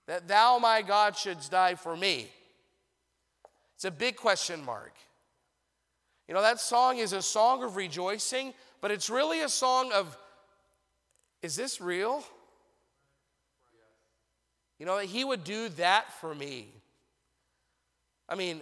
That 0.07 0.27
thou, 0.27 0.59
my 0.59 0.81
God, 0.81 1.17
shouldst 1.17 1.51
die 1.51 1.75
for 1.75 1.95
me. 1.95 2.29
It's 3.75 3.85
a 3.85 3.91
big 3.91 4.15
question 4.15 4.63
mark. 4.63 4.93
You 6.27 6.33
know, 6.33 6.41
that 6.41 6.59
song 6.59 6.97
is 6.97 7.13
a 7.13 7.21
song 7.21 7.63
of 7.63 7.75
rejoicing, 7.75 8.53
but 8.85 8.91
it's 8.91 9.09
really 9.09 9.41
a 9.41 9.49
song 9.49 9.91
of, 9.93 10.15
is 11.41 11.55
this 11.55 11.81
real? 11.81 12.23
You 14.77 14.85
know, 14.85 14.97
that 14.97 15.05
he 15.05 15.23
would 15.23 15.43
do 15.43 15.69
that 15.69 16.13
for 16.21 16.35
me. 16.35 16.67
I 18.29 18.35
mean, 18.35 18.61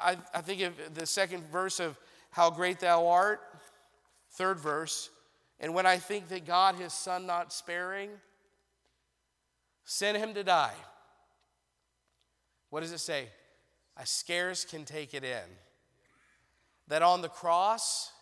I, 0.00 0.16
I 0.32 0.42
think 0.42 0.62
of 0.62 0.74
the 0.94 1.06
second 1.06 1.42
verse 1.50 1.80
of 1.80 1.98
how 2.30 2.50
great 2.50 2.78
thou 2.78 3.08
art, 3.08 3.40
third 4.34 4.60
verse, 4.60 5.10
and 5.58 5.74
when 5.74 5.86
I 5.86 5.96
think 5.96 6.28
that 6.28 6.46
God, 6.46 6.76
his 6.76 6.92
son 6.92 7.26
not 7.26 7.52
sparing, 7.52 8.10
sent 9.84 10.16
him 10.16 10.34
to 10.34 10.44
die, 10.44 10.74
what 12.70 12.82
does 12.82 12.92
it 12.92 13.00
say? 13.00 13.26
I 13.96 14.04
scarce 14.04 14.64
can 14.64 14.84
take 14.84 15.14
it 15.14 15.24
in. 15.24 15.42
That 16.86 17.02
on 17.02 17.22
the 17.22 17.28
cross, 17.28 18.12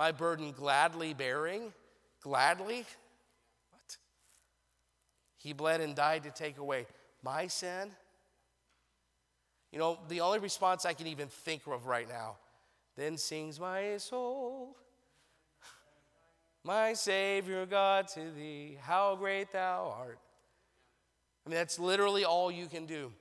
my 0.00 0.12
burden 0.12 0.52
gladly 0.52 1.12
bearing, 1.12 1.72
gladly, 2.22 2.86
what? 3.70 3.96
He 5.36 5.52
bled 5.52 5.80
and 5.80 5.94
died 5.94 6.22
to 6.22 6.30
take 6.30 6.56
away 6.56 6.86
my 7.22 7.46
sin 7.48 7.90
you 9.72 9.78
know, 9.78 9.98
the 10.08 10.20
only 10.20 10.38
response 10.38 10.84
I 10.84 10.94
can 10.94 11.06
even 11.06 11.28
think 11.28 11.66
of 11.66 11.86
right 11.86 12.08
now 12.08 12.36
then 12.96 13.16
sings 13.16 13.58
my 13.58 13.96
soul, 13.96 14.76
my 16.64 16.92
Savior 16.92 17.64
God 17.64 18.08
to 18.08 18.20
thee, 18.36 18.76
how 18.82 19.16
great 19.16 19.52
thou 19.52 19.94
art. 19.96 20.18
I 21.46 21.48
mean, 21.48 21.56
that's 21.56 21.78
literally 21.78 22.24
all 22.24 22.50
you 22.50 22.66
can 22.66 22.84
do. 22.84 23.12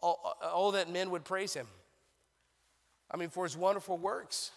All, 0.00 0.38
oh, 0.42 0.70
that 0.70 0.90
men 0.90 1.10
would 1.10 1.24
praise 1.24 1.52
him. 1.52 1.66
I 3.10 3.16
mean, 3.16 3.28
for 3.28 3.44
his 3.44 3.56
wonderful 3.56 3.98
works. 3.98 4.52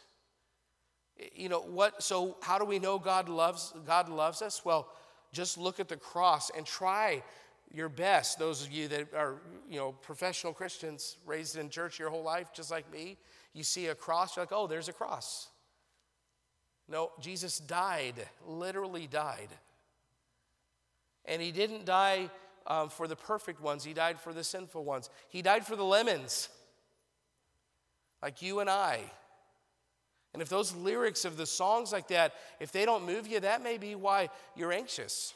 You 1.36 1.50
know 1.50 1.62
what? 1.62 2.02
So, 2.04 2.38
how 2.42 2.58
do 2.58 2.66
we 2.66 2.80
know 2.80 3.00
God 3.00 3.30
loves 3.30 3.74
God 3.86 4.10
loves 4.10 4.42
us? 4.42 4.64
Well, 4.66 4.88
just 5.34 5.58
look 5.58 5.80
at 5.80 5.88
the 5.88 5.98
cross 5.98 6.52
and 6.56 6.66
try 6.66 7.24
your 7.74 7.90
best. 7.90 8.40
Those 8.40 8.66
of 8.66 8.72
you 8.72 8.88
that 8.90 9.14
are, 9.14 9.36
you 9.70 9.78
know, 9.78 9.94
professional 9.94 10.54
Christians 10.54 11.18
raised 11.26 11.58
in 11.58 11.70
church 11.70 12.00
your 12.00 12.10
whole 12.10 12.24
life, 12.24 12.48
just 12.54 12.72
like 12.72 12.92
me, 12.92 13.18
you 13.54 13.64
see 13.64 13.88
a 13.88 13.96
cross, 13.96 14.36
you're 14.36 14.44
like, 14.44 14.52
oh, 14.52 14.68
there's 14.68 14.90
a 14.90 14.94
cross. 14.94 15.48
No, 16.88 17.12
Jesus 17.22 17.60
died, 17.60 18.16
literally 18.46 19.08
died. 19.08 19.50
And 21.26 21.42
he 21.42 21.52
didn't 21.52 21.86
die 21.86 22.30
um, 22.68 22.90
for 22.90 23.08
the 23.08 23.16
perfect 23.16 23.62
ones, 23.62 23.84
he 23.84 23.94
died 23.94 24.20
for 24.20 24.34
the 24.34 24.44
sinful 24.44 24.84
ones. 24.84 25.10
He 25.30 25.42
died 25.42 25.66
for 25.66 25.76
the 25.76 25.86
lemons, 25.86 26.50
like 28.22 28.42
you 28.42 28.60
and 28.60 28.70
I. 28.70 29.00
And 30.34 30.42
if 30.42 30.50
those 30.50 30.74
lyrics 30.76 31.26
of 31.26 31.36
the 31.38 31.46
songs 31.46 31.92
like 31.92 32.08
that, 32.08 32.34
if 32.60 32.72
they 32.72 32.86
don't 32.86 33.06
move 33.06 33.28
you, 33.28 33.40
that 33.42 33.62
may 33.62 33.78
be 33.78 33.96
why 33.96 34.30
you're 34.56 34.72
anxious. 34.72 35.34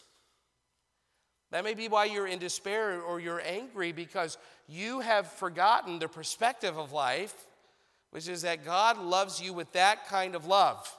That 1.52 1.64
may 1.64 1.74
be 1.74 1.88
why 1.88 2.06
you're 2.06 2.28
in 2.28 2.40
despair 2.40 3.02
or 3.02 3.20
you're 3.20 3.42
angry 3.42 3.92
because 3.92 4.38
you 4.68 5.02
have 5.02 5.28
forgotten 5.28 6.00
the 6.00 6.08
perspective 6.08 6.78
of 6.78 6.92
life, 6.92 7.36
which 8.12 8.28
is 8.28 8.42
that 8.44 8.66
God 8.66 8.98
loves 8.98 9.42
you 9.42 9.54
with 9.54 9.72
that 9.74 10.08
kind 10.08 10.36
of 10.36 10.46
love. 10.46 10.92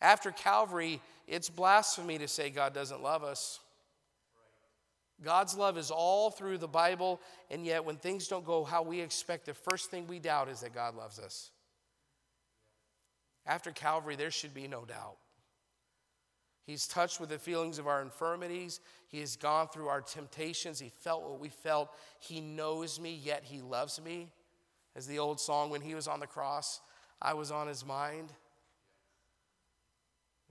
After 0.00 0.30
Calvary, 0.30 1.00
it's 1.26 1.48
blasphemy 1.48 2.18
to 2.18 2.28
say 2.28 2.50
God 2.50 2.74
doesn't 2.74 3.02
love 3.02 3.24
us. 3.24 3.60
God's 5.24 5.56
love 5.56 5.78
is 5.78 5.90
all 5.90 6.30
through 6.30 6.58
the 6.58 6.68
Bible, 6.68 7.20
and 7.50 7.64
yet 7.64 7.84
when 7.84 7.96
things 7.96 8.28
don't 8.28 8.44
go 8.44 8.64
how 8.64 8.82
we 8.82 9.00
expect, 9.00 9.46
the 9.46 9.54
first 9.54 9.90
thing 9.90 10.06
we 10.06 10.18
doubt 10.18 10.48
is 10.48 10.60
that 10.60 10.74
God 10.74 10.94
loves 10.94 11.18
us. 11.18 11.50
After 13.46 13.70
Calvary, 13.70 14.16
there 14.16 14.30
should 14.30 14.54
be 14.54 14.66
no 14.66 14.84
doubt. 14.84 15.16
He's 16.66 16.88
touched 16.88 17.20
with 17.20 17.28
the 17.28 17.38
feelings 17.38 17.78
of 17.78 17.86
our 17.86 18.02
infirmities. 18.02 18.80
He 19.06 19.20
has 19.20 19.36
gone 19.36 19.68
through 19.68 19.86
our 19.86 20.00
temptations. 20.00 20.80
He 20.80 20.88
felt 20.88 21.22
what 21.22 21.38
we 21.38 21.48
felt. 21.48 21.90
He 22.18 22.40
knows 22.40 22.98
me, 22.98 23.14
yet 23.22 23.44
He 23.44 23.60
loves 23.60 24.00
me. 24.02 24.32
As 24.96 25.06
the 25.06 25.20
old 25.20 25.38
song, 25.38 25.70
when 25.70 25.80
He 25.80 25.94
was 25.94 26.08
on 26.08 26.18
the 26.18 26.26
cross, 26.26 26.80
I 27.22 27.34
was 27.34 27.52
on 27.52 27.68
His 27.68 27.86
mind. 27.86 28.32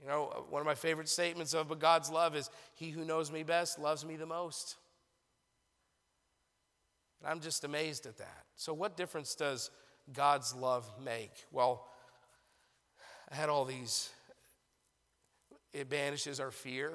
You 0.00 0.08
know, 0.08 0.32
uh, 0.34 0.40
one 0.48 0.60
of 0.60 0.66
my 0.66 0.74
favorite 0.74 1.08
statements 1.08 1.52
of 1.52 1.78
God's 1.78 2.10
love 2.10 2.34
is 2.34 2.48
He 2.74 2.90
who 2.90 3.04
knows 3.04 3.30
me 3.30 3.42
best 3.42 3.78
loves 3.78 4.04
me 4.04 4.16
the 4.16 4.26
most. 4.26 4.76
And 7.20 7.30
I'm 7.30 7.40
just 7.40 7.62
amazed 7.62 8.06
at 8.06 8.16
that. 8.16 8.44
So, 8.56 8.72
what 8.72 8.96
difference 8.96 9.34
does 9.34 9.70
God's 10.14 10.54
love 10.54 10.90
make? 11.02 11.44
Well, 11.50 11.86
I 13.30 13.34
had 13.34 13.48
all 13.48 13.64
these 13.64 14.10
it 15.72 15.90
banishes 15.90 16.40
our 16.40 16.50
fear. 16.50 16.90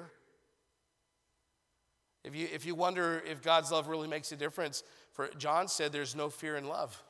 If 2.24 2.34
you, 2.34 2.48
if 2.52 2.66
you 2.66 2.74
wonder 2.74 3.22
if 3.28 3.40
God's 3.40 3.70
love 3.70 3.86
really 3.86 4.08
makes 4.08 4.32
a 4.32 4.36
difference, 4.36 4.82
for 5.12 5.28
John 5.38 5.68
said 5.68 5.92
there's 5.92 6.16
no 6.16 6.28
fear 6.28 6.56
in 6.56 6.66
love. 6.66 7.00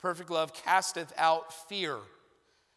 Perfect 0.00 0.30
love 0.30 0.54
casteth 0.54 1.12
out 1.18 1.52
fear. 1.68 1.98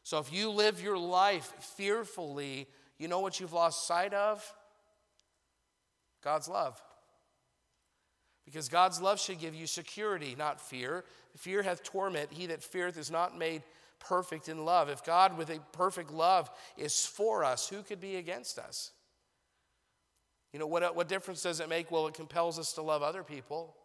So 0.03 0.19
if 0.19 0.33
you 0.33 0.49
live 0.49 0.81
your 0.81 0.97
life 0.97 1.53
fearfully, 1.59 2.67
you 2.97 3.07
know 3.07 3.19
what 3.21 3.39
you've 3.39 3.53
lost 3.53 3.87
sight 3.87 4.13
of? 4.13 4.53
God's 6.21 6.49
love. 6.49 6.81
Because 8.45 8.67
God's 8.67 9.01
love 9.01 9.19
should 9.19 9.39
give 9.39 9.53
you 9.53 9.67
security, 9.67 10.35
not 10.37 10.59
fear. 10.59 11.05
Fear 11.37 11.63
hath 11.63 11.83
torment. 11.83 12.31
He 12.31 12.47
that 12.47 12.63
feareth 12.63 12.97
is 12.97 13.11
not 13.11 13.37
made 13.37 13.63
perfect 13.99 14.49
in 14.49 14.65
love. 14.65 14.89
If 14.89 15.03
God, 15.03 15.37
with 15.37 15.49
a 15.49 15.59
perfect 15.73 16.11
love, 16.11 16.49
is 16.77 17.05
for 17.05 17.43
us, 17.43 17.67
who 17.67 17.83
could 17.83 17.99
be 17.99 18.15
against 18.15 18.57
us? 18.57 18.91
You 20.53 20.59
know, 20.59 20.67
what, 20.67 20.95
what 20.95 21.07
difference 21.07 21.43
does 21.43 21.59
it 21.59 21.69
make? 21.69 21.91
Well, 21.91 22.07
it 22.07 22.13
compels 22.13 22.57
us 22.57 22.73
to 22.73 22.81
love 22.81 23.03
other 23.03 23.23
people. 23.23 23.75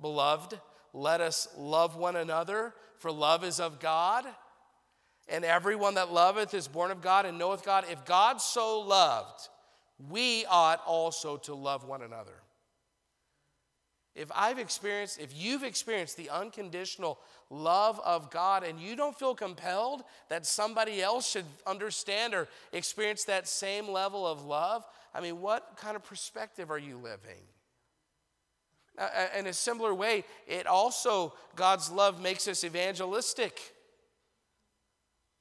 Beloved, 0.00 0.58
let 0.92 1.20
us 1.20 1.48
love 1.56 1.96
one 1.96 2.16
another, 2.16 2.74
for 2.98 3.10
love 3.10 3.44
is 3.44 3.60
of 3.60 3.80
God. 3.80 4.24
And 5.28 5.44
everyone 5.44 5.94
that 5.94 6.12
loveth 6.12 6.54
is 6.54 6.66
born 6.68 6.90
of 6.90 7.00
God 7.00 7.26
and 7.26 7.38
knoweth 7.38 7.64
God. 7.64 7.84
If 7.90 8.04
God 8.04 8.40
so 8.40 8.80
loved, 8.80 9.48
we 10.08 10.44
ought 10.46 10.82
also 10.86 11.36
to 11.38 11.54
love 11.54 11.84
one 11.84 12.02
another. 12.02 12.39
If 14.14 14.30
I've 14.34 14.58
experienced, 14.58 15.20
if 15.20 15.32
you've 15.34 15.62
experienced 15.62 16.16
the 16.16 16.30
unconditional 16.30 17.18
love 17.48 18.00
of 18.04 18.30
God 18.30 18.64
and 18.64 18.80
you 18.80 18.96
don't 18.96 19.16
feel 19.16 19.34
compelled 19.34 20.02
that 20.28 20.44
somebody 20.44 21.00
else 21.00 21.30
should 21.30 21.44
understand 21.66 22.34
or 22.34 22.48
experience 22.72 23.24
that 23.24 23.46
same 23.46 23.88
level 23.88 24.26
of 24.26 24.44
love, 24.44 24.84
I 25.14 25.20
mean, 25.20 25.40
what 25.40 25.76
kind 25.76 25.94
of 25.94 26.04
perspective 26.04 26.70
are 26.70 26.78
you 26.78 26.96
living? 26.96 27.42
In 29.38 29.46
a 29.46 29.52
similar 29.52 29.94
way, 29.94 30.24
it 30.46 30.66
also, 30.66 31.32
God's 31.54 31.90
love 31.90 32.20
makes 32.20 32.48
us 32.48 32.64
evangelistic. 32.64 33.74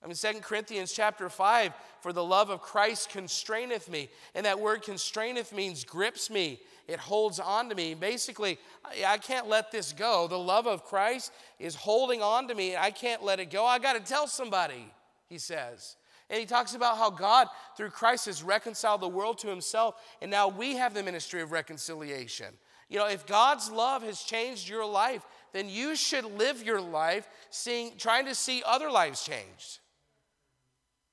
I 0.01 0.07
mean, 0.07 0.15
2 0.15 0.39
Corinthians 0.41 0.93
chapter 0.93 1.28
5, 1.28 1.74
for 2.01 2.13
the 2.13 2.24
love 2.24 2.49
of 2.49 2.61
Christ 2.61 3.09
constraineth 3.09 3.89
me. 3.89 4.09
And 4.34 4.45
that 4.45 4.59
word 4.59 4.84
constraineth 4.84 5.51
means 5.51 5.84
grips 5.84 6.30
me, 6.30 6.61
it 6.89 6.99
holds 6.99 7.39
on 7.39 7.69
to 7.69 7.75
me. 7.75 7.93
Basically, 7.93 8.57
I 9.05 9.17
can't 9.17 9.47
let 9.47 9.71
this 9.71 9.93
go. 9.93 10.27
The 10.27 10.39
love 10.39 10.65
of 10.65 10.83
Christ 10.83 11.31
is 11.59 11.75
holding 11.75 12.21
on 12.23 12.47
to 12.47 12.55
me. 12.55 12.75
I 12.75 12.89
can't 12.89 13.23
let 13.23 13.39
it 13.39 13.51
go. 13.51 13.65
I 13.65 13.77
got 13.77 13.93
to 13.93 13.99
tell 13.99 14.25
somebody, 14.25 14.91
he 15.27 15.37
says. 15.37 15.97
And 16.29 16.39
he 16.39 16.45
talks 16.45 16.73
about 16.73 16.97
how 16.97 17.11
God, 17.11 17.47
through 17.77 17.91
Christ, 17.91 18.25
has 18.25 18.41
reconciled 18.41 19.01
the 19.01 19.07
world 19.07 19.37
to 19.39 19.47
himself, 19.47 19.95
and 20.21 20.31
now 20.31 20.47
we 20.47 20.75
have 20.75 20.93
the 20.93 21.03
ministry 21.03 21.41
of 21.41 21.51
reconciliation. 21.51 22.47
You 22.89 22.97
know, 22.97 23.07
if 23.07 23.27
God's 23.27 23.69
love 23.69 24.01
has 24.01 24.21
changed 24.21 24.67
your 24.67 24.85
life, 24.85 25.23
then 25.53 25.69
you 25.69 25.95
should 25.95 26.25
live 26.25 26.63
your 26.63 26.81
life 26.81 27.27
seeing, 27.51 27.97
trying 27.97 28.25
to 28.25 28.33
see 28.33 28.63
other 28.65 28.89
lives 28.89 29.23
changed. 29.23 29.79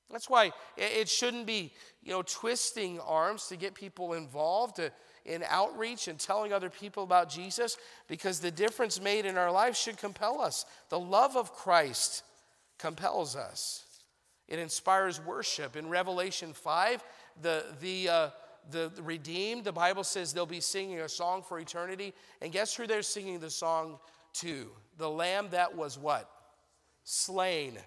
That's 0.09 0.29
why 0.29 0.51
it 0.77 1.09
shouldn't 1.09 1.45
be, 1.45 1.73
you 2.01 2.11
know, 2.11 2.23
twisting 2.23 2.99
arms 3.01 3.47
to 3.47 3.57
get 3.57 3.75
people 3.75 4.13
involved 4.13 4.77
to, 4.77 4.91
in 5.27 5.43
outreach 5.47 6.07
and 6.07 6.17
telling 6.17 6.53
other 6.53 6.69
people 6.69 7.03
about 7.03 7.29
Jesus 7.29 7.77
because 8.07 8.39
the 8.39 8.51
difference 8.51 9.01
made 9.01 9.25
in 9.25 9.37
our 9.37 9.51
lives 9.51 9.77
should 9.77 9.97
compel 9.97 10.41
us. 10.41 10.65
The 10.89 10.99
love 10.99 11.35
of 11.35 11.53
Christ 11.53 12.23
compels 12.77 13.35
us. 13.35 13.83
It 14.47 14.59
inspires 14.59 15.19
worship. 15.19 15.75
In 15.75 15.89
Revelation 15.89 16.53
5, 16.53 17.03
the, 17.41 17.65
the, 17.81 18.09
uh, 18.09 18.29
the 18.71 18.91
redeemed, 19.01 19.65
the 19.65 19.73
Bible 19.73 20.03
says 20.03 20.33
they'll 20.33 20.45
be 20.45 20.61
singing 20.61 21.01
a 21.01 21.09
song 21.09 21.43
for 21.43 21.59
eternity. 21.59 22.13
And 22.41 22.51
guess 22.51 22.73
who 22.73 22.87
they're 22.87 23.01
singing 23.01 23.39
the 23.39 23.49
song 23.49 23.99
to? 24.35 24.69
The 24.97 25.09
lamb 25.09 25.49
that 25.51 25.75
was 25.75 25.97
what? 25.97 26.29
Slain. 27.03 27.77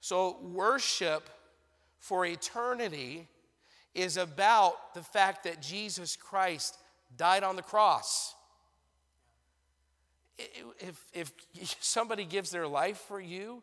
So, 0.00 0.38
worship 0.42 1.30
for 1.98 2.26
eternity 2.26 3.28
is 3.94 4.16
about 4.16 4.94
the 4.94 5.02
fact 5.02 5.44
that 5.44 5.62
Jesus 5.62 6.16
Christ 6.16 6.78
died 7.16 7.44
on 7.44 7.56
the 7.56 7.62
cross. 7.62 8.34
If, 10.38 11.04
if 11.12 11.32
somebody 11.80 12.24
gives 12.24 12.50
their 12.50 12.66
life 12.66 12.98
for 12.98 13.20
you, 13.20 13.62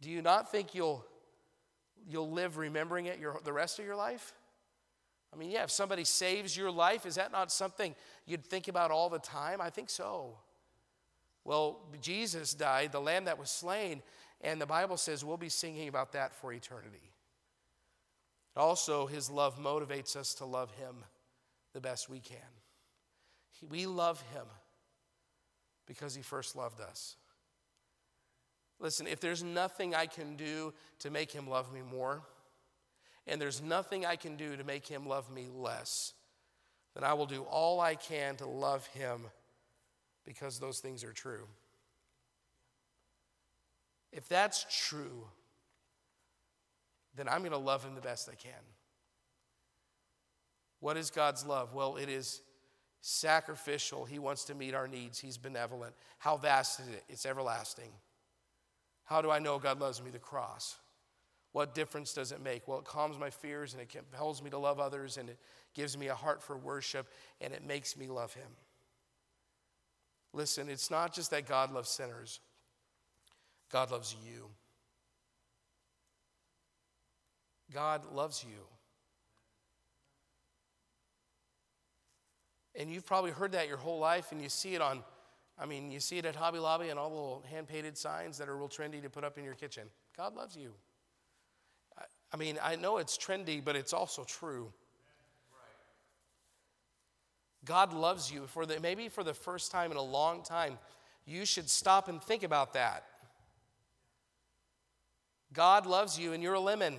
do 0.00 0.10
you 0.10 0.22
not 0.22 0.50
think 0.50 0.74
you'll, 0.74 1.04
you'll 2.08 2.30
live 2.30 2.56
remembering 2.56 3.06
it 3.06 3.18
your, 3.18 3.40
the 3.44 3.52
rest 3.52 3.78
of 3.78 3.84
your 3.84 3.96
life? 3.96 4.32
I 5.32 5.36
mean, 5.36 5.50
yeah, 5.50 5.62
if 5.62 5.70
somebody 5.70 6.04
saves 6.04 6.56
your 6.56 6.70
life, 6.70 7.06
is 7.06 7.14
that 7.14 7.32
not 7.32 7.52
something 7.52 7.94
you'd 8.26 8.44
think 8.44 8.68
about 8.68 8.90
all 8.90 9.08
the 9.08 9.18
time? 9.18 9.60
I 9.60 9.70
think 9.70 9.88
so. 9.88 10.38
Well, 11.44 11.80
Jesus 12.00 12.52
died, 12.52 12.92
the 12.92 13.00
lamb 13.00 13.24
that 13.24 13.38
was 13.38 13.50
slain, 13.50 14.02
and 14.40 14.60
the 14.60 14.66
Bible 14.66 14.96
says 14.96 15.24
we'll 15.24 15.36
be 15.36 15.48
singing 15.48 15.88
about 15.88 16.12
that 16.12 16.34
for 16.34 16.52
eternity. 16.52 17.12
Also, 18.56 19.06
his 19.06 19.30
love 19.30 19.58
motivates 19.58 20.16
us 20.16 20.34
to 20.34 20.44
love 20.44 20.70
him 20.72 20.96
the 21.72 21.80
best 21.80 22.08
we 22.08 22.20
can. 22.20 22.38
We 23.68 23.86
love 23.86 24.20
him 24.32 24.46
because 25.86 26.14
he 26.14 26.22
first 26.22 26.56
loved 26.56 26.80
us. 26.80 27.16
Listen, 28.78 29.06
if 29.06 29.20
there's 29.20 29.42
nothing 29.42 29.94
I 29.94 30.06
can 30.06 30.36
do 30.36 30.72
to 31.00 31.10
make 31.10 31.30
him 31.30 31.48
love 31.48 31.72
me 31.72 31.80
more, 31.82 32.22
and 33.26 33.40
there's 33.40 33.60
nothing 33.60 34.06
I 34.06 34.16
can 34.16 34.36
do 34.36 34.56
to 34.56 34.64
make 34.64 34.86
him 34.86 35.06
love 35.06 35.30
me 35.30 35.48
less, 35.54 36.14
then 36.94 37.04
I 37.04 37.12
will 37.12 37.26
do 37.26 37.42
all 37.42 37.80
I 37.80 37.94
can 37.94 38.36
to 38.36 38.46
love 38.46 38.86
him 38.88 39.26
because 40.24 40.58
those 40.58 40.80
things 40.80 41.04
are 41.04 41.12
true. 41.12 41.46
If 44.12 44.28
that's 44.28 44.66
true, 44.88 45.24
then 47.16 47.28
I'm 47.28 47.40
going 47.40 47.52
to 47.52 47.58
love 47.58 47.84
him 47.84 47.94
the 47.94 48.00
best 48.00 48.28
I 48.28 48.34
can. 48.34 48.52
What 50.80 50.96
is 50.96 51.10
God's 51.10 51.44
love? 51.44 51.74
Well, 51.74 51.96
it 51.96 52.08
is 52.08 52.40
sacrificial. 53.00 54.04
He 54.04 54.18
wants 54.18 54.44
to 54.44 54.54
meet 54.54 54.74
our 54.74 54.88
needs. 54.88 55.18
He's 55.18 55.36
benevolent. 55.36 55.94
How 56.18 56.36
vast 56.36 56.80
is 56.80 56.88
it? 56.88 57.04
It's 57.08 57.26
everlasting. 57.26 57.90
How 59.04 59.22
do 59.22 59.30
I 59.30 59.38
know 59.38 59.58
God 59.58 59.80
loves 59.80 60.02
me? 60.02 60.10
The 60.10 60.18
cross. 60.18 60.76
What 61.52 61.74
difference 61.74 62.14
does 62.14 62.30
it 62.32 62.40
make? 62.40 62.68
Well, 62.68 62.78
it 62.78 62.84
calms 62.84 63.18
my 63.18 63.30
fears 63.30 63.72
and 63.72 63.82
it 63.82 63.88
compels 63.88 64.42
me 64.42 64.50
to 64.50 64.58
love 64.58 64.78
others 64.78 65.16
and 65.16 65.28
it 65.28 65.38
gives 65.74 65.98
me 65.98 66.08
a 66.08 66.14
heart 66.14 66.42
for 66.42 66.56
worship 66.56 67.08
and 67.40 67.52
it 67.52 67.66
makes 67.66 67.96
me 67.96 68.06
love 68.06 68.32
Him. 68.34 68.46
Listen, 70.32 70.68
it's 70.68 70.90
not 70.90 71.12
just 71.12 71.32
that 71.32 71.48
God 71.48 71.72
loves 71.72 71.90
sinners, 71.90 72.38
God 73.70 73.90
loves 73.90 74.14
you. 74.24 74.50
God 77.72 78.12
loves 78.12 78.44
you. 78.44 78.58
And 82.74 82.90
you've 82.90 83.06
probably 83.06 83.30
heard 83.30 83.52
that 83.52 83.68
your 83.68 83.76
whole 83.76 83.98
life, 83.98 84.32
and 84.32 84.40
you 84.40 84.48
see 84.48 84.74
it 84.74 84.80
on, 84.80 85.02
I 85.58 85.66
mean, 85.66 85.90
you 85.90 86.00
see 86.00 86.18
it 86.18 86.24
at 86.24 86.36
Hobby 86.36 86.58
Lobby 86.58 86.88
and 86.88 86.98
all 86.98 87.08
the 87.10 87.14
little 87.14 87.44
hand 87.50 87.68
painted 87.68 87.98
signs 87.98 88.38
that 88.38 88.48
are 88.48 88.56
real 88.56 88.68
trendy 88.68 89.02
to 89.02 89.10
put 89.10 89.24
up 89.24 89.36
in 89.38 89.44
your 89.44 89.54
kitchen. 89.54 89.84
God 90.16 90.34
loves 90.34 90.56
you. 90.56 90.72
I, 91.98 92.04
I 92.32 92.36
mean, 92.36 92.58
I 92.62 92.76
know 92.76 92.98
it's 92.98 93.18
trendy, 93.18 93.62
but 93.62 93.76
it's 93.76 93.92
also 93.92 94.24
true. 94.24 94.72
God 97.64 97.92
loves 97.92 98.32
you. 98.32 98.46
For 98.46 98.64
the, 98.64 98.80
maybe 98.80 99.08
for 99.08 99.24
the 99.24 99.34
first 99.34 99.70
time 99.70 99.90
in 99.90 99.96
a 99.96 100.02
long 100.02 100.42
time, 100.42 100.78
you 101.26 101.44
should 101.44 101.68
stop 101.68 102.08
and 102.08 102.22
think 102.22 102.42
about 102.42 102.72
that. 102.72 103.04
God 105.52 105.84
loves 105.84 106.18
you, 106.18 106.32
and 106.32 106.42
you're 106.42 106.54
a 106.54 106.60
lemon. 106.60 106.96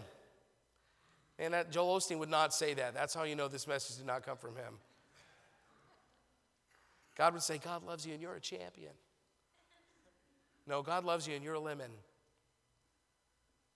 And 1.42 1.56
that, 1.56 1.72
Joel 1.72 1.98
Osteen 1.98 2.20
would 2.20 2.30
not 2.30 2.54
say 2.54 2.76
that. 2.76 2.94
That's 2.94 3.16
how 3.16 3.24
you 3.24 3.36
know 3.36 3.48
this 3.48 3.68
message 3.68 3.98
did 3.98 4.06
not 4.06 4.24
come 4.24 4.38
from 4.38 4.56
him. 4.56 4.76
God 7.18 7.34
would 7.34 7.42
say, 7.42 7.58
God 7.58 7.84
loves 7.84 8.06
you 8.06 8.14
and 8.14 8.22
you're 8.22 8.36
a 8.36 8.39
champion. 8.39 8.92
No, 10.68 10.84
God 10.84 11.04
loves 11.04 11.28
you 11.28 11.34
and 11.36 11.44
you're 11.44 11.56
a 11.56 11.60
lemon. 11.60 11.89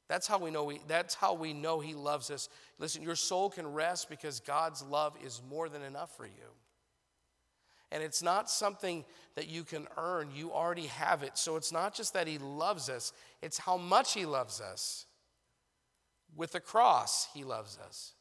That's 0.07 0.28
how 0.28 0.38
we 0.38 0.51
know 0.51 0.63
we, 0.63 0.80
that's 0.88 1.16
how 1.16 1.34
we 1.34 1.53
know 1.53 1.80
he 1.80 1.95
loves 1.95 2.30
us. 2.30 2.49
Listen, 2.78 3.01
your 3.01 3.16
soul 3.16 3.49
can 3.49 3.74
rest 3.74 4.09
because 4.09 4.39
God's 4.39 4.84
love 4.84 5.18
is 5.26 5.41
more 5.49 5.68
than 5.68 5.82
enough 5.82 6.16
for 6.16 6.28
you. 6.28 6.53
And 7.91 8.03
it's 8.03 8.22
not 8.22 8.47
something 8.47 9.03
that 9.34 9.47
you 9.47 9.63
can 9.63 9.88
earn, 9.97 10.30
you 10.36 10.51
already 10.51 10.86
have 10.86 11.24
it. 11.24 11.36
So 11.39 11.55
it's 11.55 11.72
not 11.72 11.95
just 11.95 12.13
that 12.13 12.28
he 12.28 12.38
loves 12.38 12.89
us, 12.89 13.11
it's 13.41 13.57
how 13.57 13.78
much 13.78 14.13
he 14.13 14.28
loves 14.28 14.61
us. 14.61 15.07
With 16.36 16.51
the 16.51 16.59
cross, 16.59 17.27
he 17.33 17.43
loves 17.43 17.77
us. 17.86 18.13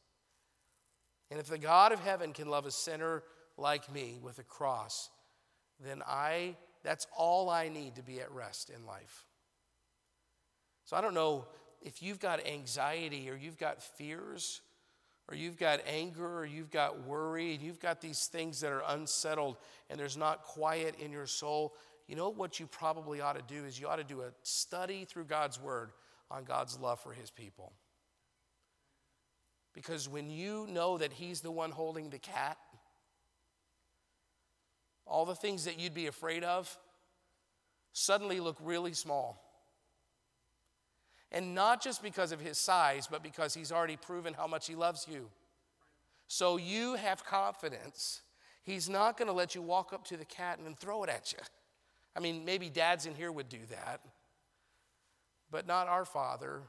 And 1.30 1.40
if 1.40 1.46
the 1.46 1.58
God 1.58 1.92
of 1.92 2.00
heaven 2.00 2.32
can 2.32 2.48
love 2.48 2.66
a 2.66 2.70
sinner 2.70 3.22
like 3.56 3.92
me 3.92 4.18
with 4.22 4.38
a 4.38 4.44
cross, 4.44 5.10
then 5.84 6.02
I 6.06 6.56
that's 6.84 7.06
all 7.16 7.48
I 7.48 7.68
need 7.68 7.96
to 7.96 8.02
be 8.02 8.20
at 8.20 8.30
rest 8.30 8.70
in 8.70 8.86
life. 8.86 9.24
So 10.84 10.96
I 10.96 11.00
don't 11.00 11.14
know 11.14 11.46
if 11.80 12.02
you've 12.02 12.20
got 12.20 12.46
anxiety 12.46 13.30
or 13.30 13.36
you've 13.36 13.56
got 13.56 13.82
fears 13.82 14.60
or 15.28 15.34
you've 15.34 15.58
got 15.58 15.80
anger 15.86 16.40
or 16.40 16.44
you've 16.44 16.70
got 16.70 17.06
worry 17.06 17.54
and 17.54 17.62
you've 17.62 17.80
got 17.80 18.02
these 18.02 18.26
things 18.26 18.60
that 18.60 18.70
are 18.70 18.82
unsettled 18.88 19.56
and 19.88 19.98
there's 19.98 20.16
not 20.16 20.44
quiet 20.44 20.94
in 21.00 21.10
your 21.10 21.26
soul. 21.26 21.74
You 22.06 22.16
know 22.16 22.28
what 22.28 22.60
you 22.60 22.66
probably 22.66 23.22
ought 23.22 23.36
to 23.36 23.54
do 23.54 23.64
is 23.64 23.80
you 23.80 23.88
ought 23.88 23.96
to 23.96 24.04
do 24.04 24.20
a 24.20 24.30
study 24.42 25.06
through 25.06 25.24
God's 25.24 25.58
word 25.58 25.90
on 26.30 26.44
God's 26.44 26.78
love 26.78 27.00
for 27.00 27.12
his 27.12 27.30
people. 27.30 27.72
Because 29.74 30.08
when 30.08 30.30
you 30.30 30.66
know 30.70 30.96
that 30.98 31.12
he's 31.12 31.40
the 31.40 31.50
one 31.50 31.70
holding 31.70 32.10
the 32.10 32.18
cat, 32.18 32.56
all 35.06 35.26
the 35.26 35.34
things 35.34 35.64
that 35.64 35.78
you'd 35.78 35.94
be 35.94 36.06
afraid 36.06 36.44
of 36.44 36.78
suddenly 37.92 38.40
look 38.40 38.56
really 38.62 38.94
small. 38.94 39.40
And 41.32 41.54
not 41.54 41.82
just 41.82 42.02
because 42.02 42.30
of 42.30 42.40
his 42.40 42.58
size, 42.58 43.08
but 43.10 43.22
because 43.22 43.54
he's 43.54 43.72
already 43.72 43.96
proven 43.96 44.34
how 44.34 44.46
much 44.46 44.68
he 44.68 44.76
loves 44.76 45.06
you. 45.10 45.28
So 46.28 46.56
you 46.56 46.94
have 46.94 47.24
confidence. 47.24 48.22
He's 48.62 48.88
not 48.88 49.18
going 49.18 49.26
to 49.26 49.34
let 49.34 49.54
you 49.54 49.60
walk 49.60 49.92
up 49.92 50.04
to 50.06 50.16
the 50.16 50.24
cat 50.24 50.58
and 50.58 50.66
then 50.66 50.74
throw 50.74 51.02
it 51.02 51.10
at 51.10 51.32
you. 51.32 51.38
I 52.16 52.20
mean, 52.20 52.44
maybe 52.44 52.70
dads 52.70 53.06
in 53.06 53.14
here 53.14 53.32
would 53.32 53.48
do 53.48 53.58
that, 53.70 54.00
but 55.50 55.66
not 55.66 55.88
our 55.88 56.04
Father. 56.04 56.62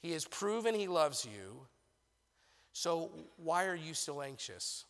He 0.00 0.12
has 0.12 0.24
proven 0.24 0.74
he 0.74 0.88
loves 0.88 1.24
you. 1.24 1.66
So 2.72 3.10
why 3.36 3.66
are 3.66 3.74
you 3.74 3.94
still 3.94 4.22
anxious? 4.22 4.84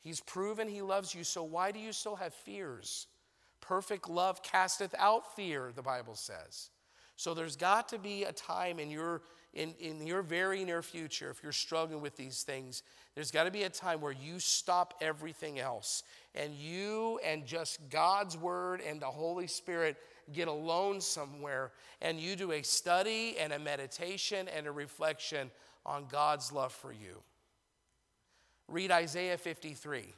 He's 0.00 0.20
proven 0.20 0.68
he 0.68 0.82
loves 0.82 1.14
you, 1.14 1.24
so 1.24 1.42
why 1.42 1.72
do 1.72 1.78
you 1.78 1.92
still 1.92 2.16
have 2.16 2.34
fears? 2.34 3.06
Perfect 3.60 4.08
love 4.08 4.42
casteth 4.42 4.94
out 4.98 5.34
fear, 5.34 5.72
the 5.74 5.82
Bible 5.82 6.14
says. 6.14 6.68
So 7.16 7.32
there's 7.32 7.56
got 7.56 7.88
to 7.88 7.98
be 7.98 8.24
a 8.24 8.32
time 8.32 8.78
in 8.78 8.90
your 8.90 9.22
in, 9.54 9.72
in 9.78 10.06
your 10.06 10.22
very 10.22 10.64
near 10.64 10.82
future, 10.82 11.30
if 11.30 11.42
you're 11.42 11.52
struggling 11.52 12.00
with 12.00 12.16
these 12.16 12.42
things, 12.42 12.82
there's 13.14 13.30
got 13.30 13.44
to 13.44 13.52
be 13.52 13.62
a 13.62 13.68
time 13.68 14.00
where 14.00 14.12
you 14.12 14.40
stop 14.40 14.94
everything 15.00 15.60
else 15.60 16.02
and 16.34 16.52
you 16.54 17.20
and 17.24 17.46
just 17.46 17.78
God's 17.88 18.36
word 18.36 18.80
and 18.80 19.00
the 19.00 19.06
Holy 19.06 19.46
Spirit 19.46 19.96
get 20.32 20.48
alone 20.48 21.00
somewhere 21.00 21.72
and 22.00 22.18
you 22.18 22.36
do 22.36 22.52
a 22.52 22.62
study 22.62 23.36
and 23.38 23.52
a 23.52 23.58
meditation 23.58 24.48
and 24.48 24.66
a 24.66 24.72
reflection 24.72 25.50
on 25.86 26.06
God's 26.10 26.52
love 26.52 26.72
for 26.72 26.92
you. 26.92 27.22
Read 28.68 28.90
Isaiah 28.90 29.36
53. 29.36 30.14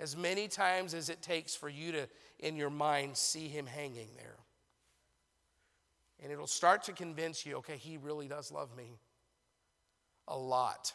As 0.00 0.16
many 0.16 0.48
times 0.48 0.94
as 0.94 1.08
it 1.08 1.22
takes 1.22 1.54
for 1.54 1.68
you 1.68 1.92
to, 1.92 2.08
in 2.38 2.56
your 2.56 2.70
mind, 2.70 3.16
see 3.16 3.48
him 3.48 3.66
hanging 3.66 4.08
there. 4.16 4.36
And 6.22 6.32
it'll 6.32 6.46
start 6.46 6.84
to 6.84 6.92
convince 6.92 7.46
you 7.46 7.56
okay, 7.56 7.76
he 7.76 7.96
really 7.96 8.28
does 8.28 8.50
love 8.50 8.76
me 8.76 8.98
a 10.26 10.36
lot, 10.36 10.92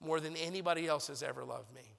more 0.00 0.20
than 0.20 0.36
anybody 0.36 0.86
else 0.86 1.08
has 1.08 1.22
ever 1.22 1.44
loved 1.44 1.74
me. 1.74 1.96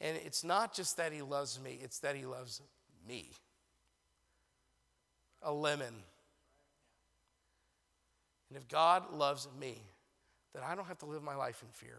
And 0.00 0.16
it's 0.24 0.44
not 0.44 0.74
just 0.74 0.96
that 0.96 1.12
he 1.12 1.22
loves 1.22 1.60
me, 1.60 1.78
it's 1.82 2.00
that 2.00 2.16
he 2.16 2.26
loves 2.26 2.60
me. 3.06 3.30
A 5.42 5.52
lemon. 5.52 5.94
And 8.48 8.56
if 8.56 8.68
God 8.68 9.12
loves 9.12 9.48
me, 9.58 9.82
then 10.54 10.62
I 10.66 10.74
don't 10.74 10.86
have 10.86 10.98
to 10.98 11.06
live 11.06 11.22
my 11.22 11.36
life 11.36 11.62
in 11.62 11.68
fear. 11.72 11.98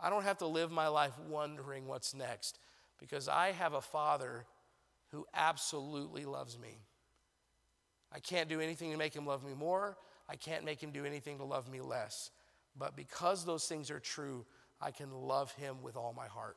I 0.00 0.10
don't 0.10 0.24
have 0.24 0.38
to 0.38 0.46
live 0.46 0.72
my 0.72 0.88
life 0.88 1.12
wondering 1.28 1.86
what's 1.86 2.14
next 2.14 2.58
because 2.98 3.28
I 3.28 3.52
have 3.52 3.74
a 3.74 3.80
father 3.80 4.44
who 5.12 5.26
absolutely 5.34 6.24
loves 6.24 6.58
me. 6.58 6.78
I 8.10 8.18
can't 8.18 8.48
do 8.48 8.60
anything 8.60 8.90
to 8.90 8.96
make 8.96 9.14
him 9.14 9.26
love 9.26 9.44
me 9.44 9.54
more. 9.54 9.96
I 10.28 10.36
can't 10.36 10.64
make 10.64 10.82
him 10.82 10.90
do 10.90 11.04
anything 11.04 11.38
to 11.38 11.44
love 11.44 11.70
me 11.70 11.80
less. 11.80 12.30
But 12.76 12.96
because 12.96 13.44
those 13.44 13.66
things 13.66 13.90
are 13.90 14.00
true, 14.00 14.44
I 14.80 14.90
can 14.90 15.12
love 15.12 15.52
him 15.52 15.82
with 15.82 15.96
all 15.96 16.14
my 16.16 16.26
heart. 16.26 16.56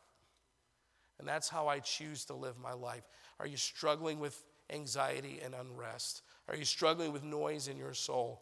And 1.19 1.27
that's 1.27 1.49
how 1.49 1.67
I 1.67 1.79
choose 1.79 2.25
to 2.25 2.33
live 2.33 2.57
my 2.57 2.73
life. 2.73 3.03
Are 3.39 3.47
you 3.47 3.57
struggling 3.57 4.19
with 4.19 4.43
anxiety 4.69 5.39
and 5.43 5.53
unrest? 5.53 6.21
Are 6.47 6.55
you 6.55 6.65
struggling 6.65 7.13
with 7.13 7.23
noise 7.23 7.67
in 7.67 7.77
your 7.77 7.93
soul? 7.93 8.41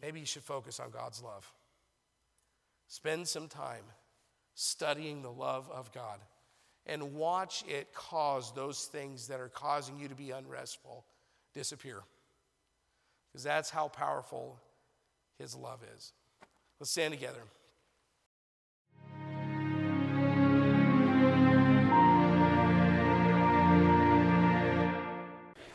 Maybe 0.00 0.20
you 0.20 0.26
should 0.26 0.42
focus 0.42 0.80
on 0.80 0.90
God's 0.90 1.22
love. 1.22 1.50
Spend 2.88 3.26
some 3.26 3.48
time 3.48 3.84
studying 4.54 5.22
the 5.22 5.30
love 5.30 5.70
of 5.70 5.92
God 5.92 6.18
and 6.86 7.14
watch 7.14 7.64
it 7.68 7.94
cause 7.94 8.52
those 8.52 8.84
things 8.86 9.28
that 9.28 9.40
are 9.40 9.48
causing 9.48 9.98
you 9.98 10.08
to 10.08 10.14
be 10.14 10.30
unrestful 10.30 11.04
disappear. 11.54 12.02
Because 13.30 13.44
that's 13.44 13.70
how 13.70 13.88
powerful 13.88 14.58
His 15.38 15.54
love 15.54 15.80
is. 15.96 16.12
Let's 16.80 16.90
stand 16.90 17.14
together. 17.14 17.42